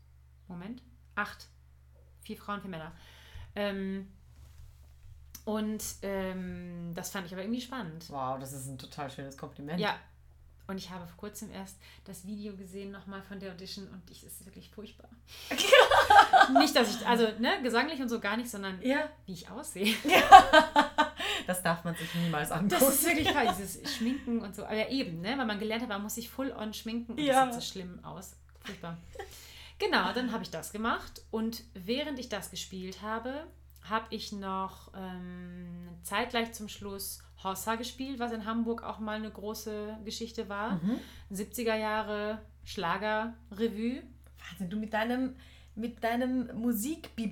Moment. 0.47 0.81
Acht. 1.15 1.47
Vier 2.21 2.37
Frauen, 2.37 2.61
vier 2.61 2.69
Männer. 2.71 2.91
Ähm, 3.55 4.11
und 5.45 5.83
ähm, 6.01 6.91
das 6.95 7.11
fand 7.11 7.27
ich 7.27 7.33
aber 7.33 7.43
irgendwie 7.43 7.61
spannend. 7.61 8.09
Wow, 8.09 8.39
das 8.39 8.53
ist 8.53 8.67
ein 8.67 8.77
total 8.77 9.11
schönes 9.11 9.37
Kompliment. 9.37 9.79
Ja. 9.79 9.95
Und 10.67 10.77
ich 10.77 10.89
habe 10.91 11.05
vor 11.07 11.17
kurzem 11.17 11.51
erst 11.51 11.77
das 12.05 12.25
Video 12.25 12.55
gesehen 12.55 12.91
nochmal 12.91 13.21
von 13.21 13.39
der 13.39 13.51
Audition 13.51 13.87
und 13.89 14.01
ich, 14.09 14.23
es 14.23 14.33
ist 14.39 14.45
wirklich 14.45 14.69
furchtbar. 14.69 15.09
nicht, 16.59 16.75
dass 16.75 16.95
ich, 16.95 17.05
also 17.05 17.27
ne, 17.39 17.61
gesanglich 17.61 17.99
und 18.01 18.07
so 18.09 18.19
gar 18.19 18.37
nicht, 18.37 18.49
sondern 18.49 18.81
Ja. 18.81 19.09
wie 19.25 19.33
ich 19.33 19.49
aussehe. 19.49 19.93
Das 21.47 21.61
darf 21.61 21.83
man 21.83 21.95
sich 21.95 22.13
niemals 22.15 22.51
angucken. 22.51 22.69
Das 22.79 22.95
ist 22.95 23.05
wirklich 23.05 23.29
falsch, 23.31 23.57
dieses 23.57 23.95
Schminken 23.95 24.39
und 24.41 24.55
so. 24.55 24.63
Aber 24.65 24.75
ja, 24.75 24.87
eben, 24.89 25.19
ne, 25.21 25.37
weil 25.37 25.45
man 25.45 25.59
gelernt 25.59 25.81
hat, 25.83 25.89
man 25.89 26.01
muss 26.01 26.15
sich 26.15 26.29
full 26.29 26.51
on 26.51 26.73
schminken 26.73 27.13
und 27.13 27.19
Ja. 27.19 27.45
das 27.45 27.55
sieht 27.55 27.63
so 27.63 27.71
schlimm 27.73 27.99
aus. 28.05 28.35
Furchtbar. 28.61 28.97
Genau, 29.79 30.13
dann 30.13 30.31
habe 30.31 30.43
ich 30.43 30.49
das 30.51 30.71
gemacht 30.71 31.21
und 31.31 31.63
während 31.73 32.19
ich 32.19 32.29
das 32.29 32.51
gespielt 32.51 33.01
habe, 33.01 33.45
habe 33.89 34.05
ich 34.11 34.31
noch 34.31 34.91
ähm, 34.95 35.89
zeitgleich 36.03 36.53
zum 36.53 36.69
Schluss 36.69 37.19
Hossa 37.43 37.75
gespielt, 37.75 38.19
was 38.19 38.31
in 38.31 38.45
Hamburg 38.45 38.83
auch 38.83 38.99
mal 38.99 39.17
eine 39.17 39.29
große 39.31 39.97
Geschichte 40.05 40.49
war. 40.49 40.75
Mhm. 40.75 40.99
70er 41.31 41.75
Jahre 41.75 42.39
Schlagerrevue. 42.63 44.03
Wahnsinn, 44.49 44.69
du 44.69 44.77
mit 44.77 44.93
deinem 44.93 45.35
mit 45.75 46.03
deinem 46.03 46.49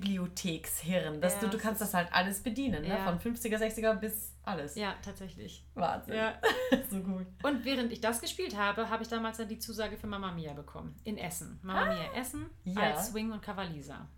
Musikbibliothekshirn, 0.02 1.20
dass 1.20 1.34
Ja, 1.34 1.40
du, 1.42 1.50
du 1.50 1.58
kannst 1.58 1.80
das 1.80 1.94
halt 1.94 2.12
alles 2.12 2.42
bedienen, 2.42 2.82
ne? 2.82 2.88
Ja. 2.88 3.04
von 3.04 3.18
50er, 3.20 3.56
60er 3.56 3.94
bis 3.94 4.34
alles. 4.42 4.74
Ja, 4.74 4.94
tatsächlich. 5.00 5.64
Wahnsinn. 5.74 6.14
Ja. 6.16 6.34
so 6.90 7.00
gut. 7.00 7.26
Und 7.44 7.64
während 7.64 7.92
ich 7.92 8.00
das 8.00 8.20
gespielt 8.20 8.56
habe, 8.56 8.90
habe 8.90 9.02
ich 9.04 9.08
damals 9.08 9.36
dann 9.36 9.46
die 9.48 9.58
Zusage 9.60 9.96
für 9.96 10.08
Mamma 10.08 10.32
Mia 10.32 10.52
bekommen. 10.54 10.96
In 11.04 11.18
Essen. 11.18 11.60
Mamma 11.62 11.86
Mia 11.94 12.12
Essen 12.16 12.46
Ja. 12.64 12.80
als 12.80 13.08
Swing 13.10 13.30
und 13.30 13.42
Cavalisa. 13.42 14.08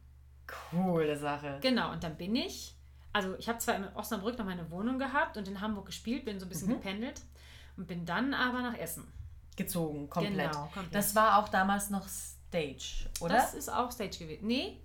Coole 0.71 1.17
Sache. 1.17 1.59
Genau, 1.61 1.93
und 1.93 2.03
dann 2.05 2.17
bin 2.17 2.35
ich, 2.37 2.74
also 3.15 3.35
ich 3.39 3.49
habe 3.49 3.59
zwar 3.61 3.77
in 3.77 3.85
Osnabrück 3.95 4.37
noch 4.37 4.45
meine 4.45 4.71
Wohnung 4.71 4.99
gehabt 4.99 5.39
und 5.39 5.49
in 5.49 5.61
Hamburg 5.63 5.87
gespielt, 5.87 6.27
bin 6.27 6.39
so 6.39 6.45
ein 6.45 6.49
bisschen 6.51 6.69
Mhm. 6.69 6.73
gependelt 6.75 7.23
und 7.79 7.87
bin 7.87 8.05
dann 8.05 8.35
aber 8.35 8.61
nach 8.61 8.77
Essen. 8.77 9.11
Gezogen, 9.57 10.11
komplett. 10.11 10.51
Genau, 10.53 10.65
komplett. 10.75 10.95
Das 10.95 11.15
war 11.15 11.39
auch 11.39 11.49
damals 11.49 11.89
noch 11.89 12.07
Stage, 12.09 13.09
oder? 13.21 13.35
Das 13.37 13.55
ist 13.55 13.69
auch 13.73 13.91
Stage 13.93 14.19
gewesen. 14.19 14.47
Nee. 14.47 14.79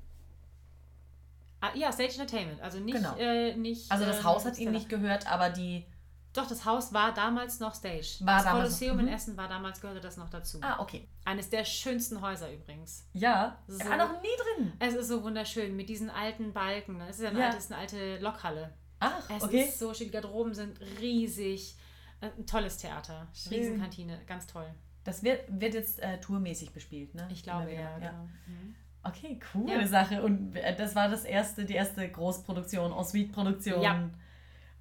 Ah, 1.62 1.72
ja, 1.76 1.92
Stage 1.92 2.14
Entertainment. 2.14 2.62
Also 2.62 2.80
nicht. 2.80 2.96
Genau. 2.96 3.16
Äh, 3.18 3.56
nicht 3.56 3.92
also 3.92 4.06
das 4.06 4.20
ähm, 4.20 4.24
Haus 4.24 4.46
hat 4.46 4.54
ihn 4.54 4.56
Stella. 4.68 4.72
nicht 4.72 4.88
gehört, 4.90 5.30
aber 5.30 5.50
die. 5.50 5.86
Doch, 6.34 6.48
das 6.48 6.64
Haus 6.64 6.94
war 6.94 7.14
damals 7.14 7.60
noch 7.60 7.74
Stage. 7.74 8.18
War 8.22 8.44
das 8.44 8.52
Kolosseum 8.52 8.98
noch, 8.98 9.04
in 9.04 9.10
mhm. 9.10 9.16
Essen 9.16 9.38
war 9.38 9.48
damals, 9.48 9.82
gehörte 9.82 10.00
das 10.02 10.18
noch 10.18 10.30
dazu. 10.30 10.60
Ah, 10.62 10.80
okay. 10.80 11.08
Eines 11.26 11.50
der 11.50 11.66
schönsten 11.66 12.22
Häuser 12.22 12.52
übrigens. 12.54 13.08
Ja. 13.14 13.58
So. 13.68 13.80
War 13.90 13.98
noch 13.98 14.22
nie 14.22 14.28
drin. 14.58 14.74
Es 14.80 14.94
ist 14.94 15.08
so 15.08 15.24
wunderschön 15.24 15.76
mit 15.76 15.90
diesen 15.90 16.10
alten 16.10 16.54
Balken. 16.54 16.98
ne? 16.98 17.08
Es 17.10 17.18
ist 17.18 17.24
ja 17.24 17.30
eine, 17.30 17.40
Ja. 17.40 17.46
Alte, 17.48 17.58
es 17.58 17.64
ist 17.66 17.72
eine 17.72 17.82
alte 17.82 18.20
Lokhalle. 18.20 18.74
Ach, 19.00 19.24
Es 19.36 19.44
okay. 19.44 19.64
ist 19.64 19.80
so 19.80 19.94
schön, 19.94 20.08
die 20.08 20.12
Garderoben 20.12 20.54
sind 20.54 20.80
riesig. 21.00 21.76
Äh, 22.22 22.28
Ein 22.38 22.46
tolles 22.46 22.78
Theater. 22.78 23.28
Schön. 23.34 23.54
Riesenkantine, 23.54 24.20
ganz 24.28 24.46
toll. 24.46 24.68
Das 25.06 25.24
wird, 25.24 25.42
wird 25.48 25.74
jetzt 25.74 26.00
äh, 26.00 26.20
tourmäßig 26.20 26.74
bespielt, 26.74 27.16
ne? 27.16 27.28
Ich 27.32 27.42
glaube, 27.42 27.68
wieder, 27.68 27.82
ja, 27.82 27.98
genau. 27.98 28.28
Mhm. 28.46 28.76
Okay, 29.02 29.40
coole 29.52 29.82
Ja. 29.82 29.88
Sache. 29.88 30.22
Und 30.22 30.56
äh, 30.56 30.76
das 30.76 30.94
war 30.96 31.08
das 31.10 31.24
erste, 31.24 31.66
die 31.66 31.74
erste 31.74 32.08
Großproduktion, 32.08 32.92
Ensuite-Produktion. 32.92 33.82
Ja. 33.82 34.10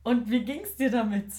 Und 0.09 0.31
wie 0.31 0.42
ging 0.42 0.62
es 0.62 0.75
dir 0.75 0.90
damit? 0.90 1.31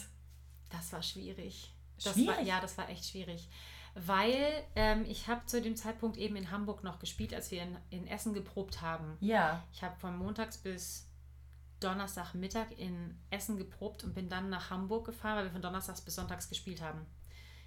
Das 0.69 0.93
war 0.93 1.01
schwierig. 1.01 1.73
Das 2.03 2.13
Schwierig? 2.13 2.37
War, 2.37 2.43
ja, 2.43 2.61
das 2.61 2.77
war 2.77 2.87
echt 2.87 3.03
schwierig. 3.03 3.49
Weil 3.95 4.63
ähm, 4.75 5.05
ich 5.07 5.27
habe 5.27 5.43
zu 5.47 5.59
dem 5.59 5.75
Zeitpunkt 5.75 6.17
eben 6.17 6.35
in 6.35 6.51
Hamburg 6.51 6.83
noch 6.83 6.99
gespielt, 6.99 7.33
als 7.33 7.49
wir 7.49 7.63
in, 7.63 7.77
in 7.89 8.05
Essen 8.05 8.35
geprobt 8.35 8.83
haben. 8.83 9.17
Ja. 9.21 9.63
Ich 9.73 9.81
habe 9.81 9.95
von 9.95 10.15
montags 10.15 10.59
bis 10.59 11.09
Donnerstagmittag 11.79 12.67
in 12.77 13.19
Essen 13.31 13.57
geprobt 13.57 14.03
und 14.03 14.13
bin 14.13 14.29
dann 14.29 14.51
nach 14.51 14.69
Hamburg 14.69 15.07
gefahren, 15.07 15.37
weil 15.37 15.45
wir 15.45 15.51
von 15.51 15.63
Donnerstags 15.63 16.01
bis 16.01 16.13
Sonntags 16.13 16.47
gespielt 16.47 16.79
haben. 16.79 17.07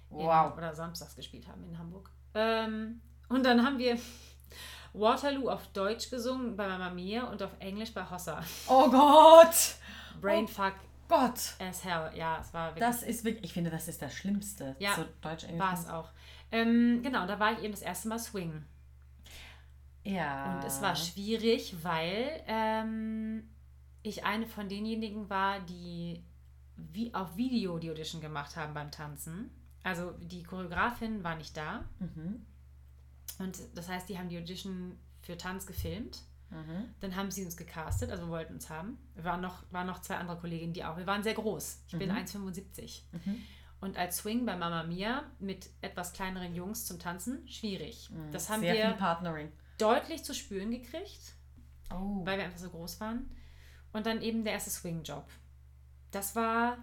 In, 0.09 0.19
Wow. 0.19 0.55
Oder 0.55 0.73
Samstags 0.73 1.17
gespielt 1.17 1.49
haben 1.49 1.65
in 1.65 1.77
Hamburg. 1.77 2.11
Ähm, 2.33 3.01
und 3.27 3.43
dann 3.43 3.65
haben 3.65 3.77
wir 3.77 3.99
Waterloo 4.93 5.49
auf 5.49 5.67
Deutsch 5.73 6.09
gesungen 6.09 6.55
bei 6.55 6.65
Mama 6.65 6.91
Mia 6.91 7.23
und 7.23 7.43
auf 7.43 7.51
Englisch 7.59 7.93
bei 7.93 8.09
Hossa. 8.09 8.41
Oh 8.69 8.89
Gott! 8.89 9.75
Brainfuck 10.21 10.75
Gott! 11.13 11.55
hell. 11.83 12.11
Ja, 12.15 12.39
es 12.41 12.53
war 12.53 12.69
wirklich. 12.69 12.83
Das 12.83 13.03
ist 13.03 13.23
wirklich, 13.23 13.45
ich 13.45 13.53
finde, 13.53 13.69
das 13.69 13.87
ist 13.87 14.01
das 14.01 14.15
Schlimmste. 14.15 14.75
Ja, 14.79 14.95
So 14.95 15.05
Deutsch, 15.21 15.43
Englisch. 15.43 15.59
war 15.59 15.73
es 15.73 15.87
auch. 15.87 16.09
Ähm, 16.51 17.01
genau, 17.03 17.27
da 17.27 17.39
war 17.39 17.53
ich 17.53 17.59
eben 17.59 17.71
das 17.71 17.83
erste 17.83 18.07
Mal 18.07 18.17
Swing. 18.17 18.63
Ja. 20.03 20.55
Und 20.55 20.65
es 20.65 20.81
war 20.81 20.95
schwierig, 20.95 21.75
weil 21.83 22.43
ähm, 22.47 23.47
ich 24.01 24.25
eine 24.25 24.47
von 24.47 24.67
denjenigen 24.67 25.29
war, 25.29 25.59
die 25.61 26.23
wie 26.75 27.13
auf 27.13 27.37
Video 27.37 27.77
die 27.77 27.91
Audition 27.91 28.19
gemacht 28.19 28.55
haben 28.55 28.73
beim 28.73 28.89
Tanzen. 28.89 29.51
Also 29.83 30.11
die 30.19 30.41
Choreografin 30.43 31.23
war 31.23 31.35
nicht 31.35 31.55
da. 31.55 31.85
Mhm. 31.99 32.45
Und 33.37 33.59
das 33.75 33.87
heißt, 33.87 34.09
die 34.09 34.17
haben 34.17 34.29
die 34.29 34.39
Audition 34.39 34.97
für 35.21 35.37
Tanz 35.37 35.67
gefilmt. 35.67 36.23
Mhm. 36.53 36.93
Dann 36.99 37.15
haben 37.15 37.31
sie 37.31 37.43
uns 37.43 37.57
gecastet, 37.57 38.11
also 38.11 38.27
wollten 38.29 38.53
uns 38.53 38.69
haben. 38.69 38.97
Wir 39.15 39.23
waren 39.23 39.41
noch, 39.41 39.63
waren 39.71 39.87
noch 39.87 39.99
zwei 40.01 40.15
andere 40.17 40.37
Kolleginnen, 40.37 40.73
die 40.73 40.83
auch. 40.85 40.97
Wir 40.97 41.07
waren 41.07 41.23
sehr 41.23 41.33
groß. 41.33 41.81
Ich 41.87 41.97
bin 41.97 42.09
Mhm. 42.09 42.15
1,75. 42.17 43.03
Mhm. 43.11 43.41
Und 43.81 43.97
als 43.97 44.17
Swing 44.19 44.45
bei 44.45 44.55
Mama 44.55 44.83
Mia 44.83 45.23
mit 45.39 45.69
etwas 45.81 46.13
kleineren 46.13 46.55
Jungs 46.55 46.85
zum 46.85 46.99
Tanzen, 46.99 47.45
schwierig. 47.47 48.09
Das 48.31 48.49
haben 48.49 48.59
Mhm. 48.61 48.65
Sehr 48.65 48.75
viel 48.75 48.83
wir 48.85 48.91
Partnering. 48.93 49.51
deutlich 49.77 50.23
zu 50.23 50.33
spüren 50.33 50.71
gekriegt, 50.71 51.33
Oh. 51.93 52.25
weil 52.25 52.37
wir 52.37 52.45
einfach 52.45 52.59
so 52.59 52.69
groß 52.69 52.99
waren. 53.01 53.29
Und 53.91 54.05
dann 54.05 54.21
eben 54.21 54.43
der 54.43 54.53
erste 54.53 54.69
Swing-Job. 54.69 55.25
Das 56.11 56.35
war 56.35 56.77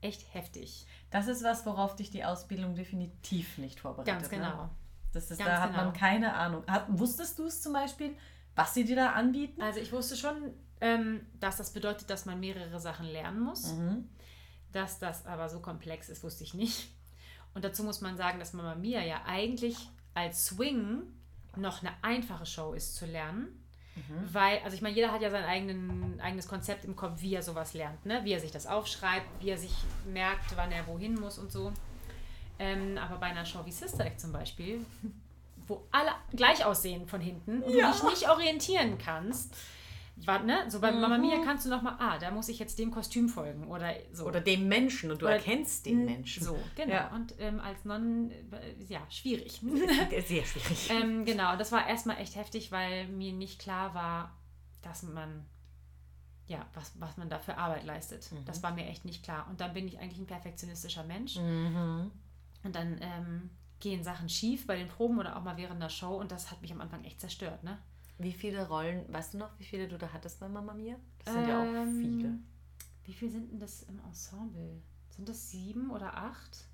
echt 0.00 0.32
heftig. 0.34 0.86
Das 1.10 1.28
ist 1.28 1.42
was, 1.42 1.64
worauf 1.66 1.96
dich 1.96 2.10
die 2.10 2.24
Ausbildung 2.24 2.74
definitiv 2.74 3.58
nicht 3.58 3.80
vorbereitet. 3.80 4.14
Ganz 4.14 4.28
genau. 4.28 4.64
Ne? 4.64 4.70
Das 5.12 5.30
ist, 5.30 5.38
Ganz 5.38 5.48
da 5.50 5.60
hat 5.60 5.70
genau. 5.72 5.84
man 5.84 5.92
keine 5.92 6.34
Ahnung. 6.34 6.64
Hat, 6.66 6.86
wusstest 6.88 7.38
du 7.38 7.44
es 7.46 7.62
zum 7.62 7.72
Beispiel, 7.72 8.16
was 8.54 8.74
sie 8.74 8.84
dir 8.84 8.96
da 8.96 9.12
anbieten? 9.12 9.60
Also 9.60 9.80
ich 9.80 9.92
wusste 9.92 10.16
schon, 10.16 10.54
ähm, 10.80 11.26
dass 11.40 11.56
das 11.56 11.72
bedeutet, 11.72 12.10
dass 12.10 12.26
man 12.26 12.40
mehrere 12.40 12.80
Sachen 12.80 13.06
lernen 13.06 13.40
muss. 13.40 13.72
Mhm. 13.72 14.08
Dass 14.72 14.98
das 14.98 15.26
aber 15.26 15.48
so 15.48 15.60
komplex 15.60 16.08
ist, 16.08 16.22
wusste 16.24 16.44
ich 16.44 16.54
nicht. 16.54 16.90
Und 17.54 17.64
dazu 17.64 17.84
muss 17.84 18.00
man 18.00 18.16
sagen, 18.16 18.38
dass 18.38 18.52
Mama 18.52 18.74
Mia 18.74 19.02
ja 19.02 19.22
eigentlich 19.26 19.76
als 20.14 20.46
Swing 20.46 21.02
noch 21.56 21.82
eine 21.82 21.92
einfache 22.02 22.46
Show 22.46 22.72
ist 22.72 22.96
zu 22.96 23.06
lernen. 23.06 23.64
Weil, 24.32 24.58
also 24.64 24.74
ich 24.74 24.82
meine, 24.82 24.96
jeder 24.96 25.12
hat 25.12 25.22
ja 25.22 25.30
sein 25.30 25.44
eigenen, 25.44 26.20
eigenes 26.20 26.48
Konzept 26.48 26.84
im 26.84 26.96
Kopf, 26.96 27.20
wie 27.22 27.34
er 27.34 27.42
sowas 27.42 27.74
lernt, 27.74 28.04
ne? 28.04 28.24
wie 28.24 28.32
er 28.32 28.40
sich 28.40 28.50
das 28.50 28.66
aufschreibt, 28.66 29.26
wie 29.40 29.50
er 29.50 29.58
sich 29.58 29.72
merkt, 30.04 30.56
wann 30.56 30.72
er 30.72 30.86
wohin 30.88 31.14
muss 31.14 31.38
und 31.38 31.52
so. 31.52 31.72
Ähm, 32.58 32.98
aber 32.98 33.18
bei 33.18 33.26
einer 33.26 33.44
Show 33.44 33.64
wie 33.64 33.72
Sister 33.72 34.04
Act 34.04 34.20
zum 34.20 34.32
Beispiel, 34.32 34.84
wo 35.66 35.86
alle 35.90 36.10
gleich 36.34 36.64
aussehen 36.64 37.06
von 37.06 37.20
hinten 37.20 37.62
und 37.62 37.74
Ja. 37.74 37.90
du 37.92 38.00
dich 38.08 38.20
nicht 38.20 38.28
orientieren 38.30 38.98
kannst, 38.98 39.56
war, 40.16 40.38
ne? 40.44 40.64
so 40.68 40.78
bei 40.80 40.92
Mama 40.92 41.18
Mia 41.18 41.42
kannst 41.44 41.66
du 41.66 41.70
nochmal, 41.70 41.96
ah, 41.98 42.18
da 42.18 42.30
muss 42.30 42.48
ich 42.48 42.60
jetzt 42.60 42.78
dem 42.78 42.92
Kostüm 42.92 43.28
folgen 43.28 43.66
oder 43.66 43.92
so. 44.12 44.26
Oder 44.26 44.40
dem 44.40 44.68
Menschen 44.68 45.10
und 45.10 45.20
du 45.20 45.26
Oder- 45.26 45.34
erkennst 45.36 45.86
den 45.86 46.04
Menschen. 46.04 46.44
So, 46.44 46.56
genau. 46.76 46.92
Ja. 46.94 47.08
Und 47.08 47.34
ähm, 47.40 47.58
als 47.58 47.84
Non, 47.84 48.30
äh, 48.30 48.74
ja, 48.86 49.00
schwierig. 49.10 49.60
Sehr 50.28 50.44
schwierig. 50.44 50.88
ähm, 50.90 51.24
genau, 51.24 51.56
das 51.56 51.72
war 51.72 51.88
erstmal 51.88 52.18
echt 52.18 52.36
heftig, 52.36 52.70
weil 52.70 53.08
mir 53.08 53.32
nicht 53.32 53.58
klar 53.58 53.92
war, 53.94 54.36
dass 54.82 55.02
man, 55.02 55.44
ja, 56.46 56.64
was, 56.74 56.92
was 57.00 57.16
man 57.16 57.28
da 57.28 57.40
für 57.40 57.58
Arbeit 57.58 57.84
leistet. 57.84 58.30
Mhm. 58.30 58.44
Das 58.44 58.62
war 58.62 58.72
mir 58.72 58.86
echt 58.86 59.04
nicht 59.04 59.24
klar. 59.24 59.46
Und 59.50 59.60
dann 59.60 59.72
bin 59.72 59.88
ich 59.88 59.98
eigentlich 59.98 60.18
ein 60.20 60.26
perfektionistischer 60.26 61.02
Mensch. 61.02 61.36
Mhm. 61.36 62.12
Und 62.62 62.76
dann 62.76 62.98
ähm, 63.00 63.50
gehen 63.80 64.02
Sachen 64.02 64.28
schief 64.28 64.66
bei 64.66 64.76
den 64.76 64.88
Proben 64.88 65.18
oder 65.18 65.36
auch 65.36 65.42
mal 65.42 65.56
während 65.56 65.82
der 65.82 65.88
Show. 65.88 66.16
Und 66.16 66.30
das 66.32 66.50
hat 66.50 66.62
mich 66.62 66.72
am 66.72 66.80
Anfang 66.80 67.04
echt 67.04 67.20
zerstört, 67.20 67.62
ne? 67.64 67.78
Wie 68.18 68.32
viele 68.32 68.68
Rollen, 68.68 69.12
weißt 69.12 69.34
du 69.34 69.38
noch, 69.38 69.50
wie 69.58 69.64
viele 69.64 69.88
du 69.88 69.98
da 69.98 70.12
hattest 70.12 70.38
bei 70.40 70.48
Mama 70.48 70.72
Mia? 70.72 70.96
Das 71.24 71.34
sind 71.34 71.48
ja 71.48 71.60
auch 71.60 71.66
Ähm, 71.66 72.00
viele. 72.00 72.38
Wie 73.04 73.12
viel 73.12 73.30
sind 73.30 73.50
denn 73.50 73.58
das 73.58 73.82
im 73.82 73.98
Ensemble? 74.00 74.80
Sind 75.10 75.28
das 75.28 75.50
sieben 75.50 75.90
oder 75.90 76.16
acht? 76.16 76.68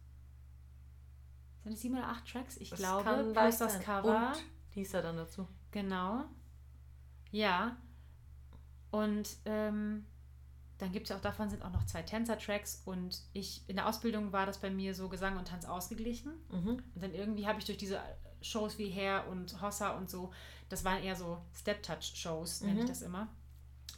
Sind 1.63 1.73
es 1.73 1.81
sieben 1.81 1.97
oder 1.97 2.09
acht 2.09 2.31
Tracks? 2.31 2.57
Ich 2.59 2.71
Das 2.71 2.79
glaube, 2.79 3.33
plus 3.33 3.59
das. 3.59 3.81
Cover. 3.81 4.29
Und 4.29 4.45
die 4.75 4.83
ist 4.83 4.93
ja 4.93 5.03
dann 5.03 5.17
dazu. 5.17 5.47
Genau. 5.71 6.25
Ja. 7.33 7.77
Und 8.91 9.37
ähm, 9.45 10.07
dann 10.81 10.93
gibt 10.93 11.05
es 11.07 11.11
ja 11.11 11.17
auch 11.17 11.21
davon 11.21 11.49
sind 11.51 11.63
auch 11.63 11.71
noch 11.73 11.85
zwei 11.85 12.03
Tänzer-Tracks 12.03 12.83
und 12.87 13.21
ich 13.33 13.63
in 13.69 13.77
der 13.77 13.87
Ausbildung 13.87 14.33
war 14.33 14.47
das 14.47 14.59
bei 14.59 14.71
mir 14.71 14.95
so 14.95 15.09
Gesang 15.09 15.37
und 15.39 15.49
Tanz 15.49 15.65
ausgeglichen. 15.67 16.33
Mhm. 16.51 16.83
Und 16.95 17.03
dann 17.03 17.13
irgendwie 17.15 17.47
habe 17.47 17.59
ich 17.59 17.65
durch 17.67 17.79
diese 17.79 18.01
Shows 18.43 18.79
wie 18.79 18.91
Hair 18.91 19.27
und 19.29 19.61
Hossa 19.61 19.91
und 19.91 20.09
so, 20.11 20.33
das 20.71 20.85
waren 20.85 21.03
eher 21.03 21.15
so 21.17 21.39
Step-Touch-Shows, 21.55 22.63
nenne 22.63 22.79
ich 22.81 22.85
Mhm. 22.85 22.89
das 22.89 23.03
immer. 23.03 23.29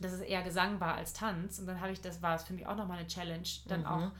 Dass 0.00 0.12
es 0.12 0.20
eher 0.20 0.42
Gesang 0.42 0.80
war 0.80 0.94
als 0.96 1.12
Tanz. 1.12 1.58
Und 1.58 1.66
dann 1.66 1.80
habe 1.80 1.92
ich, 1.92 2.00
das 2.00 2.22
war 2.22 2.34
es 2.34 2.42
für 2.42 2.54
mich 2.54 2.66
auch 2.66 2.76
nochmal 2.76 2.98
eine 2.98 3.06
Challenge, 3.06 3.46
dann 3.68 3.80
Mhm. 3.80 3.86
auch 3.86 4.10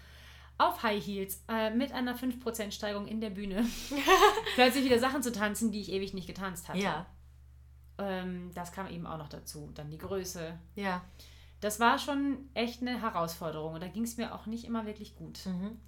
auf 0.59 0.83
High 0.85 1.05
Heels 1.05 1.42
äh, 1.48 1.70
mit 1.70 1.90
einer 1.92 2.14
5% 2.16 2.72
Steigung 2.72 3.09
in 3.09 3.20
der 3.20 3.31
Bühne 3.31 3.66
plötzlich 4.55 4.85
wieder 4.85 4.98
Sachen 5.01 5.22
zu 5.22 5.33
tanzen, 5.33 5.72
die 5.72 5.81
ich 5.81 5.90
ewig 5.90 6.14
nicht 6.14 6.27
getanzt 6.27 6.68
hatte. 6.68 6.79
Ja, 6.79 7.07
Ähm, 7.98 8.51
das 8.55 8.70
kam 8.72 8.88
eben 8.88 9.07
auch 9.07 9.18
noch 9.18 9.29
dazu. 9.29 9.70
Dann 9.75 9.90
die 9.90 9.98
Größe. 9.98 10.59
ja. 10.77 11.03
Das 11.62 11.81
war 11.81 11.98
schon 11.98 12.48
echt 12.55 12.83
eine 12.83 13.01
Herausforderung 13.01 13.75
und 13.75 13.81
da 13.83 13.87
ging 13.88 14.03
es 14.03 14.16
mir 14.16 14.35
auch 14.35 14.46
nicht 14.46 14.64
immer 14.64 14.85
wirklich 14.85 15.14
gut. 15.16 15.46
Mhm. 15.46 15.79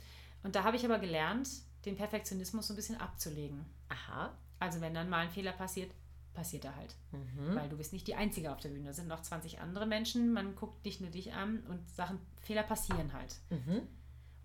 Und 0.44 0.54
da 0.54 0.62
habe 0.64 0.76
ich 0.76 0.84
aber 0.84 0.98
gelernt, 0.98 1.48
den 1.84 1.96
Perfektionismus 1.96 2.68
so 2.68 2.72
ein 2.72 2.76
bisschen 2.76 3.00
abzulegen. 3.00 3.66
Aha. 3.88 4.32
Also 4.60 4.80
wenn 4.80 4.94
dann 4.94 5.10
mal 5.10 5.18
ein 5.18 5.30
Fehler 5.30 5.52
passiert, 5.52 5.90
passiert 6.32 6.64
er 6.64 6.76
halt. 6.76 6.94
Mhm. 7.10 7.56
Weil 7.56 7.68
du 7.68 7.76
bist 7.76 7.92
nicht 7.92 8.06
die 8.06 8.14
Einzige 8.14 8.52
auf 8.52 8.60
der 8.60 8.68
Bühne. 8.68 8.86
Da 8.86 8.92
sind 8.92 9.08
noch 9.08 9.20
20 9.20 9.60
andere 9.60 9.84
Menschen. 9.86 10.32
Man 10.32 10.54
guckt 10.54 10.84
nicht 10.84 11.00
nur 11.00 11.10
dich 11.10 11.32
an 11.34 11.60
und 11.68 11.88
Sachen, 11.90 12.20
Fehler 12.40 12.62
passieren 12.62 13.12
halt. 13.12 13.36
Mhm. 13.50 13.82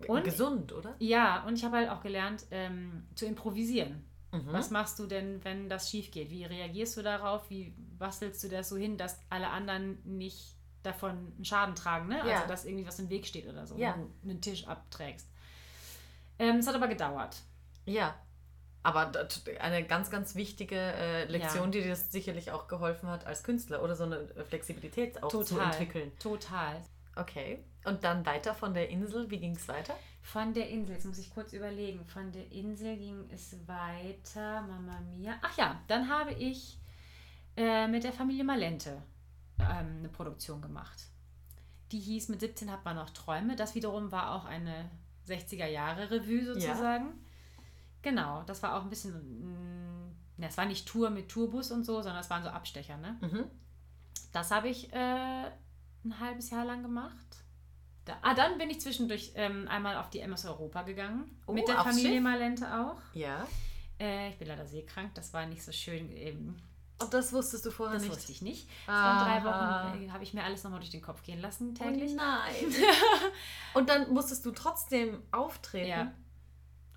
Und- 0.08 0.24
Gesund, 0.24 0.72
oder? 0.72 0.96
Ja, 0.98 1.44
und 1.46 1.54
ich 1.54 1.64
habe 1.64 1.76
halt 1.76 1.90
auch 1.90 2.00
gelernt, 2.02 2.44
ähm, 2.50 3.06
zu 3.14 3.24
improvisieren. 3.26 4.04
Mhm. 4.32 4.46
Was 4.52 4.70
machst 4.70 4.98
du 4.98 5.06
denn, 5.06 5.44
wenn 5.44 5.68
das 5.68 5.90
schief 5.90 6.10
geht? 6.10 6.30
Wie 6.30 6.44
reagierst 6.44 6.96
du 6.96 7.02
darauf? 7.02 7.50
Wie 7.50 7.74
bastelst 7.98 8.42
du 8.42 8.48
das 8.48 8.68
so 8.68 8.76
hin, 8.76 8.96
dass 8.96 9.18
alle 9.28 9.48
anderen 9.48 9.98
nicht 10.04 10.56
davon 10.82 11.32
einen 11.36 11.44
Schaden 11.44 11.74
tragen? 11.74 12.08
Ne? 12.08 12.18
Ja. 12.26 12.36
Also, 12.36 12.48
dass 12.48 12.64
irgendwie 12.64 12.86
was 12.86 12.98
im 12.98 13.08
Weg 13.10 13.26
steht 13.26 13.46
oder 13.48 13.66
so, 13.66 13.76
Ja. 13.76 13.94
wenn 13.94 14.02
du 14.22 14.30
einen 14.30 14.40
Tisch 14.40 14.66
abträgst. 14.66 15.28
Ähm, 16.38 16.56
Es 16.56 16.66
hat 16.66 16.74
aber 16.74 16.88
gedauert. 16.88 17.36
Ja. 17.84 18.14
Aber 18.82 19.12
eine 19.60 19.84
ganz, 19.84 20.10
ganz 20.10 20.34
wichtige 20.34 20.76
äh, 20.76 21.24
Lektion, 21.26 21.64
Ja. 21.64 21.70
die 21.70 21.82
dir 21.82 21.90
das 21.90 22.10
sicherlich 22.10 22.50
auch 22.50 22.66
geholfen 22.66 23.10
hat 23.10 23.26
als 23.26 23.42
Künstler 23.42 23.82
oder 23.82 23.94
so 23.94 24.04
eine 24.04 24.26
Flexibilität 24.48 25.22
auch 25.22 25.28
zu 25.28 25.44
Total. 25.44 25.66
entwickeln. 25.66 26.12
Total. 26.18 26.80
Okay. 27.14 27.62
Und 27.84 28.04
dann 28.04 28.24
weiter 28.24 28.54
von 28.54 28.72
der 28.72 28.88
Insel, 28.88 29.30
wie 29.30 29.38
ging 29.38 29.54
es 29.54 29.68
weiter? 29.68 29.94
Von 30.22 30.54
der 30.54 30.68
Insel, 30.70 30.94
jetzt 30.94 31.04
muss 31.04 31.18
ich 31.18 31.32
kurz 31.32 31.52
überlegen. 31.52 32.06
Von 32.06 32.32
der 32.32 32.50
Insel 32.52 32.96
ging 32.96 33.28
es 33.30 33.56
weiter, 33.66 34.62
Mama 34.62 35.00
Mia. 35.00 35.34
Ach 35.42 35.56
ja, 35.58 35.80
dann 35.88 36.08
habe 36.08 36.32
ich 36.32 36.78
äh, 37.56 37.86
mit 37.88 38.04
der 38.04 38.12
Familie 38.12 38.44
Malente 38.44 39.02
ähm, 39.60 39.98
eine 39.98 40.08
Produktion 40.08 40.60
gemacht. 40.60 41.04
Die 41.92 41.98
hieß 41.98 42.28
Mit 42.28 42.40
17 42.40 42.70
hat 42.70 42.84
man 42.84 42.96
noch 42.96 43.10
Träume. 43.10 43.56
Das 43.56 43.74
wiederum 43.74 44.12
war 44.12 44.34
auch 44.34 44.44
eine 44.44 44.90
60er-Jahre-Revue 45.26 46.44
sozusagen. 46.44 47.14
Genau, 48.02 48.42
das 48.44 48.62
war 48.62 48.76
auch 48.76 48.82
ein 48.82 48.90
bisschen, 48.90 49.12
mm, 49.12 50.16
ne, 50.38 50.48
es 50.48 50.56
war 50.56 50.66
nicht 50.66 50.88
Tour 50.88 51.10
mit 51.10 51.28
Tourbus 51.28 51.70
und 51.70 51.84
so, 51.84 52.00
sondern 52.00 52.20
es 52.20 52.30
waren 52.30 52.42
so 52.42 52.48
Abstecher. 52.48 52.96
Ne? 52.96 53.18
Mhm. 53.20 53.44
Das 54.32 54.50
habe 54.50 54.68
ich 54.68 54.92
äh, 54.92 54.96
ein 56.04 56.20
halbes 56.20 56.50
Jahr 56.50 56.64
lang 56.64 56.82
gemacht. 56.82 57.44
Da, 58.04 58.16
ah, 58.22 58.34
dann 58.34 58.56
bin 58.56 58.70
ich 58.70 58.80
zwischendurch 58.80 59.32
ähm, 59.34 59.68
einmal 59.68 59.96
auf 59.96 60.08
die 60.08 60.20
MS 60.20 60.46
Europa 60.46 60.82
gegangen. 60.82 61.38
Oh, 61.46 61.52
mit 61.52 61.68
der 61.68 61.78
Familie 61.80 62.14
Schiff? 62.14 62.22
Malente 62.22 62.80
auch. 62.80 63.00
Ja. 63.12 63.46
Äh, 63.98 64.30
ich 64.30 64.38
bin 64.38 64.48
leider 64.48 64.64
seekrank, 64.64 65.14
das 65.14 65.34
war 65.34 65.44
nicht 65.46 65.62
so 65.62 65.72
schön. 65.72 66.10
Ähm, 66.16 66.56
Und 67.02 67.14
das 67.14 67.32
wusstest 67.32 67.64
du 67.66 67.70
vorher 67.70 67.94
das 67.94 68.02
nicht? 68.02 68.14
wusste 68.14 68.32
ich 68.32 68.42
nicht. 68.42 68.68
Ah. 68.86 69.18
Vor 69.18 69.24
drei 69.28 69.44
Wochen 69.44 70.02
äh, 70.04 70.10
habe 70.10 70.22
ich 70.22 70.34
mir 70.34 70.44
alles 70.44 70.62
nochmal 70.64 70.80
durch 70.80 70.90
den 70.90 71.00
Kopf 71.02 71.22
gehen 71.22 71.40
lassen 71.40 71.74
täglich. 71.74 72.12
Oh 72.12 72.16
nein. 72.16 72.74
Und 73.74 73.88
dann 73.88 74.12
musstest 74.12 74.44
du 74.44 74.50
trotzdem 74.50 75.22
auftreten. 75.30 75.88
Ja. 75.88 76.12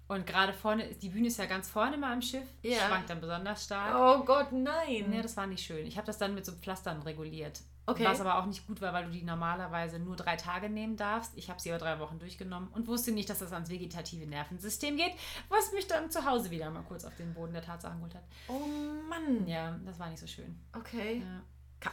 Und 0.10 0.28
gerade 0.28 0.54
vorne, 0.54 0.94
die 0.96 1.10
Bühne 1.10 1.28
ist 1.28 1.38
ja 1.38 1.46
ganz 1.46 1.70
vorne 1.70 1.98
mal 1.98 2.12
am 2.14 2.22
Schiff, 2.22 2.46
Ja. 2.62 2.88
schwankt 2.88 3.10
dann 3.10 3.22
besonders 3.22 3.64
stark. 3.64 3.96
Oh 4.22 4.24
Gott, 4.26 4.52
nein. 4.52 5.12
Ja, 5.14 5.22
das 5.22 5.38
war 5.38 5.48
nicht 5.48 5.66
schön. 5.66 5.86
Ich 5.88 5.96
habe 5.98 6.06
das 6.06 6.18
dann 6.18 6.36
mit 6.36 6.46
so 6.46 6.52
Pflastern 6.52 7.02
reguliert. 7.02 7.62
Okay. 7.86 8.06
Was 8.06 8.22
aber 8.22 8.38
auch 8.38 8.46
nicht 8.46 8.66
gut 8.66 8.82
war, 8.82 8.94
weil 8.94 9.06
du 9.06 9.12
die 9.12 9.24
normalerweise 9.24 10.00
nur 10.00 10.16
drei 10.16 10.38
Tage 10.38 10.70
nehmen 10.70 10.96
darfst. 10.96 11.34
Ich 11.36 11.50
habe 11.50 11.60
sie 11.60 11.70
aber 11.70 11.80
drei 11.80 12.00
Wochen 12.00 12.18
durchgenommen 12.18 12.70
und 12.70 12.88
wusste 12.88 13.12
nicht, 13.12 13.30
dass 13.30 13.40
das 13.40 13.52
ans 13.52 13.70
vegetative 13.70 14.26
Nervensystem 14.26 14.96
geht, 14.96 15.14
was 15.50 15.74
mich 15.74 15.88
dann 15.88 16.10
zu 16.10 16.26
Hause 16.26 16.50
wieder 16.50 16.70
mal 16.70 16.84
kurz 16.84 17.04
auf 17.04 17.16
den 17.16 17.34
Boden 17.34 17.54
der 17.54 17.62
Tatsachen 17.62 17.98
geholt 17.98 18.16
hat. 18.16 18.24
oh 18.48 19.10
Mann. 19.10 19.46
Ja, 19.48 19.78
das 19.86 20.00
war 20.00 20.10
nicht 20.10 20.20
so 20.20 20.28
schön. 20.28 20.58
Okay. 20.72 21.22
Ja. 21.22 21.42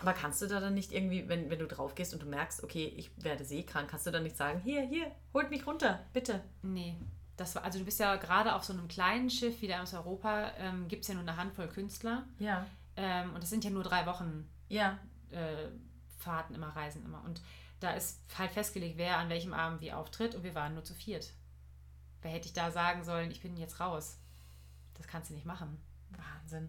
Aber 0.00 0.12
kannst 0.12 0.40
du 0.40 0.46
da 0.46 0.60
dann 0.60 0.74
nicht 0.74 0.92
irgendwie, 0.92 1.28
wenn, 1.28 1.50
wenn 1.50 1.58
du 1.58 1.66
drauf 1.66 1.96
gehst 1.96 2.12
und 2.14 2.22
du 2.22 2.26
merkst, 2.26 2.62
okay, 2.62 2.92
ich 2.96 3.10
werde 3.16 3.44
seekrank, 3.44 3.88
kannst 3.90 4.06
du 4.06 4.12
dann 4.12 4.22
nicht 4.22 4.36
sagen, 4.36 4.60
hier, 4.60 4.82
hier, 4.82 5.10
holt 5.34 5.50
mich 5.50 5.66
runter, 5.66 6.06
bitte. 6.12 6.40
Nee. 6.62 6.96
Das 7.36 7.54
war, 7.54 7.64
also 7.64 7.78
du 7.78 7.84
bist 7.84 7.98
ja 7.98 8.16
gerade 8.16 8.54
auf 8.54 8.62
so 8.62 8.72
einem 8.72 8.86
kleinen 8.86 9.30
Schiff 9.30 9.62
wie 9.62 9.66
der 9.66 9.82
aus 9.82 9.94
Europa, 9.94 10.52
ähm, 10.58 10.86
gibt 10.88 11.02
es 11.02 11.08
ja 11.08 11.14
nur 11.14 11.22
eine 11.22 11.36
Handvoll 11.36 11.68
Künstler. 11.68 12.24
Ja. 12.38 12.66
Ähm, 12.96 13.34
und 13.34 13.42
es 13.42 13.50
sind 13.50 13.64
ja 13.64 13.70
nur 13.70 13.82
drei 13.82 14.06
Wochen 14.06 14.48
Ja. 14.68 14.98
Äh, 15.32 15.68
Fahrten 16.18 16.54
immer, 16.54 16.68
Reisen 16.76 17.04
immer. 17.04 17.22
Und 17.24 17.40
da 17.80 17.92
ist 17.92 18.20
halt 18.36 18.50
festgelegt, 18.52 18.98
wer 18.98 19.16
an 19.18 19.28
welchem 19.30 19.52
Abend 19.54 19.80
wie 19.80 19.92
auftritt 19.92 20.34
und 20.34 20.42
wir 20.44 20.54
waren 20.54 20.74
nur 20.74 20.84
zu 20.84 20.94
viert. 20.94 21.32
Wer 22.22 22.30
hätte 22.30 22.46
ich 22.46 22.52
da 22.52 22.70
sagen 22.70 23.04
sollen, 23.04 23.30
ich 23.30 23.40
bin 23.40 23.56
jetzt 23.56 23.80
raus? 23.80 24.18
Das 24.94 25.06
kannst 25.06 25.30
du 25.30 25.34
nicht 25.34 25.46
machen. 25.46 25.78
Wahnsinn. 26.10 26.68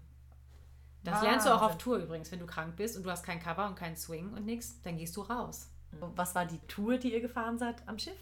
Das 1.03 1.21
lernst 1.23 1.47
du 1.47 1.53
auch 1.53 1.63
auf 1.63 1.77
Tour 1.77 1.97
übrigens, 1.97 2.31
wenn 2.31 2.39
du 2.39 2.45
krank 2.45 2.75
bist 2.75 2.95
und 2.95 3.03
du 3.03 3.09
hast 3.11 3.23
kein 3.25 3.41
Cover 3.41 3.65
und 3.67 3.75
keinen 3.75 3.97
Swing 3.97 4.31
und 4.33 4.45
nichts, 4.45 4.79
dann 4.83 4.97
gehst 4.97 5.17
du 5.17 5.21
raus. 5.21 5.67
Was 6.15 6.35
war 6.35 6.45
die 6.45 6.59
Tour, 6.67 6.97
die 6.97 7.11
ihr 7.11 7.21
gefahren 7.21 7.57
seid 7.57 7.75
am 7.87 7.97
Schiff? 7.99 8.15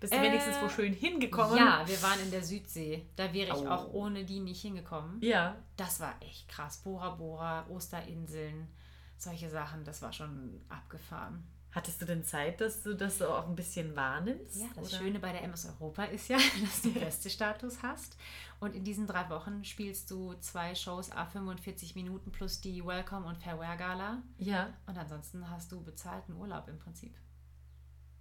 Bist 0.00 0.12
du 0.12 0.16
Äh, 0.18 0.22
wenigstens 0.22 0.56
wo 0.62 0.68
schön 0.68 0.92
hingekommen? 0.94 1.56
Ja, 1.58 1.82
wir 1.86 2.00
waren 2.02 2.20
in 2.20 2.30
der 2.30 2.42
Südsee. 2.42 3.04
Da 3.16 3.32
wäre 3.34 3.48
ich 3.48 3.62
Oh. 3.64 3.68
auch 3.68 3.92
ohne 3.92 4.24
die 4.24 4.40
nicht 4.40 4.62
hingekommen. 4.62 5.20
Ja. 5.22 5.56
Das 5.76 6.00
war 6.00 6.14
echt 6.20 6.48
krass. 6.48 6.78
Bora 6.78 7.10
Bora, 7.10 7.66
Osterinseln, 7.68 8.68
solche 9.16 9.50
Sachen, 9.50 9.84
das 9.84 10.02
war 10.02 10.12
schon 10.12 10.60
abgefahren. 10.68 11.44
Hattest 11.74 12.00
du 12.00 12.06
denn 12.06 12.22
Zeit, 12.22 12.60
dass 12.60 12.84
du 12.84 12.94
das 12.94 13.18
so 13.18 13.26
auch 13.26 13.48
ein 13.48 13.56
bisschen 13.56 13.96
wahrnimmst? 13.96 14.60
Ja, 14.60 14.68
das 14.76 14.92
oder? 14.92 14.98
Schöne 14.98 15.18
bei 15.18 15.32
der 15.32 15.42
MS 15.42 15.66
Europa 15.66 16.04
ist 16.04 16.28
ja, 16.28 16.38
dass 16.64 16.82
du 16.82 16.92
Gästestatus 16.92 17.82
hast. 17.82 18.16
Und 18.60 18.76
in 18.76 18.84
diesen 18.84 19.08
drei 19.08 19.28
Wochen 19.28 19.64
spielst 19.64 20.08
du 20.10 20.34
zwei 20.34 20.76
Shows 20.76 21.10
a 21.10 21.26
45 21.26 21.96
Minuten 21.96 22.30
plus 22.30 22.60
die 22.60 22.84
Welcome 22.86 23.26
und 23.26 23.42
Farewell 23.42 23.76
Gala. 23.76 24.22
Ja. 24.38 24.72
Und 24.86 24.96
ansonsten 24.96 25.50
hast 25.50 25.72
du 25.72 25.82
bezahlten 25.82 26.36
Urlaub 26.36 26.68
im 26.68 26.78
Prinzip. 26.78 27.16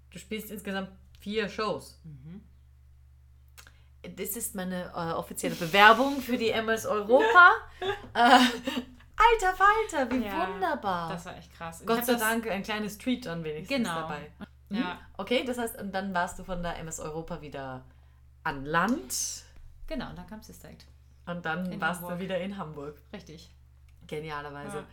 Du 0.10 0.18
spielst 0.18 0.50
insgesamt 0.50 0.90
vier 1.20 1.48
Shows. 1.48 2.02
Das 4.02 4.36
ist 4.36 4.56
meine 4.56 4.92
äh, 4.96 5.14
offizielle 5.14 5.56
Bewerbung 5.56 6.22
für 6.22 6.38
die 6.38 6.50
MS 6.50 6.88
Europa. 6.88 7.52
äh, 8.16 8.40
alter 9.32 9.56
Falter, 9.56 10.12
wie 10.12 10.26
Ja, 10.26 10.48
wunderbar. 10.48 11.10
Das 11.10 11.26
war 11.26 11.38
echt 11.38 11.54
krass. 11.54 11.84
Gott 11.86 12.06
sei 12.06 12.16
Dank 12.16 12.48
ein 12.50 12.64
kleines 12.64 12.98
Treat 12.98 13.26
dann 13.26 13.44
wenigstens 13.44 13.78
Genau. 13.78 13.94
dabei. 14.02 14.32
Mhm. 14.70 14.78
Ja, 14.78 15.00
Okay, 15.18 15.44
das 15.46 15.58
heißt, 15.58 15.80
und 15.82 15.94
dann 15.94 16.14
warst 16.14 16.40
du 16.40 16.44
von 16.44 16.62
der 16.64 16.78
MS 16.80 17.00
Europa 17.00 17.42
wieder 17.42 17.84
an 18.44 18.66
Land 18.66 19.44
genau. 19.88 20.10
Und 20.10 20.18
dann 20.18 20.28
kam 20.28 20.42
Sister 20.42 20.70
Act. 20.70 20.86
und 21.28 21.46
dann 21.46 21.72
In 21.72 21.80
warst 21.80 22.02
Hamburg. 22.02 22.18
du 22.18 22.24
wieder 22.24 22.38
in 22.40 22.58
Hamburg. 22.58 22.98
Richtig. 23.14 23.52
Genialerweise. 24.08 24.78
Ja. 24.80 24.84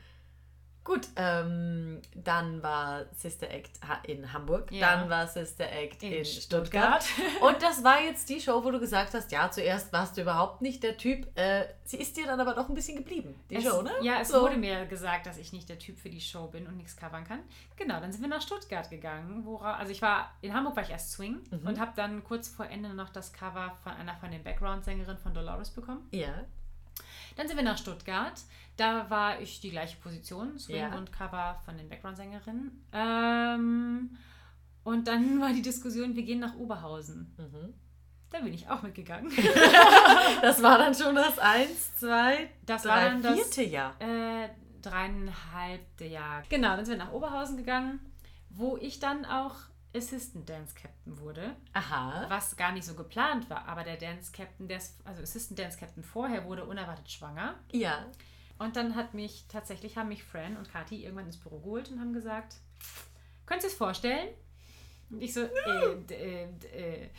Gut, 0.83 1.09
ähm, 1.17 2.01
dann 2.15 2.63
war 2.63 3.05
Sister 3.13 3.51
Act 3.51 3.79
in 4.05 4.33
Hamburg, 4.33 4.73
Ja. 4.73 4.97
dann 4.97 5.11
war 5.11 5.27
Sister 5.27 5.71
Act 5.71 6.03
in, 6.03 6.13
In 6.13 6.25
Stuttgart. 6.25 7.05
Und 7.43 7.63
das 7.63 7.85
war 7.85 8.01
jetzt 8.01 8.29
die 8.31 8.41
Show, 8.41 8.65
wo 8.65 8.71
du 8.71 8.81
gesagt 8.81 9.13
hast, 9.13 9.31
ja, 9.31 9.51
zuerst 9.51 9.93
warst 9.93 10.17
du 10.17 10.23
überhaupt 10.23 10.63
nicht 10.63 10.83
der 10.83 10.97
Typ. 10.97 11.27
Äh, 11.39 11.67
sie 11.85 11.99
ist 11.99 12.17
dir 12.17 12.27
dann 12.27 12.41
aber 12.41 12.55
doch 12.55 12.69
ein 12.69 12.75
bisschen 12.75 12.97
geblieben, 12.97 13.39
die 13.51 13.57
Es, 13.57 13.65
Show, 13.65 13.83
ne? 13.83 13.91
Ja, 14.01 14.21
es 14.21 14.29
So. 14.29 14.41
wurde 14.41 14.57
mir 14.57 14.87
gesagt, 14.87 15.27
dass 15.27 15.37
ich 15.37 15.53
nicht 15.53 15.69
der 15.69 15.79
Typ 15.79 15.99
für 15.99 16.09
die 16.11 16.21
Show 16.21 16.47
bin 16.49 16.67
und 16.67 16.77
nichts 16.79 16.97
covern 16.97 17.25
kann. 17.25 17.41
Genau, 17.77 18.01
dann 18.01 18.11
sind 18.11 18.23
wir 18.23 18.29
nach 18.29 18.43
Stuttgart 18.43 18.89
gegangen. 18.89 19.45
Wora, 19.45 19.75
also 19.75 19.93
ich 19.93 20.01
war, 20.01 20.33
in 20.41 20.55
Hamburg 20.55 20.77
war 20.77 20.83
ich 20.83 20.91
erst 20.91 21.13
Swing 21.13 21.41
Mhm. 21.51 21.67
und 21.67 21.79
habe 21.79 21.93
dann 21.95 22.25
kurz 22.25 22.49
vor 22.49 22.67
Ende 22.67 22.95
noch 22.95 23.11
das 23.11 23.33
Cover 23.33 23.77
von 23.83 23.93
einer 23.93 24.17
von 24.17 24.31
den 24.31 24.43
Background-Sängerinnen 24.43 25.19
von 25.19 25.35
Dolores 25.35 25.71
bekommen. 25.71 26.09
Ja. 26.11 26.45
Dann 27.37 27.49
sind 27.49 27.57
wir 27.57 27.65
nach 27.65 27.79
Stuttgart. 27.79 28.35
Da 28.77 29.09
war 29.11 29.41
ich 29.41 29.61
die 29.61 29.71
gleiche 29.71 29.97
Position, 29.99 30.59
Swing 30.59 30.77
Ja. 30.77 30.97
und 30.97 31.13
Cover 31.13 31.61
von 31.65 31.77
den 31.77 31.89
Background-Sängerinnen. 31.89 32.85
Ähm, 32.93 34.17
und 34.85 35.07
dann 35.09 35.41
war 35.41 35.53
die 35.53 35.63
Diskussion, 35.63 36.15
wir 36.17 36.23
gehen 36.23 36.41
nach 36.41 36.55
Oberhausen. 36.57 37.35
Mhm. 37.37 37.75
Da 38.31 38.39
bin 38.41 38.55
ich 38.55 38.69
auch 38.71 38.83
mitgegangen. 38.83 39.31
Das 40.43 40.63
war 40.63 40.79
dann 40.79 40.95
schon 40.95 41.15
das 41.15 41.39
eins, 41.39 41.97
zwei, 41.97 42.49
Das 42.65 42.85
war 42.87 42.97
drei, 42.97 43.09
dann 43.11 43.23
das 43.23 43.35
vierte 43.35 43.63
Jahr. 43.65 43.95
äh, 44.01 44.49
dreieinhalbte 44.81 46.05
Jahr. 46.07 46.43
Genau, 46.49 46.77
dann 46.77 46.85
sind 46.85 46.99
wir 46.99 47.05
nach 47.05 47.13
Oberhausen 47.13 47.57
gegangen, 47.57 48.01
wo 48.49 48.77
ich 48.79 48.99
dann 49.01 49.25
auch 49.27 49.57
Assistant 49.95 50.49
Dance 50.49 50.75
Captain 50.75 51.19
wurde, 51.19 51.57
Aha. 51.73 52.27
was 52.29 52.57
gar 52.57 52.73
nicht 52.73 52.85
so 52.85 52.95
geplant 52.95 53.51
war. 53.51 53.67
Aber 53.67 53.83
der 53.83 53.97
Dance 53.97 54.31
Captain, 54.33 54.69
der 54.69 54.77
ist, 54.77 55.05
also 55.05 55.23
Assistant 55.23 55.59
Dance 55.59 55.79
Captain 55.79 56.05
vorher, 56.05 56.45
wurde 56.45 56.65
unerwartet 56.65 57.11
schwanger. 57.11 57.57
Ja. 57.73 58.07
Und 58.59 58.77
dann 58.77 58.95
hat 58.95 59.15
mich 59.15 59.47
tatsächlich, 59.49 59.97
haben 59.97 60.09
mich 60.09 60.23
Fran 60.23 60.57
und 60.57 60.71
Kathi 60.71 61.03
irgendwann 61.03 61.27
ins 61.27 61.39
Büro 61.39 61.59
geholt 61.59 61.91
und 61.91 61.99
haben 61.99 62.13
gesagt, 62.13 62.57
könntest 63.47 63.69
du 63.69 63.73
es 63.73 63.79
vorstellen? 63.79 64.29
Und 65.11 65.23
ich 65.23 65.35
so, 65.35 65.41
äh, 65.41 65.93
äh, 66.11 66.45
äh, 66.73 67.11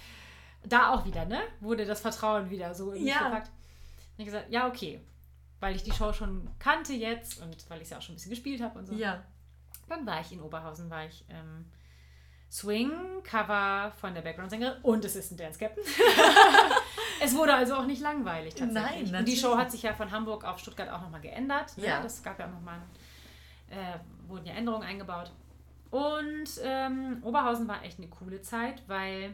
da 0.64 0.92
auch 0.94 1.04
wieder, 1.06 1.26
ne? 1.26 1.42
Wurde 1.60 1.86
das 1.86 2.00
Vertrauen 2.00 2.50
wieder 2.50 2.74
so 2.74 2.92
in 2.92 3.04
mich 3.04 3.12
Ja. 3.14 3.26
gepackt. 3.26 3.48
Und 3.48 4.20
ich 4.20 4.26
gesagt, 4.26 4.50
ja, 4.52 4.68
okay. 4.68 5.02
Weil 5.60 5.76
ich 5.76 5.84
die 5.84 5.92
Show 5.92 6.14
schon 6.14 6.50
kannte 6.58 6.94
jetzt 6.94 7.42
und 7.42 7.70
weil 7.70 7.82
ich 7.82 7.90
sie 7.90 7.96
auch 7.96 8.02
schon 8.02 8.14
ein 8.14 8.16
bisschen 8.16 8.32
gespielt 8.32 8.62
habe 8.62 8.80
und 8.80 8.86
so. 8.86 8.94
Ja. 8.94 9.24
Dann 9.90 10.06
war 10.06 10.22
ich 10.22 10.32
in 10.32 10.40
Oberhausen, 10.42 10.90
war 10.90 11.06
ich 11.06 11.26
ähm, 11.30 11.66
Swing, 12.52 12.91
Cover 13.24 13.93
von 14.02 14.14
der 14.14 14.22
Background-Sängerin 14.22 14.82
und 14.82 15.06
Assistant 15.06 15.39
Dance 15.39 15.58
Captain. 15.58 15.84
es 17.24 17.34
wurde 17.34 17.54
also 17.54 17.76
auch 17.76 17.86
nicht 17.86 18.02
langweilig 18.02 18.56
tatsächlich. 18.56 19.10
Nein, 19.10 19.22
und 19.22 19.28
die 19.28 19.38
Show 19.38 19.58
hat 19.58 19.72
sich 19.72 19.84
ja 19.84 19.93
von 19.93 20.12
Hamburg 20.12 20.43
auf 20.43 20.60
Stuttgart 20.60 20.89
auch 20.89 21.02
nochmal 21.02 21.22
geändert. 21.22 21.78
ne? 21.78 21.88
Ja. 21.88 22.02
Das 22.02 22.22
gab 22.22 22.38
ja 22.39 22.47
auch 22.47 22.52
nochmal, 22.52 22.82
äh, 23.70 23.97
wurden 24.28 24.45
ja 24.45 24.54
Änderungen 24.54 24.84
eingebaut. 24.84 25.32
Und 25.91 26.49
ähm, 26.62 27.20
Oberhausen 27.22 27.70
war 27.70 27.84
echt 27.86 27.99
eine 27.99 28.10
coole 28.10 28.41
Zeit, 28.41 28.84
weil 28.88 29.34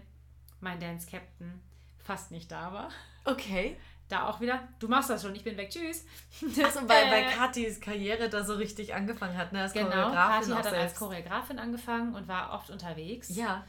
mein 0.60 0.80
Dance 0.80 1.10
Captain 1.10 1.60
fast 1.98 2.30
nicht 2.30 2.52
da 2.52 2.72
war. 2.72 2.90
Okay. 3.26 3.78
Da 4.10 4.28
auch 4.30 4.40
wieder, 4.40 4.60
du 4.80 4.88
machst 4.88 5.10
das 5.10 5.22
schon, 5.22 5.36
ich 5.36 5.44
bin 5.44 5.58
weg, 5.58 5.70
tschüss. 5.70 6.06
Also 6.64 6.80
weil, 6.88 7.12
weil 7.12 7.24
Äh, 7.24 7.32
Kathis 7.32 7.82
Karriere 7.82 8.30
da 8.30 8.44
so 8.46 8.54
richtig 8.56 8.94
angefangen 8.96 9.38
hat, 9.38 9.52
ne? 9.52 9.62
Als 9.64 9.74
Genau, 9.74 9.90
Choreografin 9.90 10.16
Kathi 10.16 10.52
hat 10.52 10.66
dann 10.66 10.74
als 10.74 10.82
selbst. 10.82 10.98
Choreografin 11.00 11.60
angefangen 11.60 12.16
und 12.16 12.28
war 12.28 12.54
oft 12.54 12.70
unterwegs. 12.70 13.36
Ja. 13.36 13.66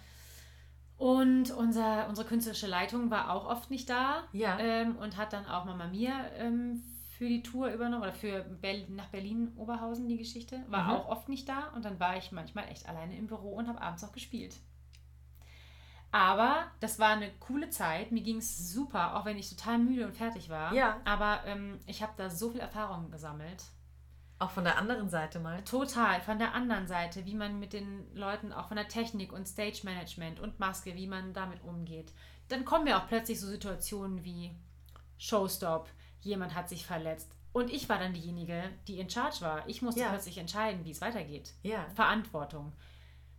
Und 0.96 1.50
unser, 1.52 2.08
unsere 2.08 2.26
künstlerische 2.26 2.66
Leitung 2.66 3.10
war 3.10 3.30
auch 3.32 3.46
oft 3.46 3.70
nicht 3.70 3.88
da 3.88 4.24
Ja. 4.32 4.58
ähm, 4.58 4.96
und 4.96 5.16
hat 5.16 5.32
dann 5.32 5.46
auch 5.46 5.64
Mama 5.64 5.86
Mia 5.86 6.26
ähm, 6.36 6.82
für 7.16 7.28
die 7.28 7.42
Tour 7.42 7.68
übernommen 7.72 8.02
oder 8.02 8.12
für 8.12 8.40
Ber 8.42 8.74
nach 8.88 9.06
Berlin-Oberhausen 9.06 10.08
die 10.08 10.16
Geschichte. 10.18 10.60
War 10.68 10.84
Mhm. 10.84 10.90
auch 10.90 11.08
oft 11.08 11.28
nicht 11.28 11.48
da 11.48 11.68
und 11.74 11.84
dann 11.84 11.98
war 12.00 12.16
ich 12.16 12.32
manchmal 12.32 12.68
echt 12.68 12.88
alleine 12.88 13.16
im 13.16 13.26
Büro 13.28 13.54
und 13.54 13.68
habe 13.68 13.80
abends 13.80 14.02
auch 14.04 14.12
gespielt. 14.12 14.56
Aber 16.10 16.66
das 16.80 16.98
war 16.98 17.10
eine 17.10 17.30
coole 17.38 17.68
Zeit. 17.70 18.12
Mir 18.12 18.22
ging 18.22 18.38
es 18.38 18.72
super, 18.72 19.16
auch 19.16 19.24
wenn 19.24 19.36
ich 19.36 19.50
total 19.50 19.78
müde 19.78 20.06
und 20.06 20.16
fertig 20.16 20.48
war. 20.48 20.72
Ja. 20.72 21.00
Aber 21.04 21.40
ähm, 21.44 21.78
ich 21.86 22.02
habe 22.02 22.12
da 22.16 22.30
so 22.30 22.50
viel 22.50 22.60
Erfahrung 22.60 23.10
gesammelt. 23.10 23.64
Auch 24.38 24.50
von 24.50 24.64
der 24.64 24.78
anderen 24.78 25.10
Seite 25.10 25.40
mal. 25.40 25.62
Total, 25.64 26.20
von 26.20 26.38
der 26.38 26.54
anderen 26.54 26.86
Seite, 26.86 27.26
wie 27.26 27.34
man 27.34 27.58
mit 27.58 27.72
den 27.72 28.06
Leuten, 28.14 28.52
auch 28.52 28.68
von 28.68 28.76
der 28.76 28.88
Technik 28.88 29.32
und 29.32 29.46
Stage 29.48 29.80
Management 29.82 30.38
und 30.40 30.60
Maske, 30.60 30.94
wie 30.94 31.08
man 31.08 31.34
damit 31.34 31.62
umgeht. 31.64 32.12
Dann 32.48 32.64
kommen 32.64 32.86
ja 32.86 32.98
auch 33.02 33.08
plötzlich 33.08 33.40
so 33.40 33.48
Situationen 33.48 34.24
wie 34.24 34.52
Showstop, 35.18 35.88
jemand 36.20 36.54
hat 36.54 36.68
sich 36.68 36.86
verletzt. 36.86 37.32
Und 37.52 37.70
ich 37.70 37.88
war 37.88 37.98
dann 37.98 38.14
diejenige, 38.14 38.62
die 38.86 39.00
in 39.00 39.10
Charge 39.10 39.40
war. 39.40 39.68
Ich 39.68 39.82
musste 39.82 40.02
Ja. 40.02 40.10
plötzlich 40.10 40.38
entscheiden, 40.38 40.84
wie 40.84 40.92
es 40.92 41.00
weitergeht. 41.00 41.52
Ja. 41.62 41.84
Verantwortung. 41.94 42.72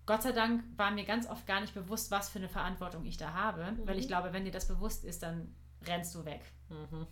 Gott 0.10 0.24
sei 0.24 0.32
Dank 0.32 0.64
war 0.76 0.90
mir 0.90 1.06
ganz 1.06 1.28
oft 1.30 1.46
gar 1.46 1.62
nicht 1.62 1.76
bewusst, 1.76 2.10
was 2.10 2.30
für 2.30 2.40
eine 2.40 2.50
Verantwortung 2.50 3.06
ich 3.06 3.18
da 3.18 3.32
habe, 3.36 3.78
weil 3.86 4.00
ich 4.00 4.08
glaube, 4.08 4.34
wenn 4.34 4.44
dir 4.44 4.52
das 4.52 4.68
bewusst 4.68 5.06
ist, 5.06 5.22
dann 5.22 5.56
rennst 5.86 6.16
du 6.16 6.26
weg. 6.26 6.42
Mhm. 6.70 7.06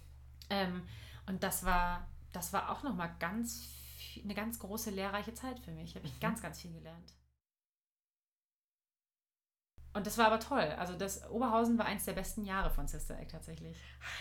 Ähm, 0.50 0.82
und 1.28 1.44
das 1.44 1.64
war, 1.64 2.08
das 2.34 2.54
war 2.54 2.72
auch 2.72 2.82
nochmal 2.82 3.16
ganz 3.20 3.64
viel, 4.00 4.24
eine 4.24 4.34
ganz 4.34 4.58
große 4.58 4.90
lehrreiche 4.90 5.36
Zeit 5.36 5.60
für 5.60 5.70
mich. 5.70 5.96
Habe 5.96 6.08
ich 6.08 6.20
ganz, 6.20 6.42
ganz 6.42 6.60
viel 6.60 6.74
gelernt. 6.74 7.14
Und 9.94 10.08
das 10.08 10.18
war 10.18 10.26
aber 10.26 10.40
toll. 10.40 10.74
Also 10.80 10.96
das 10.96 11.30
Oberhausen 11.30 11.78
war 11.78 11.86
eins 11.86 12.06
der 12.06 12.14
besten 12.14 12.46
Jahre 12.46 12.72
von 12.72 12.88
Sister 12.88 13.20
Act 13.20 13.30
tatsächlich. 13.30 13.78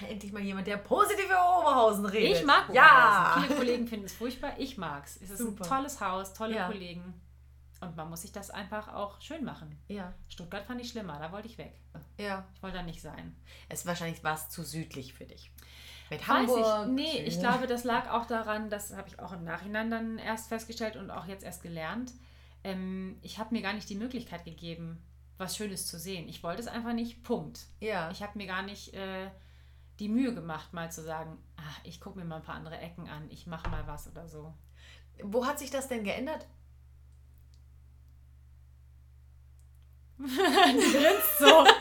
Endlich 0.07 0.33
mal 0.33 0.43
jemand, 0.43 0.67
der 0.67 0.77
positiv 0.77 1.25
über 1.25 1.61
Oberhausen 1.61 2.05
redet. 2.05 2.41
Ich 2.41 2.45
mag 2.45 2.69
Ja. 2.75 2.83
Oberhausen. 3.37 3.43
Viele 3.45 3.57
Kollegen 3.57 3.87
finden 3.87 4.05
es 4.05 4.13
furchtbar. 4.13 4.53
Ich 4.59 4.77
mag 4.77 5.07
es. 5.07 5.17
Es 5.17 5.31
ist 5.31 5.39
Super. 5.39 5.65
ein 5.65 5.69
tolles 5.71 5.99
Haus, 6.03 6.35
tolle 6.35 6.57
Ja. 6.57 6.67
Kollegen. 6.67 7.23
Und 7.81 7.97
man 7.97 8.09
muss 8.09 8.23
sich 8.23 8.33
das 8.33 8.51
einfach 8.51 8.89
auch 8.89 9.21
schön 9.21 9.45
machen. 9.45 9.79
Ja. 9.89 10.15
Stuttgart 10.29 10.65
fand 10.65 10.81
ich 10.81 10.91
schlimmer, 10.91 11.19
da 11.19 11.31
wollte 11.33 11.49
ich 11.49 11.59
weg. 11.59 11.79
Ja. 12.19 12.47
Ich 12.55 12.63
wollte 12.63 12.79
da 12.79 12.83
nicht 12.83 13.03
sein. 13.03 13.37
Es 13.69 13.85
wahrscheinlich 13.87 14.25
war 14.25 14.35
es 14.35 14.49
zu 14.49 14.63
südlich 14.63 15.13
für 15.13 15.25
dich. 15.27 15.51
Mit 16.11 16.21
Weiß 16.21 16.29
Hamburg. 16.29 16.87
ich. 16.87 16.93
Nee, 16.93 17.23
ich 17.25 17.39
glaube, 17.39 17.67
das 17.67 17.85
lag 17.85 18.11
auch 18.11 18.27
daran, 18.27 18.71
das 18.71 18.97
habe 18.97 19.09
ich 19.09 19.19
auch 19.19 19.33
im 19.33 19.45
Nachhinein 19.45 19.91
dann 19.91 20.19
erst 20.19 20.49
festgestellt 20.49 20.97
und 20.97 21.11
auch 21.11 21.27
jetzt 21.27 21.45
erst 21.45 21.63
gelernt. 21.63 22.13
Ähm, 22.65 23.19
ich 23.23 23.39
habe 23.39 23.55
mir 23.55 23.63
gar 23.63 23.73
nicht 23.73 23.89
die 23.89 23.97
Möglichkeit 23.97 24.45
gegeben, 24.45 25.03
was 25.37 25.57
Schönes 25.57 25.87
zu 25.87 25.99
sehen. 25.99 26.29
Ich 26.29 26.43
wollte 26.43 26.63
es 26.63 26.69
einfach 26.69 26.93
nicht, 26.93 27.23
Punkt. 27.23 27.67
Ja. 27.81 28.11
Ich 28.11 28.23
habe 28.23 28.39
mir 28.39 28.47
gar 28.47 28.63
nicht 28.63 28.95
äh, 28.95 29.31
die 29.99 30.09
Mühe 30.09 30.35
gemacht, 30.35 30.73
mal 30.73 30.91
zu 30.91 31.03
sagen, 31.03 31.39
ach, 31.57 31.81
ich 31.85 32.01
gucke 32.01 32.19
mir 32.19 32.25
mal 32.25 32.37
ein 32.37 32.43
paar 32.43 32.55
andere 32.55 32.79
Ecken 32.79 33.09
an, 33.09 33.29
ich 33.31 33.47
mache 33.47 33.69
mal 33.69 33.87
was 33.87 34.09
oder 34.09 34.29
so. 34.29 34.55
Wo 35.23 35.47
hat 35.47 35.59
sich 35.59 35.71
das 35.71 35.89
denn 35.89 36.05
geändert? 36.05 36.47
Du 40.19 40.93
grinst 40.93 41.39
so. 41.39 41.65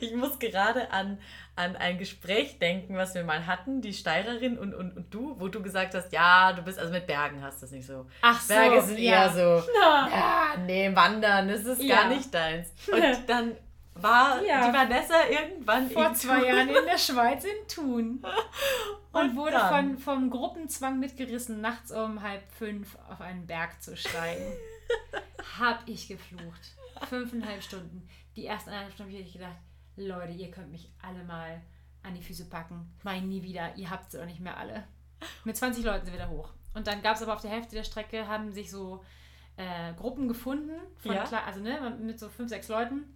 Ich 0.00 0.14
muss 0.14 0.38
gerade 0.40 0.90
an, 0.90 1.18
an 1.54 1.76
ein 1.76 1.96
Gespräch 1.96 2.58
denken, 2.58 2.96
was 2.96 3.14
wir 3.14 3.22
mal 3.22 3.46
hatten, 3.46 3.80
die 3.80 3.92
Steirerin 3.92 4.58
und, 4.58 4.74
und, 4.74 4.96
und 4.96 5.14
du, 5.14 5.36
wo 5.38 5.46
du 5.46 5.62
gesagt 5.62 5.94
hast, 5.94 6.12
ja, 6.12 6.52
du 6.52 6.62
bist, 6.62 6.78
also 6.78 6.92
mit 6.92 7.06
Bergen 7.06 7.40
hast 7.42 7.62
du 7.62 7.66
es 7.66 7.72
nicht 7.72 7.86
so. 7.86 8.06
Ach 8.20 8.40
so. 8.40 8.52
Berge 8.52 8.82
sind 8.82 8.98
ja. 8.98 9.12
eher 9.26 9.30
so, 9.32 9.70
Ja. 9.80 10.08
ja, 10.10 10.46
nee, 10.66 10.90
wandern, 10.94 11.46
das 11.48 11.60
ist 11.64 11.80
Ja. 11.82 11.96
gar 12.02 12.08
nicht 12.08 12.34
deins. 12.34 12.70
Und 12.90 13.02
dann 13.28 13.56
war 13.94 14.42
Ja. 14.42 14.66
die 14.66 14.72
Vanessa 14.76 15.14
irgendwann 15.30 15.88
Vor 15.90 16.12
zwei 16.14 16.40
Thun 16.40 16.48
Jahren 16.48 16.68
in 16.68 16.84
der 16.84 16.98
Schweiz 16.98 17.44
in 17.44 17.68
Thun. 17.68 18.24
und, 19.12 19.20
Und 19.22 19.36
wurde 19.36 19.52
dann? 19.52 19.68
von, 19.68 19.98
vom 19.98 20.30
Gruppenzwang 20.30 20.98
mitgerissen, 20.98 21.60
nachts 21.60 21.92
um 21.92 22.22
halb 22.22 22.42
fünf 22.58 22.96
auf 23.08 23.20
einen 23.20 23.46
Berg 23.46 23.80
zu 23.80 23.96
steigen. 23.96 24.52
hab 25.60 25.82
ich 25.86 26.08
geflucht. 26.08 26.72
Fünfeinhalb 27.06 27.62
Stunden. 27.62 28.08
Die 28.36 28.46
ersten 28.46 28.70
eineinhalb 28.70 28.94
Stunden 28.94 29.12
habe 29.12 29.22
ich 29.22 29.32
gedacht, 29.32 29.56
Leute, 29.96 30.32
ihr 30.32 30.50
könnt 30.50 30.70
mich 30.70 30.90
alle 31.02 31.24
mal 31.24 31.60
an 32.02 32.14
die 32.14 32.22
Füße 32.22 32.48
packen. 32.48 32.92
Ich 33.04 33.22
nie 33.22 33.42
wieder. 33.42 33.76
Ihr 33.76 33.90
habt 33.90 34.10
sie 34.10 34.20
auch 34.20 34.26
nicht 34.26 34.40
mehr 34.40 34.56
alle. 34.56 34.84
Mit 35.44 35.56
20 35.56 35.84
Leuten 35.84 36.04
sind 36.06 36.14
wir 36.14 36.24
da 36.24 36.28
hoch. 36.28 36.52
Und 36.74 36.86
dann 36.86 37.02
gab 37.02 37.16
es 37.16 37.22
aber 37.22 37.34
auf 37.34 37.42
der 37.42 37.50
Hälfte 37.50 37.76
der 37.76 37.84
Strecke, 37.84 38.26
haben 38.26 38.52
sich 38.52 38.70
so 38.70 39.04
äh, 39.56 39.92
Gruppen 39.94 40.26
gefunden, 40.28 40.72
von 40.96 41.14
Ja. 41.14 41.24
also 41.46 41.60
ne, 41.60 41.96
mit 42.00 42.18
so 42.18 42.28
fünf, 42.28 42.48
sechs 42.48 42.68
Leuten. 42.68 43.14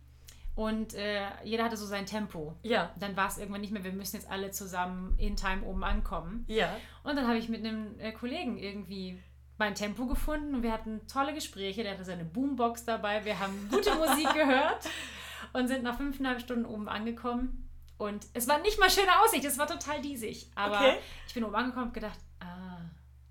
Und 0.54 0.94
äh, 0.94 1.26
jeder 1.44 1.64
hatte 1.64 1.76
so 1.76 1.84
sein 1.84 2.06
Tempo. 2.06 2.56
Ja. 2.62 2.94
Dann 2.98 3.16
war 3.16 3.28
es 3.28 3.38
irgendwann 3.38 3.60
nicht 3.60 3.72
mehr, 3.72 3.84
wir 3.84 3.92
müssen 3.92 4.16
jetzt 4.16 4.30
alle 4.30 4.50
zusammen 4.50 5.14
in 5.18 5.36
Time 5.36 5.62
oben 5.64 5.84
ankommen. 5.84 6.44
Ja. 6.48 6.74
Und 7.02 7.16
dann 7.16 7.26
habe 7.26 7.38
ich 7.38 7.48
mit 7.48 7.64
einem 7.64 7.98
äh, 7.98 8.12
Kollegen 8.12 8.56
irgendwie 8.56 9.22
mein 9.58 9.74
Tempo 9.74 10.06
gefunden 10.06 10.54
und 10.54 10.62
wir 10.62 10.72
hatten 10.72 11.06
tolle 11.06 11.32
Gespräche. 11.34 11.82
Der 11.82 11.92
hatte 11.92 12.04
seine 12.04 12.24
Boombox 12.24 12.84
dabei, 12.84 13.24
wir 13.24 13.38
haben 13.38 13.68
gute 13.70 13.94
Musik 13.94 14.32
gehört 14.34 14.88
und 15.52 15.68
sind 15.68 15.82
nach 15.82 15.96
fünfeinhalb 15.96 16.40
Stunden 16.40 16.64
oben 16.66 16.88
angekommen. 16.88 17.62
Und 17.98 18.26
es 18.34 18.46
war 18.46 18.58
nicht 18.60 18.78
mal 18.78 18.90
schöne 18.90 19.18
Aussicht, 19.24 19.44
es 19.44 19.56
war 19.58 19.66
total 19.66 20.02
diesig. 20.02 20.50
Aber 20.54 20.76
Okay. 20.80 20.98
ich 21.26 21.32
bin 21.34 21.44
oben 21.44 21.54
angekommen 21.54 21.86
und 21.86 21.94
gedacht, 21.94 22.18
ah, 22.40 22.78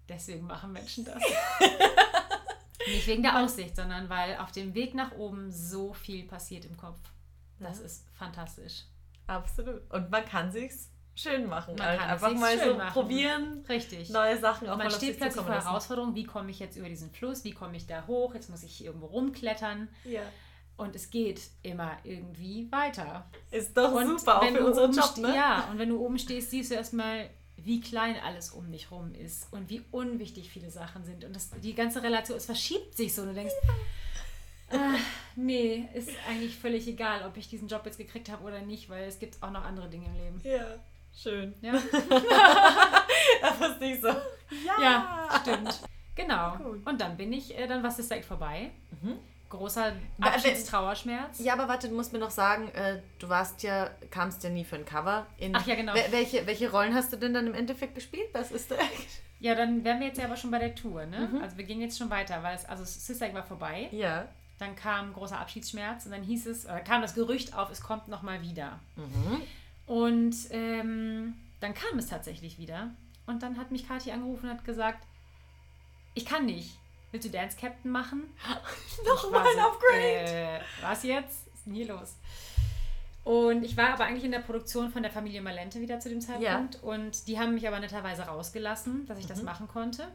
deswegen 0.10 0.48
machen 0.48 0.72
Menschen 0.72 1.06
das. 1.06 1.22
nicht 2.88 3.08
wegen 3.08 3.24
der 3.24 3.40
Aussicht, 3.44 3.76
sondern 3.76 4.10
weil 4.10 4.38
auf 4.38 4.52
dem 4.52 4.74
Weg 4.74 4.94
nach 4.94 5.12
oben 5.14 5.52
so 5.52 5.94
viel 5.94 6.24
passiert 6.28 6.66
im 6.66 6.78
Kopf. 6.78 7.00
Das 7.60 7.80
Ja. 7.80 7.86
ist 7.86 8.06
fantastisch. 8.14 8.84
Absolut. 9.28 9.90
Und 9.92 10.10
man 10.12 10.26
kann 10.26 10.52
sich's 10.52 10.92
schön 11.16 11.47
machen. 11.47 11.76
Man 11.78 11.88
halt 11.88 11.99
kann 11.99 12.09
einfach 12.09 12.34
mal 12.34 12.59
so 12.59 12.74
machen. 12.76 12.93
probieren, 12.93 13.66
Richtig. 13.70 14.09
neue 14.09 14.38
Sachen 14.38 14.68
auch 14.70 14.78
Man 14.78 14.88
mal 14.88 14.91
steht 14.93 15.18
plötzlich 15.18 15.43
vor 15.45 15.53
lassen. 15.53 15.68
Herausforderungen, 15.68 16.16
wie 16.16 16.26
komme 16.26 16.51
ich 16.51 16.59
jetzt 16.59 16.76
über 16.78 16.89
diesen 16.89 17.09
Fluss, 17.11 17.43
wie 17.43 17.51
komme 17.53 17.78
ich 17.78 17.88
da 17.88 18.05
hoch, 18.07 18.34
jetzt 18.36 18.49
muss 18.49 18.63
ich 18.63 18.84
irgendwo 18.84 19.05
rumklettern 19.07 19.88
Ja. 20.03 20.22
und 20.78 20.95
es 20.95 21.09
geht 21.09 21.41
immer 21.63 21.97
irgendwie 22.03 22.70
weiter. 22.72 23.26
Ist 23.51 23.78
doch 23.78 23.93
Und 23.93 24.20
super, 24.20 24.41
auch 24.41 24.45
für 24.47 24.66
unseren 24.66 24.91
Job, 24.93 25.18
ne? 25.18 25.34
Ja, 25.36 25.68
und 25.72 25.80
wenn 25.80 25.89
du 25.89 25.99
oben 26.05 26.20
stehst, 26.20 26.51
siehst 26.51 26.72
du 26.72 26.76
erstmal, 26.76 27.30
wie 27.57 27.80
klein 27.80 28.18
alles 28.26 28.49
um 28.51 28.70
dich 28.72 28.91
rum 28.91 29.16
ist 29.16 29.47
und 29.53 29.70
wie 29.70 29.82
unwichtig 29.91 30.49
viele 30.49 30.70
Sachen 30.70 31.05
sind 31.05 31.24
und 31.24 31.34
das, 31.36 31.49
die 31.63 31.74
ganze 31.74 32.03
Relation, 32.03 32.38
es 32.38 32.45
verschiebt 32.45 32.95
sich 32.97 33.16
so 33.16 33.22
und 33.22 33.30
du 33.30 33.34
denkst, 33.36 33.53
ah, 34.72 34.95
nee, 35.36 35.88
ist 35.93 36.09
eigentlich 36.30 36.57
völlig 36.57 36.86
egal, 36.88 37.26
ob 37.26 37.38
ich 37.38 37.47
diesen 37.49 37.68
Job 37.70 37.86
jetzt 37.86 37.97
gekriegt 37.97 38.30
habe 38.30 38.43
oder 38.43 38.61
nicht, 38.61 38.89
weil 38.89 39.05
es 39.05 39.20
gibt 39.20 39.41
auch 39.41 39.51
noch 39.51 39.63
andere 39.63 39.89
Dinge 39.89 40.07
im 40.07 40.16
Leben. 40.16 40.41
Ja, 40.43 40.76
schön. 41.22 41.53
Ja, 41.61 41.74
Das 43.41 43.70
ist 43.72 43.80
nicht 43.80 44.01
so. 44.01 44.07
Ja. 44.07 44.82
ja 44.82 45.30
stimmt. 45.41 45.82
Genau. 46.16 46.57
Cool. 46.63 46.82
Und 46.86 47.01
dann 47.01 47.18
bin 47.18 47.34
ich, 47.34 47.57
äh, 47.57 47.68
dann 47.68 47.84
war 47.84 47.89
es 47.89 48.07
direkt 48.07 48.26
vorbei. 48.26 48.72
Mhm. 49.01 49.18
Großer 49.49 49.93
Wa- 50.18 50.28
Abschiedstrauerschmerz. 50.28 51.39
Ja, 51.39 51.53
aber 51.53 51.68
warte, 51.68 51.89
du 51.89 51.95
musst 51.95 52.13
mir 52.13 52.20
noch 52.20 52.32
sagen, 52.32 52.70
äh, 52.70 52.99
du 53.20 53.30
warst 53.30 53.63
ja, 53.63 53.89
kamst 54.11 54.43
ja 54.43 54.49
nie 54.49 54.63
für 54.63 54.76
ein 54.76 54.86
Cover. 54.86 55.26
In, 55.38 55.55
Ach 55.55 55.66
ja, 55.68 55.76
genau. 55.76 55.93
Wel- 55.93 56.11
welche, 56.11 56.47
welche 56.47 56.72
Rollen 56.72 56.93
hast 56.95 57.11
du 57.13 57.18
denn 57.18 57.34
dann 57.34 57.47
im 57.47 57.53
Endeffekt 57.53 57.95
gespielt? 57.95 58.28
Was 58.34 58.51
ist 58.51 58.72
der? 58.72 58.80
Ja, 59.41 59.53
dann 59.53 59.84
wären 59.84 59.99
wir 59.99 60.07
jetzt 60.07 60.18
ja 60.18 60.26
aber 60.26 60.38
schon 60.38 60.49
bei 60.49 60.59
der 60.59 60.74
Tour, 60.74 61.05
ne? 61.05 61.30
Mhm. 61.32 61.41
Also 61.41 61.57
wir 61.57 61.66
gehen 61.66 61.82
jetzt 61.82 61.97
schon 61.97 62.09
weiter, 62.09 62.41
weil 62.41 62.55
es, 62.55 62.63
also 62.66 62.86
Sister 62.86 63.32
war 63.34 63.43
vorbei. 63.43 63.89
Ja. 63.91 64.26
Dann 64.59 64.78
kam 64.78 65.13
großer 65.13 65.38
Abschiedsschmerz 65.38 66.05
und 66.05 66.11
dann 66.13 66.24
hieß 66.24 66.45
es, 66.47 66.66
oder 66.66 66.80
kam 66.80 67.01
das 67.01 67.13
Gerücht 67.13 67.53
auf, 67.53 67.70
es 67.70 67.82
kommt 67.82 68.07
nochmal 68.07 68.41
wieder. 68.41 68.80
Mhm. 68.95 69.41
Und 69.86 70.36
ähm, 70.52 71.36
dann 71.60 71.74
kam 71.74 72.00
es 72.00 72.08
tatsächlich 72.08 72.58
wieder. 72.58 72.92
Und 73.26 73.44
dann 73.44 73.58
hat 73.58 73.72
mich 73.72 73.88
Kathi 73.88 74.12
angerufen 74.12 74.50
und 74.50 74.58
hat 74.58 74.66
gesagt, 74.66 75.06
ich 76.14 76.26
kann 76.26 76.46
nicht. 76.46 76.78
Willst 77.12 77.28
du 77.28 77.32
Dance 77.32 77.58
Captain 77.60 77.92
machen? 77.92 78.24
Nochmal 79.08 79.48
ein 79.48 79.60
Upgrade. 79.60 80.60
Äh, 80.60 80.60
was 80.82 81.04
jetzt? 81.04 81.48
Was 81.48 81.60
ist 81.60 81.66
denn 81.66 81.74
hier 81.74 81.88
los? 81.88 82.16
Und 83.24 83.64
ich 83.64 83.76
war 83.76 83.94
aber 83.94 84.06
eigentlich 84.06 84.24
in 84.24 84.32
der 84.32 84.40
Produktion 84.40 84.92
von 84.92 85.02
der 85.02 85.12
Familie 85.12 85.42
Malente 85.42 85.82
wieder 85.82 86.00
zu 86.00 86.10
dem 86.10 86.22
Zeitpunkt. 86.22 86.84
Und 86.84 87.28
die 87.28 87.40
haben 87.40 87.56
mich 87.56 87.68
aber 87.68 87.80
netterweise 87.80 88.24
rausgelassen, 88.24 89.08
dass 89.08 89.18
ich 89.18 89.26
das 89.26 89.42
machen 89.42 89.68
konnte. 89.68 90.08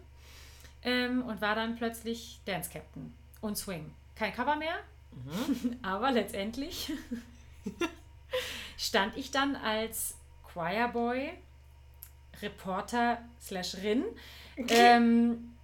Ähm, 0.83 1.23
und 1.23 1.41
war 1.41 1.55
dann 1.55 1.77
plötzlich 1.77 2.41
Dance 2.45 2.71
Captain 2.73 3.13
und 3.41 3.59
Swing. 3.59 3.93
Kein 4.15 4.33
Cover 4.33 4.57
mehr, 4.57 4.77
aber 5.83 6.11
letztendlich 6.11 6.93
stand 8.81 9.17
ich 9.17 9.31
dann 9.31 9.57
als 9.57 10.17
Choirboy, 10.43 11.33
Reporter 12.41 13.19
slash 13.41 13.77
Rin 13.83 14.05
ähm, 14.69 15.55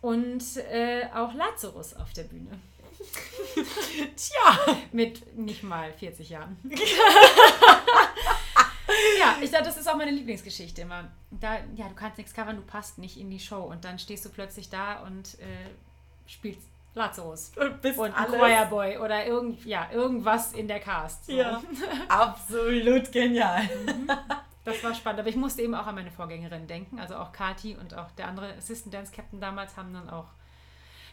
und 0.00 0.42
äh, 0.56 1.06
auch 1.14 1.32
Lazarus 1.34 1.94
auf 1.94 2.12
der 2.12 2.24
Bühne. 2.24 2.50
Tja. 4.16 4.76
Mit 4.90 5.36
nicht 5.36 5.62
mal 5.62 5.92
40 5.92 6.30
Jahren. 6.30 6.56
ja, 9.18 9.36
ich 9.40 9.50
dachte, 9.50 9.66
das 9.66 9.76
ist 9.76 9.88
auch 9.88 9.96
meine 9.96 10.10
Lieblingsgeschichte 10.10 10.82
immer. 10.82 11.12
Da, 11.30 11.58
ja, 11.76 11.88
du 11.88 11.94
kannst 11.94 12.18
nichts 12.18 12.34
covern, 12.34 12.56
du 12.56 12.62
passt 12.62 12.98
nicht 12.98 13.18
in 13.18 13.30
die 13.30 13.38
Show. 13.38 13.62
Und 13.62 13.84
dann 13.84 14.00
stehst 14.00 14.24
du 14.24 14.30
plötzlich 14.30 14.68
da 14.68 15.02
und 15.04 15.38
äh, 15.40 15.70
spielst 16.26 16.68
Lazarus. 16.94 17.50
Und 17.56 17.82
bist 17.82 17.98
Und 17.98 18.12
alles. 18.12 18.38
Choirboy 18.38 18.98
oder 18.98 19.26
irgend, 19.26 19.64
ja, 19.64 19.88
irgendwas 19.92 20.52
in 20.52 20.68
der 20.68 20.80
Cast. 20.80 21.26
So. 21.26 21.32
Ja. 21.32 21.60
Absolut 22.08 23.10
genial. 23.10 23.68
Das 24.64 24.82
war 24.82 24.94
spannend, 24.94 25.20
aber 25.20 25.28
ich 25.28 25.36
musste 25.36 25.62
eben 25.62 25.74
auch 25.74 25.86
an 25.86 25.96
meine 25.96 26.10
Vorgängerin 26.10 26.66
denken. 26.66 26.98
Also 27.00 27.16
auch 27.16 27.32
Kati 27.32 27.76
und 27.76 27.94
auch 27.96 28.10
der 28.12 28.28
andere 28.28 28.54
Assistant 28.56 28.94
Dance 28.94 29.12
Captain 29.14 29.40
damals 29.40 29.76
haben 29.76 29.92
dann 29.92 30.08
auch 30.08 30.26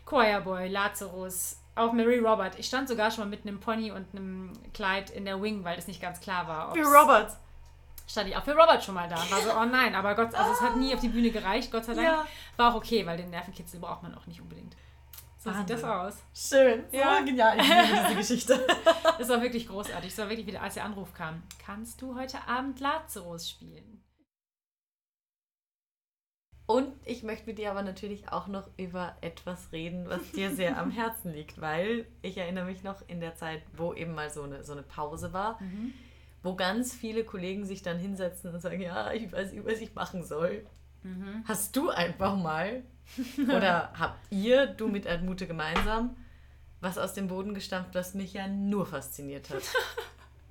Choirboy, 0.05 0.67
Lazarus, 0.67 1.57
auch 1.75 1.93
Mary 1.93 2.19
Robert. 2.19 2.57
Ich 2.59 2.67
stand 2.67 2.87
sogar 2.87 3.11
schon 3.11 3.25
mal 3.25 3.29
mit 3.29 3.45
einem 3.45 3.59
Pony 3.59 3.91
und 3.91 4.07
einem 4.13 4.53
Kleid 4.73 5.09
in 5.09 5.25
der 5.25 5.41
Wing, 5.41 5.63
weil 5.63 5.77
es 5.77 5.87
nicht 5.87 6.01
ganz 6.01 6.19
klar 6.21 6.47
war. 6.47 6.71
Ob's- 6.71 6.79
Robert. 6.85 7.31
Stand 8.07 8.27
ich 8.29 8.35
auch 8.35 8.43
für 8.43 8.51
Robert 8.55 8.83
schon 8.83 8.95
mal 8.95 9.07
da. 9.07 9.15
War 9.15 9.39
so, 9.41 9.51
oh 9.53 9.65
nein, 9.65 9.95
aber 9.95 10.15
Gott, 10.15 10.33
also 10.35 10.51
es 10.51 10.59
hat 10.61 10.75
nie 10.75 10.93
auf 10.93 10.99
die 10.99 11.07
Bühne 11.07 11.29
gereicht, 11.31 11.71
Gott 11.71 11.85
sei 11.85 11.93
Dank. 11.93 12.05
Ja. 12.07 12.25
War 12.57 12.71
auch 12.71 12.75
okay, 12.75 13.05
weil 13.05 13.15
den 13.17 13.29
Nervenkitzel 13.29 13.79
braucht 13.79 14.03
man 14.03 14.13
auch 14.15 14.25
nicht 14.27 14.41
unbedingt. 14.41 14.75
So 15.43 15.51
sieht 15.51 15.71
das 15.71 15.83
aus. 15.83 16.23
Schön. 16.35 16.83
Ja. 16.91 17.17
So 17.17 17.25
genial. 17.25 17.57
Ich 17.59 17.67
liebe 17.67 18.03
diese 18.03 18.15
Geschichte. 18.15 18.67
Das 19.17 19.29
war 19.29 19.41
wirklich 19.41 19.67
großartig. 19.67 20.11
Es 20.11 20.17
war 20.17 20.29
wirklich 20.29 20.47
wieder, 20.47 20.61
als 20.61 20.75
der 20.75 20.85
Anruf 20.85 21.13
kam. 21.13 21.43
Kannst 21.63 22.01
du 22.01 22.15
heute 22.15 22.47
Abend 22.47 22.79
Lazarus 22.79 23.49
spielen? 23.49 24.03
Und 26.65 26.93
ich 27.05 27.21
möchte 27.23 27.47
mit 27.47 27.57
dir 27.57 27.71
aber 27.71 27.83
natürlich 27.83 28.31
auch 28.31 28.47
noch 28.47 28.69
über 28.77 29.15
etwas 29.21 29.71
reden, 29.71 30.07
was 30.07 30.31
dir 30.31 30.51
sehr 30.55 30.77
am 30.77 30.89
Herzen 30.89 31.33
liegt, 31.33 31.59
weil 31.59 32.07
ich 32.21 32.37
erinnere 32.37 32.65
mich 32.65 32.83
noch 32.83 33.07
in 33.07 33.19
der 33.19 33.35
Zeit, 33.35 33.61
wo 33.75 33.93
eben 33.93 34.13
mal 34.13 34.29
so 34.29 34.43
eine, 34.43 34.63
so 34.63 34.71
eine 34.73 34.83
Pause 34.83 35.33
war, 35.33 35.59
wo 36.43 36.55
ganz 36.55 36.95
viele 36.95 37.23
Kollegen 37.23 37.65
sich 37.65 37.81
dann 37.81 37.99
hinsetzen 37.99 38.53
und 38.53 38.59
sagen, 38.59 38.81
ja, 38.81 39.11
ich 39.11 39.31
weiß 39.31 39.51
nicht, 39.51 39.65
was 39.65 39.81
ich 39.81 39.93
machen 39.95 40.23
soll. 40.23 40.65
Hast 41.45 41.75
du 41.75 41.89
einfach 41.89 42.37
mal, 42.37 42.83
oder 43.43 43.91
habt 43.97 44.19
ihr, 44.31 44.67
du 44.67 44.87
mit 44.87 45.05
Edmute 45.05 45.47
gemeinsam, 45.47 46.15
was 46.79 46.97
aus 46.97 47.13
dem 47.13 47.27
Boden 47.27 47.53
gestampft, 47.53 47.93
was 47.93 48.13
mich 48.13 48.33
ja 48.33 48.47
nur 48.47 48.85
fasziniert 48.85 49.49
hat? 49.49 49.63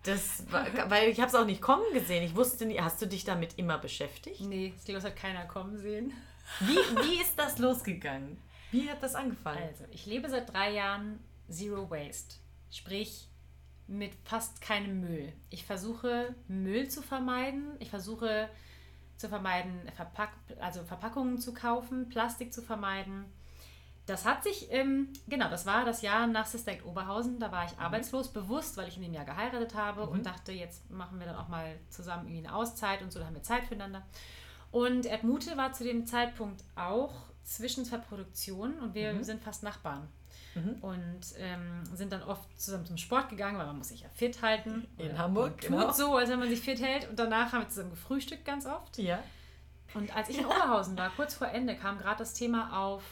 Das 0.05 0.51
war, 0.51 0.65
weil 0.89 1.11
ich 1.11 1.19
habe 1.21 1.29
es 1.29 1.35
auch 1.35 1.45
nicht 1.45 1.61
kommen 1.61 1.85
gesehen. 1.93 2.23
Ich 2.23 2.35
wusste 2.35 2.65
nie, 2.65 2.81
hast 2.81 3.03
du 3.03 3.07
dich 3.07 3.25
damit 3.25 3.59
immer 3.59 3.77
beschäftigt? 3.77 4.41
Nee, 4.41 4.73
das 4.87 5.05
hat 5.05 5.15
keiner 5.15 5.45
kommen 5.45 5.77
sehen. 5.77 6.15
Wie, 6.61 6.75
wie 6.75 7.21
ist 7.21 7.39
das 7.39 7.59
losgegangen? 7.59 8.39
Wie 8.71 8.89
hat 8.89 9.03
das 9.03 9.15
angefangen? 9.15 9.63
Also, 9.63 9.85
ich 9.91 10.07
lebe 10.07 10.31
seit 10.31 10.53
drei 10.55 10.73
Jahren 10.73 11.21
Zero 11.51 11.91
Waste. 11.91 12.37
Sprich, 12.71 13.29
mit 13.89 14.13
fast 14.25 14.61
keinem 14.61 15.01
Müll. 15.01 15.33
Ich 15.51 15.65
versuche, 15.67 16.35
Müll 16.49 16.89
zu 16.89 17.03
vermeiden. 17.03 17.77
Ich 17.81 17.91
versuche 17.91 18.49
zu 19.21 19.29
vermeiden, 19.29 19.83
Verpack 19.95 20.31
also 20.61 20.83
Verpackungen 20.83 21.39
zu 21.39 21.53
kaufen, 21.53 22.09
Plastik 22.09 22.53
zu 22.53 22.63
vermeiden. 22.63 23.27
Das 24.07 24.25
hat 24.25 24.43
sich, 24.43 24.73
ähm, 24.73 25.13
genau, 25.29 25.49
das 25.51 25.67
war 25.67 25.85
das 25.85 26.03
Jahr 26.03 26.27
nach 26.27 26.47
Sister 26.47 26.73
Act 26.73 26.85
Oberhausen. 26.85 27.39
Da 27.39 27.53
war 27.53 27.67
ich 27.67 27.79
arbeitslos, 27.79 28.33
bewusst, 28.33 28.77
weil 28.77 28.89
ich 28.89 28.97
in 28.97 29.03
dem 29.03 29.13
Jahr 29.13 29.27
geheiratet 29.27 29.75
habe 29.75 30.07
und 30.07 30.27
dachte, 30.27 30.53
jetzt 30.53 30.91
machen 30.91 31.21
wir 31.21 31.27
dann 31.27 31.37
auch 31.37 31.49
mal 31.49 31.79
zusammen 31.91 32.27
irgendwie 32.27 32.47
eine 32.47 32.57
Auszeit 32.57 33.03
und 33.03 33.13
so, 33.13 33.21
da 33.21 33.27
haben 33.27 33.35
wir 33.35 33.43
Zeit 33.43 33.65
füreinander. 33.65 34.03
Und 34.73 35.05
Erdmute 35.05 35.57
war 35.57 35.73
zu 35.73 35.85
dem 35.85 36.07
Zeitpunkt 36.07 36.65
auch 36.75 37.13
zwischen 37.45 37.85
zwei 37.85 37.99
Produktionen 37.99 38.81
und 38.81 38.95
wir 38.95 39.23
sind 39.23 39.43
fast 39.43 39.63
Nachbarn. 39.63 40.09
Und 40.81 41.21
ähm, 41.39 41.85
sind 41.95 42.13
dann 42.13 42.23
oft 42.23 42.61
zusammen 42.61 42.85
zum 42.85 42.97
Sport 42.97 43.29
gegangen, 43.29 43.57
weil 43.59 43.67
man 43.67 43.79
muss 43.79 43.89
sich 43.89 44.01
ja 44.01 44.09
fit 44.09 44.43
halten. 44.43 44.87
In 44.99 45.17
Hamburg, 45.17 45.61
tut 45.61 45.71
genau. 45.71 45.93
so, 45.93 46.17
als 46.17 46.29
wenn 46.29 46.41
man 46.41 46.49
sich 46.49 46.61
fit 46.61 46.83
hält. 46.83 47.09
Und 47.09 47.19
danach 47.19 47.53
haben 47.53 47.63
wir 47.63 47.69
zusammen 47.69 47.91
gefrühstückt 47.91 48.45
ganz 48.45 48.67
oft. 48.67 48.99
Ja. 48.99 49.23
Und 49.95 50.15
als 50.15 50.29
ich 50.29 50.39
in 50.39 50.47
Oberhausen 50.47 50.97
war, 50.99 51.11
kurz 51.11 51.35
vor 51.35 51.49
Ende, 51.49 51.77
kam 51.77 51.99
gerade 51.99 52.19
das 52.19 52.35
Thema 52.35 52.77
auf, 52.85 53.03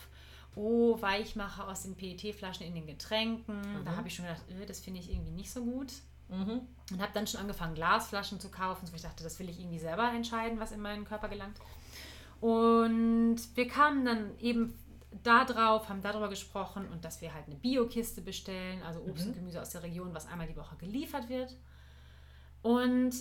oh, 0.55 1.01
Weichmacher 1.01 1.68
aus 1.68 1.82
den 1.82 1.97
PET-Flaschen 1.97 2.66
in 2.66 2.74
den 2.74 2.86
Getränken. 2.86 3.84
Da 3.84 3.97
habe 3.97 4.09
ich 4.09 4.14
schon 4.14 4.26
gedacht, 4.26 4.43
äh, 4.51 4.66
das 4.66 4.80
finde 4.80 5.01
ich 5.01 5.11
irgendwie 5.11 5.32
nicht 5.32 5.51
so 5.51 5.64
gut. 5.64 5.93
Mhm. 6.28 6.61
Und 6.91 7.01
habe 7.01 7.12
dann 7.14 7.26
schon 7.26 7.41
angefangen, 7.41 7.74
Glasflaschen 7.74 8.41
zu 8.41 8.51
kaufen. 8.51 8.86
So 8.86 8.95
ich 8.95 9.03
dachte, 9.03 9.24
das 9.24 9.39
will 9.39 9.49
ich 9.49 9.61
irgendwie 9.61 9.78
selber 9.78 10.11
entscheiden, 10.12 10.61
was 10.61 10.72
in 10.72 10.80
meinen 10.80 11.05
Körper 11.05 11.28
gelangt. 11.28 11.57
Und 12.41 13.39
wir 13.55 13.68
kamen 13.68 14.05
dann 14.05 14.39
eben 14.39 14.74
da 15.22 15.44
drauf, 15.44 15.88
haben 15.88 16.02
darüber 16.02 16.28
gesprochen 16.28 16.88
und 16.88 17.04
dass 17.04 17.20
wir 17.20 17.32
halt 17.32 17.46
eine 17.46 17.56
Biokiste 17.56 18.20
bestellen, 18.20 18.82
also 18.82 19.00
Obst 19.00 19.24
mhm. 19.24 19.32
und 19.32 19.38
Gemüse 19.38 19.61
aus 19.61 19.70
der 19.70 19.82
Region, 19.82 20.14
was 20.14 20.26
einmal 20.26 20.46
die 20.46 20.56
Woche 20.56 20.76
geliefert 20.76 21.28
wird. 21.28 21.56
Und 22.62 23.14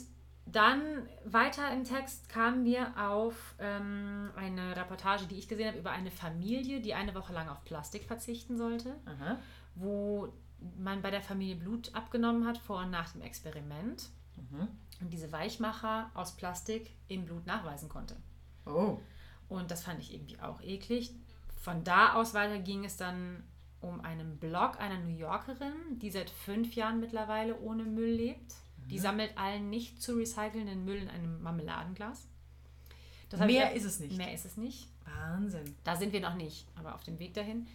dann 0.46 0.82
weiter 1.26 1.72
im 1.74 1.84
Text 1.84 2.30
kamen 2.30 2.64
wir 2.64 2.94
auf 2.98 3.56
ähm, 3.60 4.32
eine 4.36 4.76
Reportage, 4.76 5.26
die 5.26 5.36
ich 5.36 5.48
gesehen 5.48 5.68
habe, 5.68 5.78
über 5.78 5.92
eine 5.92 6.12
Familie, 6.12 6.80
die 6.80 6.94
eine 6.94 7.14
Woche 7.16 7.34
lang 7.34 7.50
auf 7.50 7.64
Plastik 7.66 8.06
verzichten 8.06 8.58
sollte, 8.58 8.96
Aha. 9.06 9.38
wo 9.76 10.34
man 10.78 11.02
bei 11.02 11.12
der 11.12 11.22
Familie 11.22 11.56
Blut 11.56 11.94
abgenommen 11.94 12.48
hat 12.48 12.58
vor 12.58 12.80
und 12.80 12.90
nach 12.90 13.12
dem 13.12 13.22
Experiment 13.22 14.10
mhm. 14.36 14.68
und 15.02 15.12
diese 15.12 15.32
Weichmacher 15.32 16.12
aus 16.14 16.36
Plastik 16.36 16.92
im 17.08 17.26
Blut 17.26 17.46
nachweisen 17.46 17.90
konnte. 17.90 18.16
Oh. 18.66 19.00
Und 19.50 19.70
das 19.72 19.84
fand 19.84 20.00
ich 20.00 20.14
irgendwie 20.14 20.40
auch 20.40 20.62
eklig. 20.62 21.14
Von 21.58 21.84
da 21.84 22.14
aus 22.14 22.34
weiter 22.34 22.60
ging 22.60 22.86
es 22.86 22.98
dann 22.98 23.44
um 23.82 24.02
einen 24.02 24.38
Blog 24.38 24.80
einer 24.80 25.00
New 25.00 25.16
Yorkerin, 25.16 26.00
die 26.00 26.10
seit 26.10 26.30
fünf 26.30 26.76
Jahren 26.76 27.00
mittlerweile 27.00 27.60
ohne 27.60 27.84
Müll 27.84 28.12
lebt. 28.12 28.56
Die 28.90 28.98
mhm. 28.98 29.02
sammelt 29.02 29.38
allen 29.38 29.70
nicht 29.70 30.02
zu 30.02 30.16
recycelnden 30.16 30.86
Müll 30.86 30.98
in 30.98 31.10
einem 31.10 31.42
Marmeladenglas. 31.42 32.28
mehr 33.38 33.74
ist 33.74 33.84
es 33.84 34.00
nicht. 34.00 34.18
Mehr 34.18 34.34
ist 34.34 34.46
es 34.46 34.58
nicht. 34.58 34.88
Wahnsinn. 35.06 35.76
Da 35.84 35.96
sind 35.96 36.14
wir 36.14 36.22
noch 36.22 36.36
nicht, 36.36 36.66
aber 36.76 36.96
auf 36.96 37.04
dem 37.04 37.20
Weg 37.20 37.34
dahin. 37.34 37.68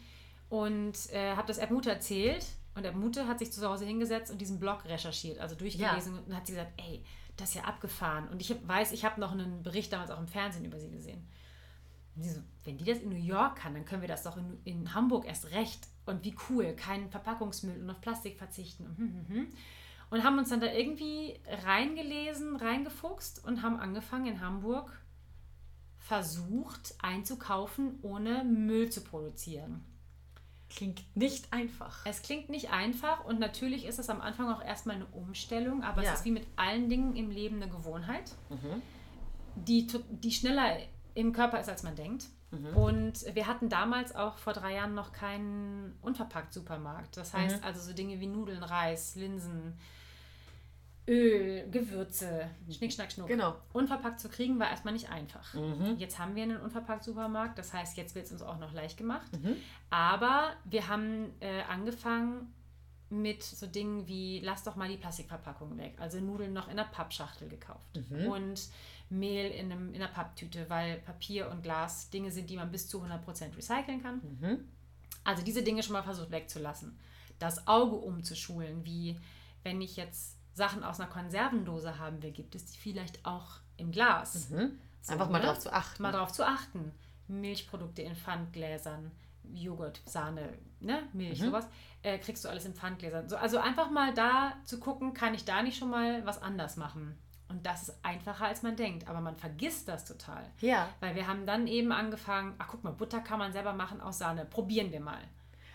Und 0.49 1.11
äh, 1.13 1.35
habe 1.35 1.49
das 1.49 1.59
Erdmute 1.59 1.91
erzählt 1.91 2.45
und 2.75 2.85
Erdmute 2.85 3.27
hat 3.27 3.39
sich 3.39 3.53
zu 3.53 3.67
Hause 3.67 3.85
hingesetzt 3.85 4.31
und 4.31 4.41
diesen 4.41 4.59
Blog 4.59 4.85
recherchiert, 4.85 5.39
also 5.39 5.55
durchgelesen 5.55 6.15
ja. 6.15 6.23
und 6.27 6.37
hat 6.37 6.47
sie 6.47 6.53
gesagt, 6.53 6.73
ey, 6.79 7.03
das 7.37 7.51
ist 7.51 7.55
ja 7.57 7.65
abgefahren. 7.65 8.29
Und 8.29 8.41
ich 8.41 8.55
weiß, 8.67 8.93
ich 8.93 9.05
habe 9.05 9.21
noch 9.21 9.33
einen 9.33 9.63
Bericht 9.63 9.93
damals 9.93 10.11
auch 10.11 10.21
im 10.21 10.29
Fernsehen 10.29 10.65
über 10.65 10.79
sie 10.79 10.91
gesehen. 10.91 11.27
Wenn 12.65 12.79
die 12.79 12.85
das 12.85 12.99
in 12.99 13.09
New 13.09 13.17
York 13.17 13.57
kann, 13.57 13.75
dann 13.75 13.85
können 13.85 14.03
wir 14.03 14.09
das 14.09 14.23
doch 14.23 14.37
in, 14.37 14.59
in 14.65 14.95
Hamburg 14.95 15.27
erst 15.27 15.51
recht. 15.53 15.89
Und 16.05 16.25
wie 16.25 16.35
cool, 16.49 16.75
keinen 16.75 17.11
Verpackungsmüll 17.11 17.81
und 17.81 17.89
auf 17.89 18.01
Plastik 18.01 18.37
verzichten. 18.37 18.87
Und, 18.87 18.99
hm, 18.99 19.15
hm, 19.15 19.29
hm. 19.29 19.47
und 20.11 20.25
haben 20.25 20.39
uns 20.39 20.51
dann 20.51 20.61
da 20.61 20.67
irgendwie 20.67 21.41
reingelesen, 21.65 22.57
reingefuchst 22.57 23.45
und 23.45 23.63
haben 23.63 23.79
angefangen 23.79 24.27
in 24.27 24.41
Hamburg 24.41 25.03
versucht 26.03 26.97
einzukaufen, 27.01 27.99
ohne 28.03 28.45
Müll 28.45 28.91
zu 28.91 29.03
produzieren. 29.03 29.85
Klingt 30.69 31.05
nicht 31.15 31.53
einfach. 31.53 32.05
Es 32.07 32.23
klingt 32.23 32.49
nicht 32.49 32.71
einfach 32.71 33.25
und 33.25 33.39
natürlich 33.39 33.85
ist 33.87 33.99
es 33.99 34.09
am 34.09 34.21
Anfang 34.21 34.49
auch 34.49 34.63
erstmal 34.63 34.97
eine 34.97 35.07
Umstellung, 35.07 35.83
aber 35.85 36.03
ja. 36.03 36.13
es 36.13 36.21
ist 36.21 36.25
wie 36.25 36.33
mit 36.33 36.47
allen 36.57 36.89
Dingen 36.89 37.15
im 37.15 37.31
Leben 37.31 37.63
eine 37.63 37.71
Gewohnheit, 37.71 38.33
mhm. 38.49 38.83
die, 39.55 39.87
die 40.11 40.33
schneller 40.33 40.79
im 41.15 41.33
Körper 41.33 41.61
ist, 41.61 41.69
als 41.69 41.83
man 41.83 41.97
denkt. 41.97 42.27
Mhm. 42.51 42.77
Und 42.77 43.35
wir 43.35 43.47
hatten 43.47 43.69
damals 43.69 44.15
auch 44.15 44.37
vor 44.39 44.53
drei 44.53 44.75
Jahren 44.75 44.95
noch 44.95 45.13
keinen 45.13 45.97
Unverpackt-Supermarkt. 46.03 47.17
Das 47.17 47.33
heißt 47.33 47.59
mhm. 47.59 47.65
also 47.65 47.81
so 47.81 47.93
Dinge 47.93 48.21
wie 48.21 48.27
Nudeln, 48.27 48.63
Reis, 48.63 49.15
Linsen, 49.17 49.79
Öl, 51.09 51.69
Gewürze, 51.71 52.49
Schnick, 52.71 52.93
Schnack, 52.93 53.11
Schnuck. 53.11 53.27
Genau. 53.27 53.57
Unverpackt 53.73 54.21
zu 54.21 54.29
kriegen 54.29 54.61
war 54.61 54.71
erstmal 54.71 54.93
nicht 54.93 55.11
einfach. 55.11 55.53
Mhm. 55.55 55.97
Jetzt 55.99 56.19
haben 56.19 56.37
wir 56.37 56.45
einen 56.45 56.59
Unverpackt-Supermarkt, 56.59 57.59
das 57.59 57.73
heißt, 57.73 57.97
jetzt 57.97 58.15
wird 58.15 58.27
es 58.27 58.33
uns 58.33 58.43
auch 58.43 58.59
noch 58.59 58.73
leicht 58.73 58.99
gemacht. 58.99 59.27
Mhm. 59.43 59.57
Aber 59.91 60.53
wir 60.65 60.87
haben 60.89 61.33
äh, 61.41 61.63
angefangen 61.63 62.53
mit 63.13 63.43
so 63.43 63.67
Dingen 63.67 64.07
wie, 64.07 64.41
lass 64.41 64.63
doch 64.63 64.77
mal 64.77 64.89
die 64.89 64.97
Plastikverpackung 64.97 65.77
weg. 65.77 65.95
Also 65.99 66.21
Nudeln 66.21 66.53
noch 66.53 66.69
in 66.69 66.77
der 66.77 66.85
Pappschachtel 66.85 67.49
gekauft. 67.49 68.01
Mhm. 68.11 68.27
Und 68.27 68.69
Mehl 69.13 69.51
in, 69.51 69.71
einem, 69.71 69.95
in 69.95 70.03
einer 70.03 70.13
Papptüte, 70.13 70.69
weil 70.69 70.99
Papier 70.99 71.51
und 71.51 71.63
Glas 71.63 72.11
Dinge 72.11 72.31
sind, 72.31 72.51
die 72.51 72.57
man 72.57 72.71
bis 72.71 72.89
zu 72.89 73.03
100% 73.03 73.57
recyceln 73.57 74.03
kann. 74.03 74.21
Mhm. 74.41 74.69
Also 75.25 75.43
diese 75.43 75.63
Dinge 75.63 75.83
schon 75.83 75.93
mal 75.93 76.03
versucht 76.03 76.31
wegzulassen. 76.31 76.99
Das 77.39 77.67
Auge 77.67 77.97
umzuschulen, 77.97 78.85
wie 78.85 79.19
wenn 79.63 79.81
ich 79.81 79.97
jetzt 79.97 80.37
Sachen 80.55 80.85
aus 80.85 81.01
einer 81.01 81.09
Konservendose 81.09 81.99
haben 81.99 82.23
will, 82.23 82.33
gibt 82.33 82.55
es 82.55 82.67
die 82.67 82.79
vielleicht 82.79 83.25
auch 83.25 83.61
im 83.77 83.93
Glas. 83.93 84.51
Mhm. 84.51 84.79
So, 85.01 85.13
Einfach 85.13 85.31
mal 85.31 85.41
ne? 85.41 85.47
drauf 85.47 85.59
zu 85.59 85.73
achten. 85.73 86.03
Mal 86.03 86.13
drauf 86.13 86.33
zu 86.33 86.47
achten. 86.47 86.93
Milchprodukte 87.29 88.03
in 88.03 88.15
Pfandgläsern, 88.15 89.11
Joghurt, 89.55 90.01
Sahne, 90.07 90.53
ne? 90.81 91.03
Milch, 91.13 91.41
mhm. 91.41 91.47
sowas, 91.47 91.67
äh, 92.03 92.19
kriegst 92.19 92.45
du 92.45 92.49
alles 92.49 92.65
in 92.65 92.75
Pfandgläsern. 92.75 93.29
So, 93.29 93.37
also 93.37 93.59
einfach 93.59 93.91
mal 93.91 94.13
da 94.15 94.55
zu 94.65 94.79
gucken, 94.79 95.15
kann 95.15 95.35
ich 95.35 95.45
da 95.45 95.63
nicht 95.63 95.79
schon 95.79 95.91
mal 95.91 96.25
was 96.27 96.41
anders 96.41 96.77
machen? 96.77 97.17
Und 97.53 97.67
das 97.67 97.89
ist 97.89 97.95
einfacher, 98.03 98.47
als 98.47 98.63
man 98.63 98.77
denkt. 98.77 99.09
Aber 99.09 99.21
man 99.21 99.37
vergisst 99.37 99.87
das 99.87 100.07
total. 100.07 100.43
Ja. 100.61 100.89
Weil 101.01 101.15
wir 101.15 101.27
haben 101.27 101.45
dann 101.45 101.67
eben 101.67 101.93
angefangen, 101.93 102.55
ach 102.59 102.69
guck 102.71 102.83
mal, 102.83 102.93
Butter 102.93 103.21
kann 103.21 103.39
man 103.39 103.53
selber 103.53 103.75
machen 103.75 104.01
aus 104.01 104.19
Sahne. 104.19 104.47
Probieren 104.47 104.91
wir 104.91 105.01
mal. 105.01 105.21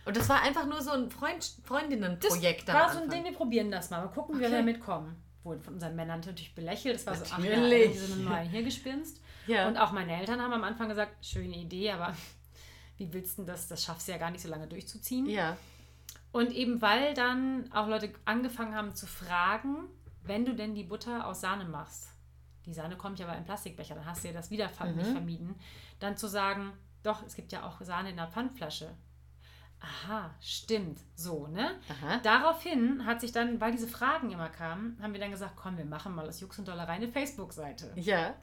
Und 0.05 0.17
das 0.17 0.27
war 0.27 0.41
einfach 0.41 0.65
nur 0.65 0.81
so 0.81 0.91
ein 0.91 1.11
Freund, 1.11 1.53
Freundinnenprojekt. 1.65 2.67
Das 2.67 2.75
war 2.75 2.93
so 2.93 3.01
ein 3.01 3.09
Ding, 3.09 3.23
wir 3.23 3.33
probieren 3.33 3.69
das 3.69 3.91
mal. 3.91 4.01
Mal 4.01 4.07
gucken, 4.07 4.35
okay. 4.35 4.45
wie 4.45 4.51
wir 4.51 4.57
damit 4.57 4.79
kommen. 4.79 5.21
Wurden 5.43 5.61
von 5.61 5.75
unseren 5.75 5.95
Männern 5.95 6.21
natürlich 6.21 6.55
belächelt. 6.55 6.95
Das 6.95 7.05
war 7.05 7.15
so, 7.15 7.25
ach 7.29 7.39
ja, 7.39 7.55
so 7.55 8.13
eine 8.13 8.23
neue 8.23 8.49
Hirngespinst. 8.49 9.21
Ja. 9.45 9.67
Und 9.67 9.77
auch 9.77 9.91
meine 9.91 10.17
Eltern 10.17 10.41
haben 10.41 10.53
am 10.53 10.63
Anfang 10.63 10.89
gesagt, 10.89 11.23
schöne 11.23 11.57
Idee, 11.57 11.91
aber 11.91 12.15
wie 12.97 13.13
willst 13.13 13.37
du 13.37 13.43
das? 13.43 13.67
Das 13.67 13.83
schaffst 13.83 14.07
du 14.07 14.13
ja 14.13 14.17
gar 14.17 14.31
nicht 14.31 14.41
so 14.41 14.49
lange 14.49 14.65
durchzuziehen. 14.65 15.27
Ja. 15.27 15.57
Und 16.31 16.51
eben 16.51 16.81
weil 16.81 17.13
dann 17.13 17.69
auch 17.71 17.87
Leute 17.87 18.11
angefangen 18.25 18.75
haben 18.75 18.95
zu 18.95 19.05
fragen, 19.05 19.89
wenn 20.27 20.45
du 20.45 20.53
denn 20.55 20.75
die 20.75 20.83
Butter 20.83 21.27
aus 21.27 21.41
Sahne 21.41 21.65
machst, 21.65 22.09
die 22.65 22.73
Sahne 22.73 22.97
kommt 22.97 23.19
ja 23.19 23.27
aber 23.27 23.37
in 23.37 23.45
Plastikbecher, 23.45 23.95
dann 23.95 24.05
hast 24.05 24.23
du 24.23 24.27
ja 24.27 24.33
das 24.33 24.51
wieder 24.51 24.69
mhm. 24.83 24.95
nicht 24.95 25.11
vermieden, 25.11 25.55
dann 25.99 26.17
zu 26.17 26.27
sagen, 26.27 26.73
doch, 27.03 27.25
es 27.25 27.35
gibt 27.35 27.51
ja 27.51 27.65
auch 27.65 27.81
Sahne 27.81 28.09
in 28.09 28.17
der 28.17 28.27
Pfandflasche. 28.27 28.93
Aha, 29.79 30.35
stimmt, 30.41 30.99
so, 31.15 31.47
ne? 31.47 31.79
Aha. 31.87 32.17
Daraufhin 32.23 33.05
hat 33.05 33.21
sich 33.21 33.31
dann, 33.31 33.61
weil 33.61 33.71
diese 33.71 33.87
Fragen 33.87 34.31
immer 34.31 34.49
kamen, 34.49 34.97
haben 35.01 35.13
wir 35.13 35.19
dann 35.19 35.31
gesagt, 35.31 35.55
komm, 35.55 35.77
wir 35.77 35.85
machen 35.85 36.15
mal 36.15 36.27
aus 36.27 36.39
Jux 36.39 36.57
und 36.57 36.67
Dollerei 36.67 36.93
eine 36.93 37.07
Facebook-Seite. 37.07 37.93
Ja. 37.95 38.33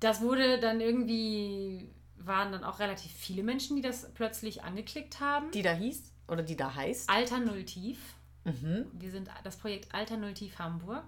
Das 0.00 0.22
wurde 0.22 0.58
dann 0.58 0.80
irgendwie, 0.80 1.94
waren 2.16 2.52
dann 2.52 2.64
auch 2.64 2.78
relativ 2.78 3.12
viele 3.12 3.42
Menschen, 3.42 3.76
die 3.76 3.82
das 3.82 4.12
plötzlich 4.14 4.64
angeklickt 4.64 5.20
haben. 5.20 5.50
Die 5.50 5.62
da 5.62 5.72
hieß? 5.72 6.10
Oder 6.28 6.42
die 6.42 6.56
da 6.56 6.74
heißt? 6.74 7.08
Alter 7.08 7.40
Null 7.40 7.64
Tief. 7.64 8.15
Mhm. 8.46 8.86
Wir 8.92 9.10
sind 9.10 9.28
das 9.44 9.56
Projekt 9.56 9.94
Alternativ 9.94 10.58
Hamburg. 10.58 11.04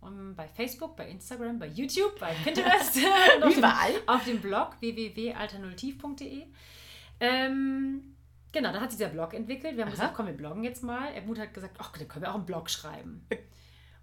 Um, 0.00 0.34
bei 0.34 0.48
Facebook, 0.48 0.96
bei 0.96 1.10
Instagram, 1.10 1.58
bei 1.58 1.66
YouTube, 1.66 2.18
bei 2.18 2.32
Pinterest. 2.42 2.96
Überall. 3.36 3.92
Dem, 3.92 4.08
auf 4.08 4.24
dem 4.24 4.40
Blog 4.40 4.76
www.alternativ.de. 4.80 6.46
Ähm, 7.20 8.16
genau, 8.50 8.72
da 8.72 8.80
hat 8.80 8.90
sich 8.90 8.98
der 8.98 9.08
Blog 9.08 9.34
entwickelt. 9.34 9.76
Wir 9.76 9.82
haben 9.82 9.90
Aha. 9.90 9.96
gesagt, 9.96 10.14
komm, 10.14 10.26
wir 10.26 10.32
bloggen 10.32 10.64
jetzt 10.64 10.82
mal. 10.82 11.14
Edmund 11.14 11.38
hat 11.38 11.52
gesagt, 11.52 11.76
ach, 11.78 11.92
dann 11.96 12.08
können 12.08 12.24
wir 12.24 12.30
auch 12.30 12.36
einen 12.36 12.46
Blog 12.46 12.70
schreiben. 12.70 13.26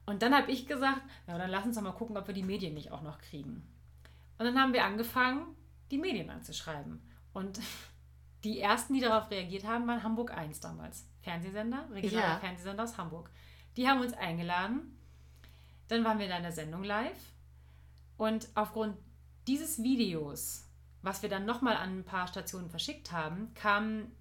Und 0.05 0.21
dann 0.21 0.35
habe 0.35 0.51
ich 0.51 0.67
gesagt, 0.67 1.01
ja, 1.27 1.37
dann 1.37 1.49
lass 1.49 1.65
uns 1.65 1.75
doch 1.75 1.81
mal 1.81 1.91
gucken, 1.91 2.15
ob 2.15 2.27
wir 2.27 2.33
die 2.35 2.43
Medien 2.43 2.75
nicht 2.75 2.91
auch 2.91 3.01
noch 3.01 3.17
kriegen. 3.19 3.67
Und 4.37 4.45
dann 4.45 4.59
haben 4.59 4.73
wir 4.73 4.85
angefangen, 4.85 5.47
die 5.89 5.97
Medien 5.97 6.29
anzuschreiben. 6.29 7.01
Und 7.33 7.59
die 8.43 8.59
ersten, 8.59 8.93
die 8.93 9.01
darauf 9.01 9.31
reagiert 9.31 9.65
haben, 9.65 9.87
waren 9.87 10.03
Hamburg 10.03 10.31
1 10.31 10.59
damals. 10.59 11.07
Fernsehsender, 11.27 11.85
regionaler 11.91 12.33
ja. 12.33 12.39
Fernsehsender 12.39 12.83
aus 12.83 12.97
Hamburg. 12.97 13.29
Die 13.75 13.87
haben 13.87 13.99
uns 13.99 14.13
eingeladen. 14.13 14.97
Dann 15.89 16.05
waren 16.05 16.19
wir 16.19 16.25
in 16.25 16.31
einer 16.31 16.53
Sendung 16.53 16.83
live. 16.83 17.33
Und 18.15 18.47
aufgrund 18.55 18.97
dieses 19.45 19.83
Videos, 19.83 20.65
was 21.01 21.21
wir 21.21 21.29
dann 21.29 21.45
nochmal 21.45 21.75
an 21.75 21.99
ein 21.99 22.05
paar 22.05 22.27
Stationen 22.27 22.69
verschickt 22.69 23.11
haben, 23.11 23.53
kam 23.55 24.11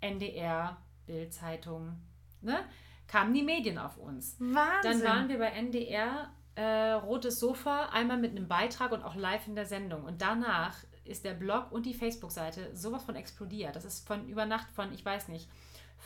NDR, 0.00 0.76
Bildzeitung, 1.06 1.96
ne? 2.40 2.60
kamen 3.08 3.34
die 3.34 3.42
Medien 3.42 3.78
auf 3.78 3.96
uns. 3.96 4.36
Wahnsinn. 4.38 4.82
Dann 4.82 5.02
waren 5.02 5.28
wir 5.28 5.38
bei 5.38 5.48
NDR 5.48 6.30
äh, 6.54 6.92
Rotes 6.92 7.40
Sofa, 7.40 7.86
einmal 7.86 8.18
mit 8.18 8.30
einem 8.30 8.46
Beitrag 8.46 8.92
und 8.92 9.02
auch 9.02 9.16
live 9.16 9.48
in 9.48 9.56
der 9.56 9.66
Sendung. 9.66 10.04
Und 10.04 10.22
danach 10.22 10.76
ist 11.04 11.24
der 11.24 11.34
Blog 11.34 11.72
und 11.72 11.84
die 11.84 11.94
Facebook-Seite 11.94 12.74
sowas 12.74 13.02
von 13.02 13.16
explodiert. 13.16 13.74
Das 13.74 13.84
ist 13.84 14.06
von 14.06 14.28
über 14.28 14.46
Nacht 14.46 14.70
von, 14.70 14.92
ich 14.94 15.04
weiß 15.04 15.28
nicht, 15.28 15.48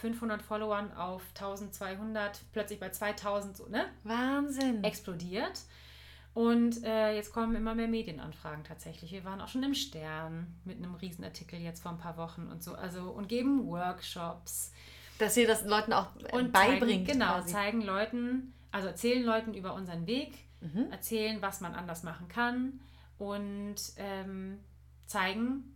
500 0.01 0.43
Followern 0.43 0.93
auf 0.93 1.23
1200, 1.35 2.41
plötzlich 2.53 2.79
bei 2.79 2.91
2000, 2.91 3.57
so, 3.57 3.67
ne? 3.67 3.87
Wahnsinn. 4.05 4.85
Explodiert. 4.85 5.61
Und 6.35 6.85
äh, 6.85 7.17
jetzt 7.17 7.33
kommen 7.33 7.57
immer 7.57 7.75
mehr 7.75 7.89
Medienanfragen 7.89 8.63
tatsächlich. 8.63 9.11
Wir 9.11 9.25
waren 9.25 9.41
auch 9.41 9.49
schon 9.49 9.65
im 9.65 9.75
Stern 9.75 10.55
mit 10.65 10.77
einem 10.77 10.95
Riesenartikel 10.95 11.59
jetzt 11.59 11.83
vor 11.83 11.91
ein 11.91 11.99
paar 11.99 12.17
Wochen 12.17 12.47
und 12.47 12.63
so. 12.63 12.75
Also 12.75 13.11
und 13.11 13.29
geben 13.29 13.67
Workshops. 13.67 14.73
Dass 15.19 15.37
ihr 15.37 15.49
das 15.49 15.65
Leuten 15.65 15.93
auch 15.93 16.15
äh, 16.17 16.37
und 16.37 16.53
beibringt. 16.53 17.09
Zeigen, 17.09 17.19
genau, 17.19 17.33
quasi. 17.33 17.53
zeigen 17.53 17.83
Leuten, 17.83 18.55
also 18.71 18.87
erzählen 18.87 19.25
Leuten 19.25 19.53
über 19.53 19.75
unseren 19.75 20.07
Weg, 20.07 20.33
mhm. 20.61 20.93
erzählen, 20.93 21.43
was 21.43 21.61
man 21.61 21.75
anders 21.75 22.05
machen 22.05 22.29
kann 22.29 22.81
und 23.19 23.77
ähm, 23.97 24.61
zeigen, 25.07 25.75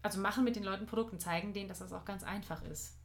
also 0.00 0.20
machen 0.20 0.42
mit 0.42 0.56
den 0.56 0.64
Leuten 0.64 0.86
Produkten, 0.86 1.18
zeigen 1.18 1.52
denen, 1.52 1.68
dass 1.68 1.80
das 1.80 1.92
auch 1.92 2.06
ganz 2.06 2.24
einfach 2.24 2.62
ist. 2.62 2.96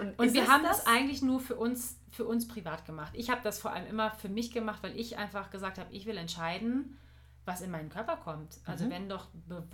Und, 0.00 0.18
und 0.18 0.34
wir 0.34 0.48
haben 0.48 0.64
das? 0.64 0.78
das 0.78 0.86
eigentlich 0.86 1.22
nur 1.22 1.40
für 1.40 1.54
uns, 1.54 1.96
für 2.10 2.24
uns 2.24 2.48
privat 2.48 2.84
gemacht. 2.84 3.12
Ich 3.14 3.30
habe 3.30 3.40
das 3.44 3.60
vor 3.60 3.72
allem 3.72 3.86
immer 3.86 4.10
für 4.10 4.28
mich 4.28 4.50
gemacht, 4.50 4.82
weil 4.82 4.98
ich 4.98 5.16
einfach 5.16 5.50
gesagt 5.50 5.78
habe, 5.78 5.92
ich 5.92 6.06
will 6.06 6.16
entscheiden, 6.16 6.98
was 7.44 7.60
in 7.60 7.70
meinen 7.70 7.88
Körper 7.88 8.16
kommt. 8.16 8.58
Also 8.66 8.84
mhm. 8.84 8.90
wenn 8.90 9.08
doch, 9.08 9.28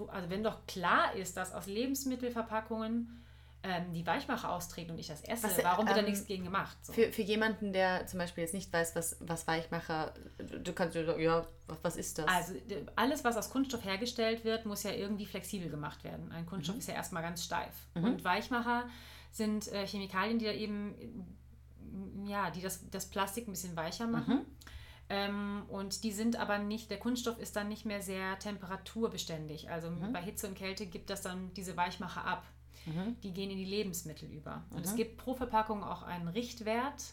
also 0.08 0.30
wenn 0.30 0.42
doch 0.44 0.66
klar 0.66 1.14
ist, 1.14 1.36
dass 1.36 1.52
aus 1.52 1.66
Lebensmittelverpackungen 1.66 3.24
ähm, 3.62 3.94
die 3.94 4.06
Weichmacher 4.06 4.50
austreten 4.50 4.90
und 4.90 4.98
ich 4.98 5.06
das 5.06 5.22
esse, 5.22 5.44
was, 5.44 5.64
warum 5.64 5.86
wird 5.86 5.96
ähm, 5.96 6.04
da 6.04 6.10
nichts 6.10 6.26
gegen 6.26 6.44
gemacht? 6.44 6.76
So. 6.82 6.92
Für, 6.92 7.10
für 7.10 7.22
jemanden, 7.22 7.72
der 7.72 8.06
zum 8.06 8.18
Beispiel 8.18 8.42
jetzt 8.42 8.52
nicht 8.52 8.70
weiß, 8.70 8.94
was, 8.94 9.16
was 9.20 9.46
Weichmacher, 9.46 10.12
du 10.38 10.72
kannst 10.74 10.94
ja, 10.94 11.46
was, 11.66 11.78
was 11.82 11.96
ist 11.96 12.18
das? 12.18 12.28
Also 12.28 12.54
alles, 12.94 13.24
was 13.24 13.38
aus 13.38 13.48
Kunststoff 13.48 13.82
hergestellt 13.84 14.44
wird, 14.44 14.66
muss 14.66 14.82
ja 14.82 14.90
irgendwie 14.90 15.24
flexibel 15.24 15.70
gemacht 15.70 16.04
werden. 16.04 16.30
Ein 16.32 16.44
Kunststoff 16.44 16.76
mhm. 16.76 16.80
ist 16.80 16.88
ja 16.88 16.94
erstmal 16.94 17.22
ganz 17.22 17.42
steif. 17.42 17.72
Mhm. 17.94 18.04
Und 18.04 18.24
Weichmacher 18.24 18.84
sind 19.34 19.70
äh, 19.72 19.86
Chemikalien, 19.86 20.38
die 20.38 20.44
da 20.44 20.52
eben, 20.52 20.94
ja, 22.24 22.50
die 22.50 22.62
das, 22.62 22.88
das 22.90 23.06
Plastik 23.06 23.48
ein 23.48 23.52
bisschen 23.52 23.76
weicher 23.76 24.06
machen. 24.06 24.36
Mhm. 24.36 24.46
Ähm, 25.08 25.62
und 25.68 26.04
die 26.04 26.12
sind 26.12 26.36
aber 26.36 26.58
nicht, 26.58 26.90
der 26.90 26.98
Kunststoff 26.98 27.38
ist 27.38 27.56
dann 27.56 27.68
nicht 27.68 27.84
mehr 27.84 28.00
sehr 28.00 28.38
temperaturbeständig. 28.38 29.70
Also 29.70 29.90
mhm. 29.90 30.12
bei 30.12 30.22
Hitze 30.22 30.46
und 30.48 30.54
Kälte 30.54 30.86
gibt 30.86 31.10
das 31.10 31.20
dann 31.20 31.52
diese 31.54 31.76
Weichmacher 31.76 32.24
ab. 32.24 32.46
Mhm. 32.86 33.16
Die 33.22 33.32
gehen 33.32 33.50
in 33.50 33.58
die 33.58 33.64
Lebensmittel 33.64 34.30
über. 34.30 34.64
Und 34.70 34.78
mhm. 34.78 34.84
es 34.84 34.94
gibt 34.94 35.18
pro 35.18 35.34
Verpackung 35.34 35.82
auch 35.82 36.02
einen 36.04 36.28
Richtwert, 36.28 37.12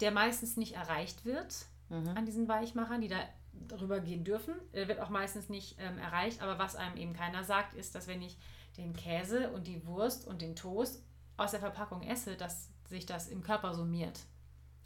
der 0.00 0.12
meistens 0.12 0.56
nicht 0.56 0.76
erreicht 0.76 1.24
wird 1.24 1.66
mhm. 1.88 2.08
an 2.10 2.24
diesen 2.24 2.46
Weichmachern, 2.46 3.00
die 3.00 3.08
da 3.08 3.18
drüber 3.66 3.98
gehen 3.98 4.22
dürfen. 4.22 4.54
Der 4.72 4.86
wird 4.86 5.00
auch 5.00 5.10
meistens 5.10 5.48
nicht 5.48 5.76
ähm, 5.80 5.98
erreicht. 5.98 6.40
Aber 6.40 6.58
was 6.60 6.76
einem 6.76 6.96
eben 6.96 7.14
keiner 7.14 7.42
sagt, 7.42 7.74
ist, 7.74 7.96
dass 7.96 8.06
wenn 8.06 8.22
ich 8.22 8.38
den 8.76 8.94
Käse 8.94 9.50
und 9.50 9.66
die 9.66 9.84
Wurst 9.86 10.26
und 10.26 10.40
den 10.40 10.54
Toast 10.54 11.02
aus 11.38 11.52
der 11.52 11.60
Verpackung 11.60 12.02
esse, 12.02 12.36
dass 12.36 12.68
sich 12.88 13.06
das 13.06 13.28
im 13.28 13.42
Körper 13.42 13.72
summiert. 13.72 14.20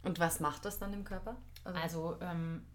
Und 0.03 0.19
was 0.19 0.39
macht 0.39 0.65
das 0.65 0.79
dann 0.79 0.93
im 0.93 1.03
Körper? 1.03 1.35
Also, 1.63 1.79
also 1.79 2.17
ähm, 2.21 2.65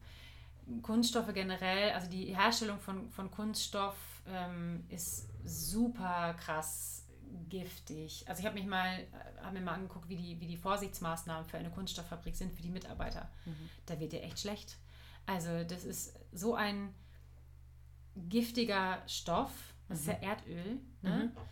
Kunststoffe 0.83 1.33
generell, 1.33 1.93
also 1.93 2.11
die 2.11 2.37
Herstellung 2.37 2.81
von, 2.81 3.11
von 3.11 3.31
Kunststoff 3.31 3.97
ähm, 4.27 4.85
ist 4.89 5.29
super 5.45 6.35
krass 6.35 7.07
giftig. 7.49 8.25
Also 8.27 8.41
ich 8.41 8.47
habe 8.47 8.59
mich 8.59 8.67
mal, 8.67 9.01
äh, 9.01 9.43
habe 9.43 9.59
mir 9.59 9.65
mal 9.65 9.75
angeguckt, 9.75 10.09
wie 10.09 10.17
die, 10.17 10.41
wie 10.41 10.47
die 10.47 10.57
Vorsichtsmaßnahmen 10.57 11.45
für 11.45 11.59
eine 11.59 11.71
Kunststofffabrik 11.71 12.35
sind 12.35 12.55
für 12.55 12.63
die 12.63 12.71
Mitarbeiter. 12.71 13.31
Mhm. 13.45 13.69
Da 13.87 14.01
wird 14.01 14.13
dir 14.13 14.23
echt 14.23 14.41
schlecht. 14.41 14.79
Also 15.27 15.65
das 15.65 15.85
ist 15.85 16.19
so 16.33 16.55
ein 16.55 16.95
giftiger 18.17 19.03
Stoff, 19.07 19.53
das 19.89 20.01
mhm. 20.01 20.11
ist 20.11 20.23
ja 20.23 20.29
Erdöl, 20.29 20.81
ne? 21.03 21.33
Mhm 21.37 21.43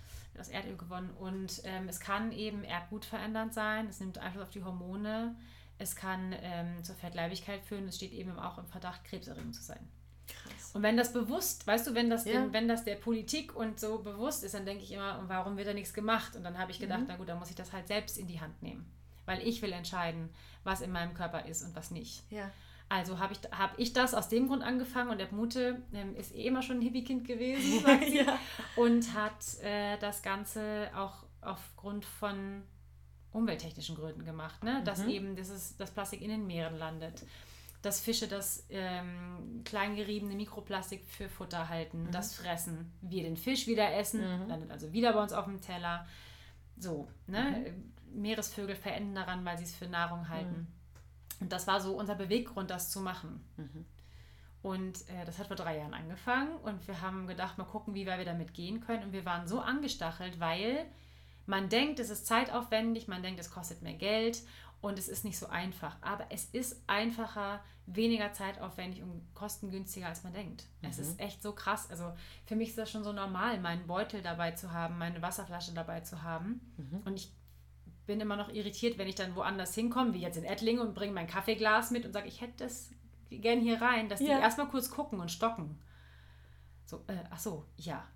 aus 0.40 0.48
Erdöl 0.48 0.76
gewonnen. 0.76 1.10
Und 1.10 1.62
ähm, 1.64 1.88
es 1.88 2.00
kann 2.00 2.32
eben 2.32 2.64
erbgutverändernd 2.64 3.54
sein. 3.54 3.86
Es 3.88 4.00
nimmt 4.00 4.18
Einfluss 4.18 4.44
auf 4.44 4.50
die 4.50 4.64
Hormone. 4.64 5.36
Es 5.78 5.96
kann 5.96 6.34
ähm, 6.40 6.82
zur 6.82 6.94
Fettleibigkeit 6.94 7.62
führen. 7.62 7.88
Es 7.88 7.96
steht 7.96 8.12
eben 8.12 8.38
auch 8.38 8.58
im 8.58 8.66
Verdacht, 8.66 9.04
krebserregend 9.04 9.54
zu 9.54 9.62
sein. 9.62 9.88
Krass. 10.26 10.72
Und 10.74 10.82
wenn 10.82 10.96
das 10.96 11.12
bewusst, 11.12 11.66
weißt 11.66 11.86
du, 11.86 11.94
wenn 11.94 12.10
das, 12.10 12.24
ja. 12.24 12.32
den, 12.32 12.52
wenn 12.52 12.68
das 12.68 12.84
der 12.84 12.96
Politik 12.96 13.54
und 13.54 13.78
so 13.78 13.98
bewusst 13.98 14.42
ist, 14.42 14.54
dann 14.54 14.66
denke 14.66 14.82
ich 14.82 14.92
immer, 14.92 15.22
warum 15.28 15.56
wird 15.56 15.68
da 15.68 15.74
nichts 15.74 15.94
gemacht? 15.94 16.34
Und 16.36 16.44
dann 16.44 16.58
habe 16.58 16.70
ich 16.70 16.80
gedacht, 16.80 17.00
mhm. 17.00 17.06
na 17.08 17.16
gut, 17.16 17.28
dann 17.28 17.38
muss 17.38 17.50
ich 17.50 17.56
das 17.56 17.72
halt 17.72 17.86
selbst 17.86 18.18
in 18.18 18.26
die 18.26 18.40
Hand 18.40 18.62
nehmen. 18.62 18.90
Weil 19.24 19.46
ich 19.46 19.62
will 19.62 19.72
entscheiden, 19.72 20.30
was 20.64 20.80
in 20.80 20.92
meinem 20.92 21.14
Körper 21.14 21.46
ist 21.46 21.62
und 21.62 21.74
was 21.76 21.90
nicht. 21.90 22.30
Ja. 22.30 22.50
Also 22.88 23.18
habe 23.18 23.32
ich, 23.32 23.40
hab 23.50 23.78
ich 23.78 23.92
das 23.92 24.14
aus 24.14 24.28
dem 24.28 24.46
Grund 24.46 24.62
angefangen 24.62 25.10
und 25.10 25.18
der 25.18 25.32
Mute 25.32 25.82
ähm, 25.92 26.14
ist 26.14 26.34
eh 26.34 26.46
immer 26.46 26.62
schon 26.62 26.78
ein 26.78 26.82
Hippie-Kind 26.82 27.26
gewesen, 27.26 27.80
sagt 27.84 28.04
sie, 28.04 28.18
ja. 28.18 28.38
und 28.76 29.12
hat 29.14 29.60
äh, 29.62 29.98
das 29.98 30.22
Ganze 30.22 30.90
auch 30.94 31.24
aufgrund 31.40 32.04
von 32.04 32.62
umwelttechnischen 33.32 33.96
Gründen 33.96 34.24
gemacht, 34.24 34.62
ne? 34.62 34.82
dass 34.84 35.02
mhm. 35.02 35.10
eben 35.10 35.36
dieses, 35.36 35.76
das 35.76 35.90
Plastik 35.90 36.22
in 36.22 36.30
den 36.30 36.46
Meeren 36.46 36.78
landet, 36.78 37.24
dass 37.82 38.00
Fische 38.00 38.28
das 38.28 38.66
ähm, 38.70 39.62
kleingeriebene 39.64 40.34
Mikroplastik 40.34 41.04
für 41.06 41.28
Futter 41.28 41.68
halten, 41.68 42.04
mhm. 42.04 42.10
das 42.12 42.34
fressen, 42.34 42.92
wir 43.02 43.24
den 43.24 43.36
Fisch 43.36 43.66
wieder 43.66 43.94
essen, 43.94 44.20
mhm. 44.20 44.48
landet 44.48 44.70
also 44.70 44.92
wieder 44.92 45.12
bei 45.12 45.22
uns 45.22 45.32
auf 45.32 45.44
dem 45.44 45.60
Teller. 45.60 46.06
So, 46.78 47.08
ne? 47.26 47.66
Mhm. 47.66 48.22
Meeresvögel 48.22 48.76
verenden 48.76 49.14
daran, 49.14 49.44
weil 49.44 49.58
sie 49.58 49.64
es 49.64 49.74
für 49.74 49.88
Nahrung 49.88 50.28
halten. 50.28 50.68
Mhm. 51.38 51.44
Und 51.44 51.52
das 51.52 51.66
war 51.66 51.80
so 51.80 51.98
unser 51.98 52.14
Beweggrund, 52.14 52.70
das 52.70 52.90
zu 52.90 53.00
machen. 53.00 53.44
Mhm. 53.56 53.84
Und 54.62 55.08
äh, 55.08 55.24
das 55.24 55.38
hat 55.38 55.46
vor 55.46 55.56
drei 55.56 55.78
Jahren 55.78 55.94
angefangen 55.94 56.56
und 56.56 56.88
wir 56.88 57.00
haben 57.00 57.28
gedacht, 57.28 57.56
mal 57.56 57.64
gucken, 57.64 57.94
wie 57.94 58.06
weit 58.06 58.18
wir 58.18 58.24
damit 58.24 58.52
gehen 58.52 58.80
können. 58.80 59.04
Und 59.04 59.12
wir 59.12 59.24
waren 59.24 59.46
so 59.46 59.60
angestachelt, 59.60 60.40
weil 60.40 60.86
man 61.46 61.68
denkt, 61.68 62.00
es 62.00 62.10
ist 62.10 62.26
zeitaufwendig, 62.26 63.06
man 63.06 63.22
denkt, 63.22 63.38
es 63.38 63.50
kostet 63.50 63.82
mehr 63.82 63.94
Geld 63.94 64.42
und 64.80 64.98
es 64.98 65.08
ist 65.08 65.24
nicht 65.24 65.38
so 65.38 65.46
einfach. 65.46 65.96
Aber 66.00 66.26
es 66.30 66.46
ist 66.46 66.82
einfacher, 66.88 67.60
weniger 67.86 68.32
zeitaufwendig 68.32 69.02
und 69.02 69.22
kostengünstiger, 69.34 70.08
als 70.08 70.24
man 70.24 70.32
denkt. 70.32 70.64
Mhm. 70.82 70.88
Es 70.88 70.98
ist 70.98 71.20
echt 71.20 71.42
so 71.42 71.52
krass. 71.52 71.88
Also 71.88 72.12
für 72.46 72.56
mich 72.56 72.70
ist 72.70 72.78
das 72.78 72.90
schon 72.90 73.04
so 73.04 73.12
normal, 73.12 73.60
meinen 73.60 73.86
Beutel 73.86 74.22
dabei 74.22 74.50
zu 74.50 74.72
haben, 74.72 74.98
meine 74.98 75.22
Wasserflasche 75.22 75.72
dabei 75.74 76.00
zu 76.00 76.22
haben. 76.22 76.60
Mhm. 76.76 77.02
Und 77.04 77.14
ich 77.14 77.32
bin 78.06 78.20
immer 78.20 78.36
noch 78.36 78.52
irritiert, 78.52 78.98
wenn 78.98 79.08
ich 79.08 79.14
dann 79.14 79.34
woanders 79.34 79.74
hinkomme, 79.74 80.14
wie 80.14 80.20
jetzt 80.20 80.36
in 80.36 80.44
Ettlingen 80.44 80.80
und 80.80 80.94
bringe 80.94 81.12
mein 81.12 81.26
Kaffeeglas 81.26 81.90
mit 81.90 82.04
und 82.04 82.12
sage, 82.12 82.28
ich 82.28 82.40
hätte 82.40 82.64
das 82.64 82.90
gern 83.30 83.60
hier 83.60 83.80
rein, 83.80 84.08
dass 84.08 84.20
die 84.20 84.26
ja. 84.26 84.40
erstmal 84.40 84.68
kurz 84.68 84.90
gucken 84.90 85.20
und 85.20 85.30
stocken. 85.30 85.78
So, 86.84 86.98
äh, 87.08 87.16
ach 87.30 87.38
so, 87.38 87.64
ja. 87.76 88.06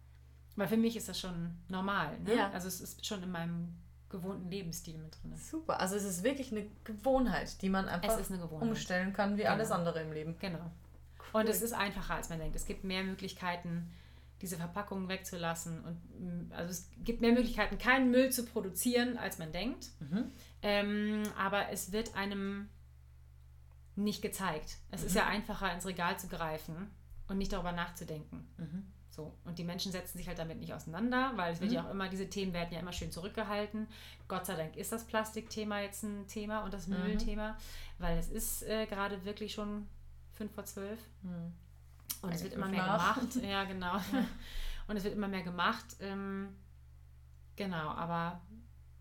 Weil 0.57 0.68
für 0.68 0.76
mich 0.76 0.97
ist 0.97 1.09
das 1.09 1.18
schon 1.18 1.59
normal. 1.68 2.18
Ne? 2.20 2.36
Ja. 2.36 2.51
Also 2.51 2.68
es 2.68 2.80
ist 2.80 3.05
schon 3.05 3.22
in 3.22 3.30
meinem 3.30 3.76
gewohnten 4.09 4.51
Lebensstil 4.51 4.99
mit 4.99 5.16
drin. 5.22 5.36
Super, 5.36 5.80
also 5.80 5.97
es 5.97 6.05
ist 6.05 6.22
wirklich 6.22 6.51
eine 6.53 6.66
Gewohnheit, 6.84 7.62
die 7.62 7.68
man 7.68 7.88
einfach 7.88 8.18
umstellen 8.61 9.12
kann, 9.12 9.36
wie 9.36 9.43
genau. 9.43 9.53
alles 9.53 9.70
andere 9.70 10.03
im 10.03 10.12
Leben. 10.12 10.36
Genau. 10.38 10.70
Cool. 11.32 11.43
Und 11.43 11.49
es 11.49 11.62
ist 11.62 11.72
einfacher, 11.72 12.14
als 12.14 12.28
man 12.28 12.38
denkt. 12.41 12.57
Es 12.57 12.66
gibt 12.66 12.82
mehr 12.84 13.05
Möglichkeiten, 13.05 13.93
diese 14.41 14.57
Verpackungen 14.57 15.09
wegzulassen. 15.09 15.84
Und 15.84 16.49
mm, 16.49 16.53
also 16.53 16.70
es 16.70 16.91
gibt 17.05 17.20
mehr 17.20 17.32
Möglichkeiten, 17.32 17.78
keinen 17.78 18.11
Müll 18.11 18.30
zu 18.30 18.45
produzieren, 18.45 19.18
als 19.18 19.38
man 19.38 19.53
denkt. 19.53 19.88
Mhm. 20.01 20.32
Ähm, 20.62 21.22
aber 21.38 21.70
es 21.70 21.93
wird 21.93 22.16
einem 22.16 22.68
nicht 23.97 24.22
gezeigt. 24.22 24.78
Es 24.91 25.03
mhm. 25.03 25.07
ist 25.07 25.16
ja 25.16 25.26
einfacher, 25.26 25.72
ins 25.72 25.86
Regal 25.86 26.18
zu 26.18 26.28
greifen 26.28 26.91
und 27.28 27.38
nicht 27.38 27.53
darüber 27.53 27.72
nachzudenken. 27.72 28.49
Mhm. 28.57 28.86
So. 29.11 29.34
Und 29.45 29.59
die 29.59 29.64
Menschen 29.64 29.93
setzen 29.93 30.18
sich 30.18 30.28
halt 30.28 30.38
damit 30.38 30.59
nicht 30.59 30.72
auseinander, 30.72 31.32
weil 31.36 31.53
es 31.53 31.61
wird 31.61 31.72
ja 31.72 31.82
mhm. 31.82 31.86
auch 31.86 31.91
immer, 31.91 32.09
diese 32.09 32.30
Themen 32.30 32.53
werden 32.53 32.72
ja 32.72 32.80
immer 32.80 32.93
schön 32.93 33.11
zurückgehalten. 33.11 33.88
Gott 34.28 34.47
sei 34.47 34.55
Dank 34.55 34.76
ist 34.76 34.93
das 34.93 35.05
Plastikthema 35.05 35.80
jetzt 35.80 36.05
ein 36.05 36.26
Thema 36.28 36.64
und 36.64 36.72
das 36.72 36.86
mhm. 36.86 37.03
Müllthema, 37.03 37.59
weil 37.99 38.18
es 38.18 38.28
ist 38.28 38.62
äh, 38.62 38.86
gerade 38.86 39.24
wirklich 39.24 39.53
schon 39.53 39.86
fünf 40.32 40.55
vor 40.55 40.64
zwölf. 40.64 40.99
Mhm. 42.22 42.28
Und 42.28 42.34
es 42.34 42.42
wird 42.42 42.54
immer 42.54 42.68
mehr 42.68 42.84
gemacht. 42.84 43.34
Ja, 43.42 43.64
genau. 43.64 43.96
Ja. 43.96 44.24
Und 44.88 44.96
es 44.96 45.04
wird 45.04 45.14
immer 45.14 45.28
mehr 45.28 45.42
gemacht. 45.42 45.84
Ähm, 46.00 46.48
genau, 47.56 47.90
aber 47.90 48.40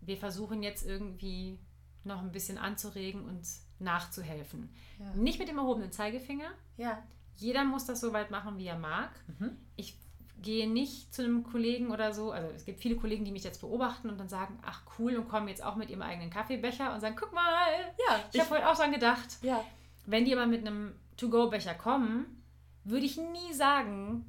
wir 0.01 0.17
versuchen 0.17 0.63
jetzt 0.63 0.85
irgendwie 0.85 1.59
noch 2.03 2.21
ein 2.21 2.31
bisschen 2.31 2.57
anzuregen 2.57 3.25
und 3.25 3.47
nachzuhelfen. 3.79 4.73
Ja. 4.99 5.13
Nicht 5.15 5.39
mit 5.39 5.47
dem 5.47 5.57
erhobenen 5.57 5.91
Zeigefinger. 5.91 6.51
Ja. 6.77 7.01
Jeder 7.35 7.63
muss 7.63 7.85
das 7.85 8.01
so 8.01 8.13
weit 8.13 8.31
machen, 8.31 8.57
wie 8.57 8.67
er 8.67 8.77
mag. 8.77 9.11
Mhm. 9.39 9.57
Ich 9.75 9.97
gehe 10.41 10.69
nicht 10.69 11.13
zu 11.13 11.23
einem 11.23 11.43
Kollegen 11.43 11.91
oder 11.91 12.13
so. 12.13 12.31
Also 12.31 12.49
es 12.55 12.65
gibt 12.65 12.79
viele 12.79 12.95
Kollegen, 12.95 13.25
die 13.25 13.31
mich 13.31 13.43
jetzt 13.43 13.61
beobachten 13.61 14.09
und 14.09 14.17
dann 14.19 14.29
sagen, 14.29 14.59
ach 14.65 14.83
cool, 14.97 15.15
und 15.15 15.27
kommen 15.27 15.47
jetzt 15.47 15.63
auch 15.63 15.75
mit 15.75 15.89
ihrem 15.89 16.01
eigenen 16.01 16.29
Kaffeebecher 16.29 16.93
und 16.93 17.01
sagen, 17.01 17.15
guck 17.19 17.33
mal, 17.33 17.67
ja, 18.07 18.19
ich, 18.29 18.35
ich 18.35 18.41
habe 18.41 18.51
heute 18.55 18.69
auch 18.69 18.75
dran 18.75 18.91
gedacht. 18.91 19.37
Ja. 19.41 19.63
Wenn 20.05 20.25
die 20.25 20.33
aber 20.33 20.47
mit 20.47 20.65
einem 20.65 20.95
To-Go-Becher 21.17 21.75
kommen, 21.75 22.38
würde 22.83 23.05
ich 23.05 23.17
nie 23.17 23.53
sagen, 23.53 24.25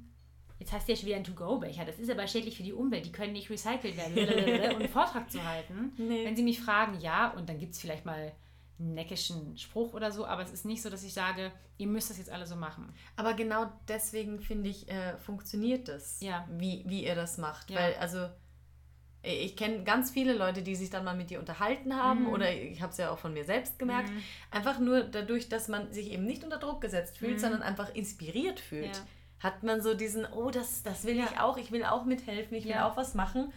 jetzt 0.58 0.72
hast 0.72 0.86
du 0.86 0.92
ja 0.92 0.96
schon 0.96 1.06
wieder 1.06 1.16
einen 1.16 1.24
To-Go-Becher, 1.24 1.84
das 1.84 1.98
ist 1.98 2.10
aber 2.10 2.26
schädlich 2.26 2.56
für 2.56 2.62
die 2.62 2.72
Umwelt, 2.72 3.06
die 3.06 3.12
können 3.12 3.32
nicht 3.32 3.50
recycelt 3.50 3.96
werden, 3.96 4.70
und 4.70 4.80
einen 4.80 4.88
Vortrag 4.88 5.30
zu 5.30 5.44
halten. 5.44 5.92
Nee. 5.98 6.24
Wenn 6.24 6.36
sie 6.36 6.42
mich 6.42 6.60
fragen, 6.60 7.00
ja, 7.00 7.30
und 7.30 7.48
dann 7.48 7.58
gibt 7.58 7.74
es 7.74 7.80
vielleicht 7.80 8.04
mal 8.04 8.32
einen 8.78 8.94
neckischen 8.94 9.56
Spruch 9.58 9.94
oder 9.94 10.10
so, 10.12 10.26
aber 10.26 10.42
es 10.42 10.50
ist 10.50 10.64
nicht 10.64 10.82
so, 10.82 10.90
dass 10.90 11.04
ich 11.04 11.12
sage, 11.12 11.52
ihr 11.76 11.86
müsst 11.86 12.10
das 12.10 12.18
jetzt 12.18 12.30
alle 12.30 12.46
so 12.46 12.56
machen. 12.56 12.92
Aber 13.16 13.34
genau 13.34 13.70
deswegen 13.88 14.40
finde 14.40 14.70
ich, 14.70 14.88
äh, 14.88 15.16
funktioniert 15.18 15.88
das, 15.88 16.20
ja. 16.20 16.46
wie, 16.50 16.84
wie 16.86 17.04
ihr 17.04 17.14
das 17.14 17.38
macht. 17.38 17.70
Ja. 17.70 17.78
Weil, 17.78 17.94
also 17.96 18.28
ich 19.22 19.56
kenne 19.56 19.84
ganz 19.84 20.10
viele 20.10 20.32
Leute, 20.32 20.62
die 20.62 20.74
sich 20.74 20.88
dann 20.88 21.04
mal 21.04 21.14
mit 21.14 21.30
dir 21.30 21.40
unterhalten 21.40 21.94
haben 21.94 22.22
mhm. 22.22 22.32
oder 22.32 22.52
ich 22.52 22.80
habe 22.80 22.92
es 22.92 22.98
ja 22.98 23.10
auch 23.10 23.18
von 23.18 23.34
mir 23.34 23.44
selbst 23.44 23.78
gemerkt. 23.78 24.10
Mhm. 24.10 24.22
Einfach 24.50 24.78
nur 24.78 25.02
dadurch, 25.02 25.48
dass 25.48 25.68
man 25.68 25.92
sich 25.92 26.10
eben 26.10 26.24
nicht 26.24 26.42
unter 26.42 26.58
Druck 26.58 26.80
gesetzt 26.80 27.18
fühlt, 27.18 27.34
mhm. 27.34 27.38
sondern 27.38 27.62
einfach 27.62 27.94
inspiriert 27.94 28.60
fühlt, 28.60 28.96
ja. 28.96 29.02
hat 29.40 29.62
man 29.62 29.82
so 29.82 29.94
diesen, 29.94 30.24
oh, 30.24 30.50
das, 30.50 30.82
das 30.82 31.04
will 31.04 31.16
ja. 31.16 31.24
ich 31.24 31.38
auch, 31.38 31.58
ich 31.58 31.70
will 31.70 31.84
auch 31.84 32.04
mithelfen, 32.04 32.56
ich 32.56 32.64
will 32.64 32.74
auch 32.74 32.96
was 32.96 33.14
machen. 33.14 33.52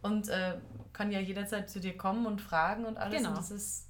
Und 0.00 0.28
äh, 0.28 0.54
kann 0.92 1.10
ja 1.10 1.18
jederzeit 1.18 1.68
zu 1.68 1.80
dir 1.80 1.96
kommen 1.96 2.24
und 2.26 2.40
fragen 2.40 2.84
und 2.84 2.98
alles. 2.98 3.18
Genau. 3.18 3.30
Und 3.30 3.38
das 3.38 3.50
ist 3.50 3.88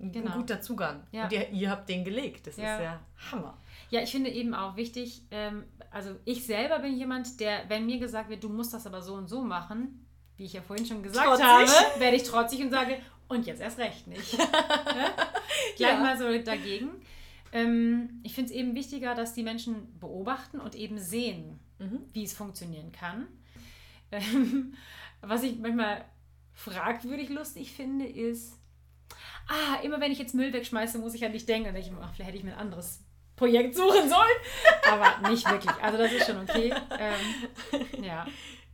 ein, 0.00 0.12
genau. 0.12 0.32
guter 0.32 0.62
Zugang. 0.62 1.02
Und 1.12 1.30
ihr, 1.30 1.50
ihr, 1.50 1.70
habt 1.70 1.88
den 1.90 2.04
gelegt. 2.04 2.46
Das 2.46 2.54
ist 2.54 2.62
ja 2.62 3.00
Hammer. 3.30 3.58
Ja, 3.90 4.00
ich 4.00 4.10
finde 4.10 4.30
eben 4.30 4.54
auch 4.54 4.76
wichtig, 4.76 5.26
ähm, 5.30 5.64
also 5.90 6.14
ich 6.24 6.46
selber 6.46 6.78
bin 6.78 6.96
jemand, 6.96 7.40
der, 7.40 7.68
wenn 7.68 7.86
mir 7.86 7.98
gesagt 7.98 8.30
wird, 8.30 8.42
du 8.42 8.48
musst 8.48 8.72
das 8.72 8.86
aber 8.86 9.02
so 9.02 9.14
und 9.14 9.28
so 9.28 9.42
machen, 9.42 10.06
wie 10.40 10.46
ich 10.46 10.54
ja 10.54 10.62
vorhin 10.62 10.86
schon 10.86 11.02
gesagt 11.02 11.26
Trotzig. 11.26 11.44
habe, 11.46 12.00
werde 12.00 12.16
ich 12.16 12.22
trotzig 12.24 12.60
und 12.62 12.70
sage, 12.70 12.98
und 13.28 13.46
jetzt 13.46 13.60
erst 13.60 13.78
recht 13.78 14.06
nicht. 14.06 14.32
ja? 14.32 14.46
Gleich 15.76 15.92
Ja. 15.92 16.00
mal 16.00 16.18
so 16.18 16.24
dagegen. 16.42 16.90
Ähm, 17.52 18.20
ich 18.22 18.34
finde 18.34 18.50
es 18.50 18.56
eben 18.56 18.74
wichtiger, 18.74 19.14
dass 19.14 19.34
die 19.34 19.42
Menschen 19.42 19.98
beobachten 20.00 20.58
und 20.60 20.74
eben 20.74 20.98
sehen, 20.98 21.60
Mhm. 21.78 22.00
wie 22.12 22.24
es 22.24 22.32
funktionieren 22.34 22.90
kann. 22.92 23.26
Ähm, 24.12 24.74
was 25.22 25.42
ich 25.42 25.58
manchmal 25.58 26.04
fragwürdig 26.52 27.28
lustig 27.30 27.72
finde, 27.72 28.06
ist, 28.06 28.58
ah, 29.48 29.80
immer 29.82 30.00
wenn 30.00 30.12
ich 30.12 30.18
jetzt 30.18 30.34
Müll 30.34 30.52
wegschmeiße, 30.52 30.98
muss 30.98 31.14
ich 31.14 31.24
an 31.24 31.32
dich 31.32 31.46
denken. 31.46 31.68
Und 31.68 31.74
denke 31.74 31.88
ich, 31.90 31.94
ach, 32.02 32.12
vielleicht 32.14 32.28
hätte 32.28 32.38
ich 32.38 32.44
mir 32.44 32.52
ein 32.54 32.58
anderes 32.58 33.02
Projekt 33.36 33.74
suchen 33.76 34.08
sollen. 34.08 34.38
Aber 34.90 35.28
nicht 35.30 35.48
wirklich. 35.50 35.72
Also 35.80 35.96
das 35.98 36.12
ist 36.12 36.26
schon 36.26 36.38
okay. 36.42 36.74
Ähm, 36.98 38.04
ja, 38.04 38.26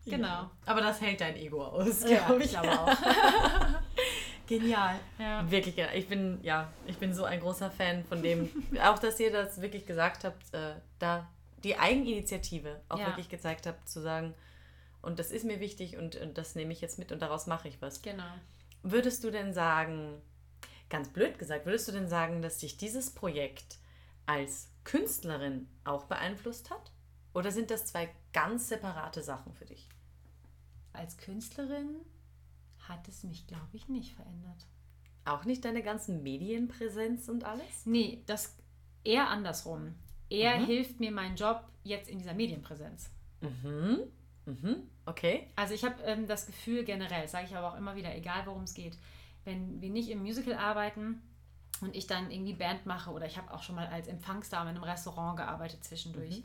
genau. 0.07 0.51
Aber 0.65 0.81
das 0.81 1.01
hält 1.01 1.21
dein 1.21 1.37
Ego 1.37 1.65
aus, 1.65 2.03
Ja, 2.09 2.27
glaube 2.27 2.41
ich 2.43 2.53
ich. 2.53 2.61
glaube 2.61 2.81
auch. 2.81 2.97
Genial. 4.47 4.95
Ja. 5.19 5.51
Wirklich, 5.51 5.75
genial. 5.75 5.97
ich 5.97 6.09
bin, 6.09 6.39
ja, 6.43 6.71
ich 6.87 6.99
bin 6.99 7.13
so 7.13 7.25
ein 7.25 7.41
großer 7.41 7.71
Fan 7.71 8.05
von 8.05 8.23
dem, 8.23 8.49
auch 8.83 8.99
dass 8.99 9.19
ihr 9.19 9.33
das 9.33 9.61
wirklich 9.61 9.87
gesagt 9.87 10.25
habt, 10.25 10.55
äh, 10.55 10.75
da 10.99 11.29
die 11.65 11.77
Eigeninitiative 11.77 12.81
auch 12.89 12.99
Ja. 12.99 13.07
wirklich 13.09 13.29
gezeigt 13.29 13.67
habt, 13.67 13.89
zu 13.89 14.01
sagen, 14.01 14.35
und 15.03 15.19
das 15.19 15.31
ist 15.33 15.45
mir 15.45 15.59
wichtig 15.61 15.97
und, 15.97 16.17
und 16.17 16.39
das 16.39 16.55
nehme 16.55 16.73
ich 16.73 16.81
jetzt 16.81 16.99
mit 16.99 17.11
und 17.13 17.21
daraus 17.23 17.47
mache 17.47 17.67
ich 17.69 17.81
was. 17.83 18.03
Genau. 18.03 18.25
Würdest 18.83 19.25
du 19.25 19.31
denn 19.31 19.53
sagen, 19.53 20.21
ganz 20.91 21.09
blöd 21.09 21.39
gesagt, 21.41 21.67
würdest 21.67 21.89
du 21.89 21.93
denn 21.93 22.09
sagen, 22.09 22.41
dass 22.43 22.59
dich 22.59 22.77
dieses 22.77 23.13
Projekt 23.13 23.79
als 24.27 24.69
Künstlerin 24.85 25.69
auch 25.85 26.05
beeinflusst 26.05 26.71
hat? 26.71 26.93
Oder 27.35 27.51
sind 27.51 27.71
das 27.73 27.87
zwei 27.87 28.09
ganz 28.33 28.69
separate 28.69 29.23
Sachen 29.23 29.53
für 29.55 29.65
dich? 29.65 29.89
Als 30.97 31.17
Künstlerin 31.19 31.97
hat 32.89 33.07
es 33.09 33.23
mich, 33.25 33.47
glaube 33.47 33.75
ich, 33.77 33.89
nicht 33.89 34.15
verändert. 34.15 34.67
Auch 35.25 35.45
nicht 35.45 35.65
deine 35.65 35.83
ganzen 35.83 36.23
Medienpräsenz 36.23 37.29
und 37.29 37.45
alles? 37.45 37.85
Nee, 37.85 38.23
das 38.27 38.57
eher 39.05 39.29
andersrum. 39.29 39.95
Er 40.31 40.59
Mhm. 40.59 40.67
hilft 40.67 41.01
mir 41.01 41.11
meinen 41.13 41.37
Job 41.37 41.65
jetzt 41.85 42.09
in 42.09 42.19
dieser 42.19 42.35
Medienpräsenz. 42.35 43.11
Mhm. 43.41 43.99
Mhm. 44.47 44.77
Okay. 45.05 45.49
Also 45.57 45.75
ich 45.75 45.85
habe 45.85 46.01
ähm, 46.05 46.27
das 46.27 46.47
Gefühl 46.47 46.85
generell, 46.85 47.27
sage 47.29 47.47
ich 47.47 47.57
aber 47.57 47.73
auch 47.73 47.77
immer 47.77 47.97
wieder, 47.97 48.15
egal 48.15 48.47
worum 48.47 48.63
es 48.63 48.75
geht, 48.75 48.97
wenn 49.45 49.81
wir 49.81 49.91
nicht 49.91 50.09
im 50.09 50.21
Musical 50.21 50.55
arbeiten 50.55 51.21
und 51.81 51.95
ich 51.95 52.07
dann 52.07 52.31
irgendwie 52.31 52.55
Band 52.55 52.87
mache 52.87 53.11
oder 53.11 53.27
ich 53.27 53.37
habe 53.37 53.53
auch 53.53 53.63
schon 53.63 53.75
mal 53.75 53.87
als 53.89 54.07
Empfangsdame 54.09 54.71
in 54.71 54.77
einem 54.77 54.85
Restaurant 54.85 55.37
gearbeitet 55.37 55.85
zwischendurch, 55.85 56.43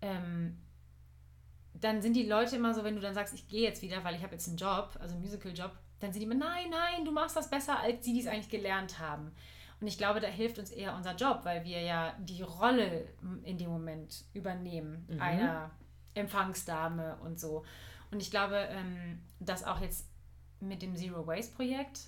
ähm, 0.00 0.56
dann 1.80 2.02
sind 2.02 2.14
die 2.14 2.26
Leute 2.26 2.56
immer 2.56 2.74
so, 2.74 2.84
wenn 2.84 2.94
du 2.96 3.00
dann 3.00 3.14
sagst, 3.14 3.34
ich 3.34 3.46
gehe 3.48 3.62
jetzt 3.62 3.82
wieder, 3.82 4.02
weil 4.04 4.14
ich 4.14 4.22
habe 4.22 4.32
jetzt 4.32 4.48
einen 4.48 4.56
Job, 4.56 4.96
also 5.00 5.14
einen 5.14 5.22
Musical-Job, 5.22 5.72
dann 6.00 6.12
sind 6.12 6.20
die 6.20 6.26
immer, 6.26 6.34
nein, 6.34 6.70
nein, 6.70 7.04
du 7.04 7.10
machst 7.12 7.36
das 7.36 7.50
besser, 7.50 7.78
als 7.80 8.00
die, 8.04 8.12
die 8.14 8.20
es 8.20 8.26
eigentlich 8.26 8.48
gelernt 8.50 8.98
haben. 8.98 9.32
Und 9.80 9.86
ich 9.86 9.96
glaube, 9.98 10.20
da 10.20 10.26
hilft 10.26 10.58
uns 10.58 10.70
eher 10.70 10.94
unser 10.96 11.14
Job, 11.14 11.40
weil 11.44 11.64
wir 11.64 11.80
ja 11.80 12.14
die 12.18 12.42
Rolle 12.42 13.06
in 13.44 13.58
dem 13.58 13.70
Moment 13.70 14.24
übernehmen, 14.34 15.06
Mhm. 15.08 15.20
einer 15.20 15.70
Empfangsdame 16.14 17.16
und 17.24 17.38
so. 17.38 17.64
Und 18.10 18.20
ich 18.20 18.30
glaube, 18.30 18.56
ähm, 18.70 19.20
dass 19.40 19.64
auch 19.64 19.80
jetzt 19.80 20.08
mit 20.60 20.82
dem 20.82 20.96
Zero 20.96 21.26
Waste 21.26 21.54
Projekt 21.54 22.00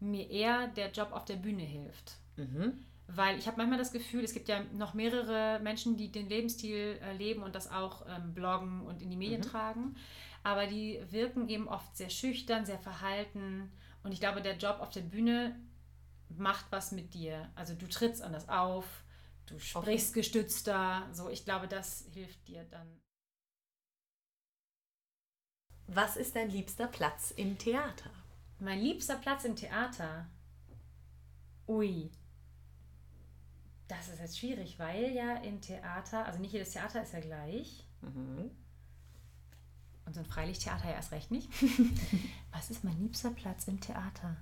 mir 0.00 0.28
eher 0.30 0.68
der 0.68 0.90
Job 0.90 1.12
auf 1.12 1.24
der 1.24 1.36
Bühne 1.36 1.62
hilft. 1.62 2.16
Mhm. 2.36 2.84
Weil 3.06 3.38
ich 3.38 3.46
habe 3.46 3.58
manchmal 3.58 3.78
das 3.78 3.92
Gefühl, 3.92 4.24
es 4.24 4.32
gibt 4.32 4.48
ja 4.48 4.62
noch 4.72 4.94
mehrere 4.94 5.60
Menschen, 5.60 5.96
die 5.96 6.10
den 6.10 6.28
Lebensstil 6.28 6.98
äh, 7.02 7.12
leben 7.12 7.42
und 7.42 7.54
das 7.54 7.70
auch 7.70 8.06
ähm, 8.08 8.34
bloggen 8.34 8.80
und 8.82 9.02
in 9.02 9.10
die 9.10 9.16
Medien 9.16 9.42
Mhm. 9.42 9.44
tragen. 9.44 9.96
Aber 10.42 10.66
die 10.66 11.00
wirken 11.10 11.48
eben 11.48 11.68
oft 11.68 11.96
sehr 11.96 12.10
schüchtern, 12.10 12.64
sehr 12.66 12.78
verhalten. 12.78 13.70
Und 14.02 14.12
ich 14.12 14.20
glaube, 14.20 14.42
der 14.42 14.56
Job 14.56 14.78
auf 14.80 14.90
der 14.90 15.02
Bühne 15.02 15.58
macht 16.28 16.66
was 16.70 16.92
mit 16.92 17.14
dir. 17.14 17.50
Also 17.54 17.74
du 17.74 17.86
trittst 17.88 18.22
anders 18.22 18.48
auf, 18.48 18.86
du 19.46 19.58
sprichst 19.58 20.14
gestützter. 20.14 21.08
So, 21.12 21.28
ich 21.30 21.44
glaube, 21.44 21.68
das 21.68 22.06
hilft 22.12 22.46
dir 22.48 22.64
dann. 22.64 23.00
Was 25.86 26.16
ist 26.16 26.36
dein 26.36 26.50
liebster 26.50 26.86
Platz 26.88 27.30
im 27.30 27.56
Theater? 27.56 28.10
Mein 28.58 28.80
liebster 28.80 29.16
Platz 29.16 29.44
im 29.44 29.56
Theater. 29.56 30.26
Ui. 31.66 32.10
Das 33.88 34.08
ist 34.08 34.20
jetzt 34.20 34.38
schwierig, 34.38 34.78
weil 34.78 35.12
ja 35.12 35.36
im 35.36 35.60
Theater, 35.60 36.24
also 36.24 36.38
nicht 36.38 36.52
jedes 36.52 36.70
Theater 36.72 37.02
ist 37.02 37.12
ja 37.12 37.20
gleich. 37.20 37.86
Mhm. 38.00 38.50
Und 40.06 40.14
so 40.14 40.20
ein 40.20 40.26
Freilichttheater 40.26 40.86
ja 40.86 40.94
erst 40.94 41.12
recht 41.12 41.30
nicht. 41.30 41.48
Was 42.52 42.70
ist 42.70 42.84
mein 42.84 42.98
liebster 43.00 43.30
Platz 43.30 43.68
im 43.68 43.80
Theater? 43.80 44.36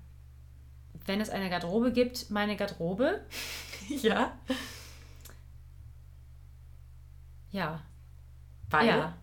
Wenn 1.06 1.20
es 1.20 1.30
eine 1.30 1.50
Garderobe 1.50 1.92
gibt, 1.92 2.30
meine 2.30 2.56
Garderobe. 2.56 3.24
Ja. 3.88 4.38
Ja. 7.50 7.82
Weil? 8.70 8.86
Ja. 8.86 9.18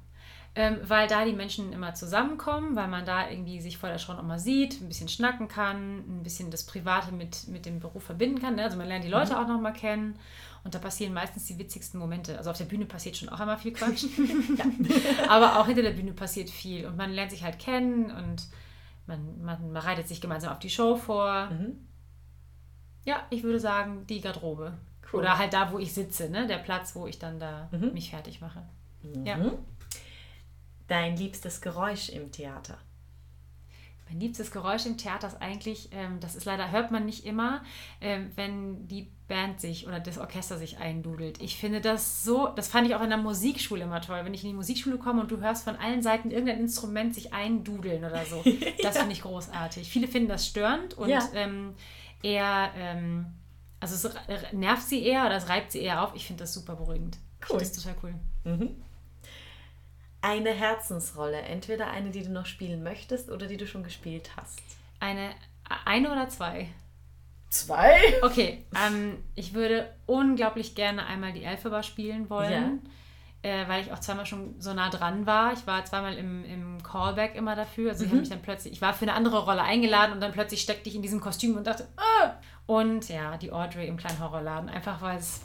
Ähm, 0.61 0.77
weil 0.83 1.07
da 1.07 1.23
die 1.23 1.31
Menschen 1.31 1.71
immer 1.71 1.93
zusammenkommen, 1.93 2.75
weil 2.75 2.89
man 2.89 3.05
da 3.05 3.29
irgendwie 3.29 3.61
sich 3.61 3.77
vor 3.77 3.87
der 3.87 3.97
Show 3.97 4.11
nochmal 4.13 4.39
sieht, 4.39 4.81
ein 4.81 4.89
bisschen 4.89 5.07
schnacken 5.07 5.47
kann, 5.47 5.99
ein 5.99 6.21
bisschen 6.21 6.51
das 6.51 6.65
Private 6.65 7.13
mit, 7.13 7.47
mit 7.47 7.65
dem 7.65 7.79
Beruf 7.79 8.03
verbinden 8.03 8.41
kann. 8.41 8.55
Ne? 8.55 8.63
Also 8.65 8.75
man 8.75 8.85
lernt 8.87 9.05
die 9.05 9.09
Leute 9.09 9.39
auch 9.39 9.47
nochmal 9.47 9.71
kennen 9.71 10.19
und 10.65 10.75
da 10.75 10.79
passieren 10.79 11.13
meistens 11.13 11.45
die 11.45 11.57
witzigsten 11.57 11.97
Momente. 11.97 12.37
Also 12.37 12.49
auf 12.49 12.57
der 12.57 12.65
Bühne 12.65 12.85
passiert 12.85 13.15
schon 13.15 13.29
auch 13.29 13.39
immer 13.39 13.57
viel 13.57 13.71
Quatsch. 13.71 14.03
Aber 15.29 15.59
auch 15.59 15.65
hinter 15.67 15.81
der 15.81 15.91
Bühne 15.91 16.11
passiert 16.11 16.49
viel 16.49 16.85
und 16.87 16.97
man 16.97 17.11
lernt 17.11 17.31
sich 17.31 17.43
halt 17.43 17.57
kennen 17.57 18.11
und 18.11 18.47
man, 19.07 19.41
man 19.41 19.71
bereitet 19.71 20.09
sich 20.09 20.19
gemeinsam 20.19 20.51
auf 20.51 20.59
die 20.59 20.69
Show 20.69 20.97
vor. 20.97 21.51
Mhm. 21.51 21.77
Ja, 23.05 23.23
ich 23.29 23.43
würde 23.43 23.61
sagen, 23.61 24.05
die 24.07 24.19
Garderobe. 24.19 24.73
Cool. 25.11 25.21
Oder 25.21 25.37
halt 25.37 25.53
da, 25.53 25.71
wo 25.71 25.79
ich 25.79 25.93
sitze, 25.93 26.29
ne? 26.29 26.47
der 26.47 26.57
Platz, 26.57 26.95
wo 26.95 27.07
ich 27.07 27.17
dann 27.17 27.39
da 27.39 27.69
Mhm. 27.71 27.93
mich 27.93 28.09
fertig 28.09 28.41
mache. 28.41 28.61
Mhm. 29.03 29.25
Ja. 29.25 29.37
Dein 30.89 31.15
liebstes 31.15 31.61
Geräusch 31.61 32.09
im 32.09 32.31
Theater? 32.31 32.77
Mein 34.09 34.19
liebstes 34.21 34.49
Geräusch 34.49 34.87
im 34.87 34.97
Theater 34.97 35.27
ist 35.27 35.39
eigentlich, 35.39 35.89
ähm, 35.91 36.19
das 36.19 36.33
ist 36.33 36.45
leider, 36.45 36.71
hört 36.71 36.89
man 36.89 37.05
nicht 37.05 37.25
immer, 37.27 37.61
ähm, 38.01 38.31
wenn 38.35 38.87
die 38.87 39.07
Band 39.27 39.61
sich 39.61 39.87
oder 39.87 39.99
das 39.99 40.17
Orchester 40.17 40.57
sich 40.57 40.79
eindudelt. 40.79 41.39
Ich 41.43 41.57
finde 41.57 41.79
das 41.79 42.23
so, 42.23 42.47
das 42.47 42.67
fand 42.69 42.87
ich 42.87 42.95
auch 42.95 43.03
in 43.03 43.09
der 43.09 43.19
Musikschule 43.19 43.83
immer 43.83 44.01
toll. 44.01 44.21
Wenn 44.25 44.33
ich 44.33 44.43
in 44.43 44.49
die 44.49 44.55
Musikschule 44.55 44.97
komme 44.97 45.21
und 45.21 45.29
du 45.29 45.37
hörst 45.39 45.63
von 45.63 45.75
allen 45.75 46.01
Seiten 46.01 46.31
irgendein 46.31 46.59
Instrument 46.59 47.13
sich 47.13 47.33
eindudeln 47.33 48.03
oder 48.03 48.25
so. 48.25 48.43
Das 48.81 48.97
finde 48.97 49.13
ich 49.13 49.21
großartig. 49.21 49.87
Viele 49.87 50.07
finden 50.07 50.29
das 50.29 50.47
störend 50.47 50.95
und 50.95 51.09
Ja. 51.09 51.19
ähm, 51.35 51.75
eher, 52.23 52.71
ähm, 52.75 53.27
also 53.79 54.07
es 54.07 54.15
nervt 54.53 54.87
sie 54.89 55.03
eher 55.03 55.27
oder 55.27 55.35
es 55.35 55.49
reibt 55.49 55.71
sie 55.71 55.81
eher 55.81 56.01
auf. 56.03 56.15
Ich 56.15 56.25
finde 56.25 56.41
das 56.45 56.53
super 56.55 56.75
beruhigend. 56.75 57.19
Ich 57.41 57.47
Cool. 57.47 57.59
finde 57.59 57.75
das 57.75 57.83
total 57.83 57.95
cool. 58.01 58.15
Mhm. 58.45 58.75
Eine 60.21 60.51
Herzensrolle, 60.51 61.41
entweder 61.41 61.87
eine, 61.87 62.11
die 62.11 62.23
du 62.23 62.29
noch 62.29 62.45
spielen 62.45 62.83
möchtest 62.83 63.29
oder 63.29 63.47
die 63.47 63.57
du 63.57 63.65
schon 63.65 63.83
gespielt 63.83 64.31
hast. 64.35 64.61
Eine, 64.99 65.31
eine 65.85 66.11
oder 66.11 66.27
zwei? 66.27 66.67
Zwei? 67.49 67.97
Okay, 68.21 68.65
ähm, 68.75 69.23
ich 69.35 69.53
würde 69.53 69.91
unglaublich 70.05 70.75
gerne 70.75 71.05
einmal 71.07 71.33
die 71.33 71.43
Elphaba 71.43 71.81
spielen 71.83 72.29
wollen, 72.29 72.81
äh, 73.41 73.67
weil 73.67 73.81
ich 73.81 73.91
auch 73.91 73.99
zweimal 73.99 74.25
schon 74.25 74.59
so 74.59 74.73
nah 74.73 74.89
dran 74.89 75.25
war. 75.25 75.53
Ich 75.53 75.65
war 75.65 75.83
zweimal 75.85 76.15
im, 76.15 76.45
im 76.45 76.83
Callback 76.83 77.35
immer 77.35 77.55
dafür. 77.55 77.91
Also 77.91 78.03
ich 78.03 78.11
habe 78.11 78.19
mich 78.19 78.29
dann 78.29 78.41
plötzlich, 78.41 78.73
ich 78.73 78.81
war 78.81 78.93
für 78.93 79.05
eine 79.05 79.13
andere 79.13 79.45
Rolle 79.45 79.63
eingeladen 79.63 80.13
und 80.13 80.21
dann 80.21 80.31
plötzlich 80.33 80.61
steckte 80.61 80.89
ich 80.89 80.95
in 80.95 81.01
diesem 81.01 81.21
Kostüm 81.21 81.55
und 81.55 81.65
dachte, 81.65 81.87
ah! 81.97 82.33
Und 82.67 83.09
ja, 83.09 83.35
die 83.37 83.51
Audrey 83.51 83.87
im 83.87 83.97
kleinen 83.97 84.19
Horrorladen, 84.19 84.69
einfach 84.69 85.01
weil 85.01 85.17
es 85.17 85.41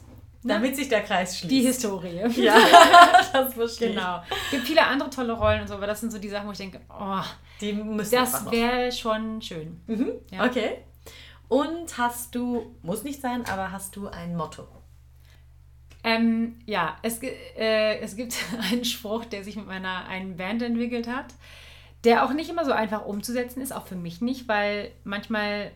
Damit 0.47 0.77
sich 0.77 0.89
der 0.89 1.01
Kreis 1.03 1.39
schließt. 1.39 1.51
die 1.51 1.63
Historie. 1.63 2.21
Ja, 2.37 2.57
das 3.33 3.55
verstehe. 3.55 3.91
Genau. 3.91 4.23
Es 4.29 4.51
gibt 4.51 4.67
viele 4.67 4.85
andere 4.85 5.09
tolle 5.11 5.33
Rollen 5.33 5.63
und 5.63 5.69
so, 5.69 5.75
aber 5.75 5.87
das 5.87 6.01
sind 6.01 6.13
so 6.13 6.19
die 6.19 6.29
Sachen, 6.29 6.47
wo 6.47 6.53
ich 6.53 6.59
denke, 6.59 6.81
oh, 6.91 7.23
Die 7.61 7.73
müssen 7.73 8.15
das 8.15 8.51
wäre 8.51 8.93
schon 8.93 9.41
schön. 9.41 9.81
Mhm. 9.87 10.13
Ja. 10.31 10.45
Okay. 10.45 10.79
Und 11.49 11.97
hast 11.99 12.35
du, 12.35 12.75
muss 12.83 13.03
nicht 13.05 13.21
sein, 13.21 13.47
aber 13.47 13.73
hast 13.73 13.97
du 13.97 14.09
ein 14.09 14.37
Motto? 14.37 14.67
Ähm, 16.03 16.57
ja, 16.67 16.97
es, 17.03 17.23
äh, 17.23 17.99
es 18.01 18.15
gibt 18.17 18.37
einen 18.71 18.85
Spruch, 18.85 19.25
der 19.25 19.43
sich 19.45 19.57
mit 19.57 19.67
meiner 19.67 20.07
einen 20.07 20.37
Band 20.37 20.63
entwickelt 20.63 21.09
hat, 21.09 21.27
der 22.05 22.25
auch 22.25 22.35
nicht 22.35 22.51
immer 22.51 22.67
so 22.67 22.73
einfach 22.73 23.07
umzusetzen 23.07 23.63
ist, 23.63 23.73
auch 23.73 23.87
für 23.87 23.97
mich 23.97 24.21
nicht, 24.21 24.47
weil 24.47 24.91
manchmal 25.05 25.71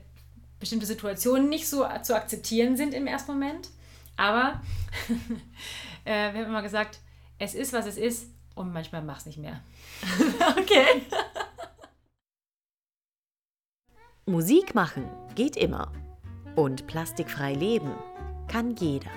bestimmte 0.61 0.85
Situationen 0.85 1.49
nicht 1.49 1.69
so 1.69 1.87
zu 2.03 2.15
akzeptieren 2.15 2.77
sind 2.77 2.93
im 2.93 3.07
ersten 3.07 3.33
Moment. 3.33 3.71
Aber 4.19 4.61
äh, 6.05 6.35
wir 6.35 6.41
haben 6.41 6.51
immer 6.51 6.61
gesagt, 6.61 7.01
es 7.39 7.55
ist, 7.55 7.73
was 7.73 7.87
es 7.87 7.97
ist 7.97 8.31
und 8.55 8.71
manchmal 8.73 9.03
mach 9.03 9.17
es 9.19 9.27
nicht 9.27 9.39
mehr. 9.39 9.61
Okay. 10.59 11.03
Musik 14.27 14.75
machen 14.75 15.09
geht 15.35 15.57
immer. 15.57 15.91
Und 16.55 16.87
plastikfrei 16.87 17.55
leben 17.55 17.95
kann 18.49 18.77
jeder. 18.77 19.09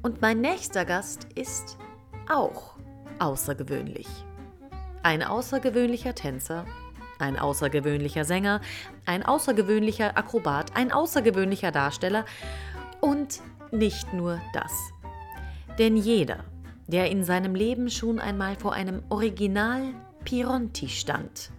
Und 0.02 0.20
mein 0.20 0.40
nächster 0.40 0.84
Gast 0.84 1.26
ist 1.34 1.76
auch 2.28 2.75
außergewöhnlich. 3.18 4.06
Ein 5.02 5.22
außergewöhnlicher 5.22 6.14
Tänzer, 6.14 6.64
ein 7.18 7.38
außergewöhnlicher 7.38 8.24
Sänger, 8.24 8.60
ein 9.04 9.24
außergewöhnlicher 9.24 10.16
Akrobat, 10.16 10.76
ein 10.76 10.92
außergewöhnlicher 10.92 11.70
Darsteller 11.70 12.24
und 13.00 13.40
nicht 13.70 14.12
nur 14.12 14.40
das. 14.52 14.72
Denn 15.78 15.96
jeder, 15.96 16.44
der 16.86 17.10
in 17.10 17.24
seinem 17.24 17.54
Leben 17.54 17.90
schon 17.90 18.18
einmal 18.18 18.56
vor 18.56 18.72
einem 18.72 19.02
Original 19.08 19.94
Pironti 20.24 20.88
stand, 20.88 21.50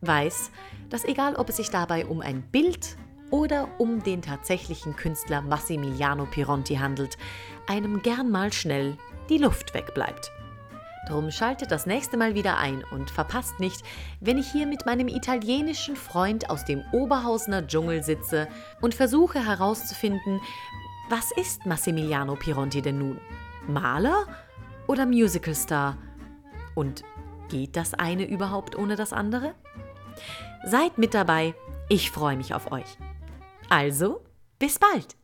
weiß, 0.00 0.50
dass 0.88 1.04
egal 1.04 1.36
ob 1.36 1.48
es 1.48 1.56
sich 1.56 1.70
dabei 1.70 2.06
um 2.06 2.20
ein 2.20 2.42
Bild 2.42 2.96
oder 3.30 3.68
um 3.78 4.02
den 4.02 4.22
tatsächlichen 4.22 4.96
Künstler 4.96 5.40
Massimiliano 5.40 6.26
Pironti 6.26 6.76
handelt, 6.76 7.16
einem 7.68 8.02
gern 8.02 8.30
mal 8.30 8.52
schnell 8.52 8.96
die 9.28 9.38
Luft 9.38 9.74
wegbleibt. 9.74 10.32
Drum 11.08 11.30
schaltet 11.30 11.70
das 11.70 11.86
nächste 11.86 12.16
Mal 12.16 12.34
wieder 12.34 12.58
ein 12.58 12.84
und 12.90 13.10
verpasst 13.10 13.58
nicht, 13.58 13.82
wenn 14.20 14.38
ich 14.38 14.50
hier 14.50 14.66
mit 14.66 14.86
meinem 14.86 15.08
italienischen 15.08 15.96
Freund 15.96 16.50
aus 16.50 16.64
dem 16.64 16.82
Oberhausener 16.92 17.66
Dschungel 17.66 18.02
sitze 18.02 18.48
und 18.80 18.94
versuche 18.94 19.44
herauszufinden, 19.44 20.40
was 21.08 21.32
ist 21.32 21.66
Massimiliano 21.66 22.36
Pironti 22.36 22.82
denn 22.82 22.98
nun? 22.98 23.20
Maler 23.66 24.26
oder 24.86 25.06
Musicalstar? 25.06 25.96
Und 26.74 27.02
geht 27.48 27.76
das 27.76 27.94
eine 27.94 28.28
überhaupt 28.28 28.76
ohne 28.76 28.94
das 28.94 29.12
andere? 29.12 29.54
Seid 30.64 30.98
mit 30.98 31.14
dabei, 31.14 31.54
ich 31.88 32.10
freue 32.10 32.36
mich 32.36 32.54
auf 32.54 32.70
euch. 32.70 32.98
Also, 33.68 34.22
bis 34.58 34.78
bald! 34.78 35.19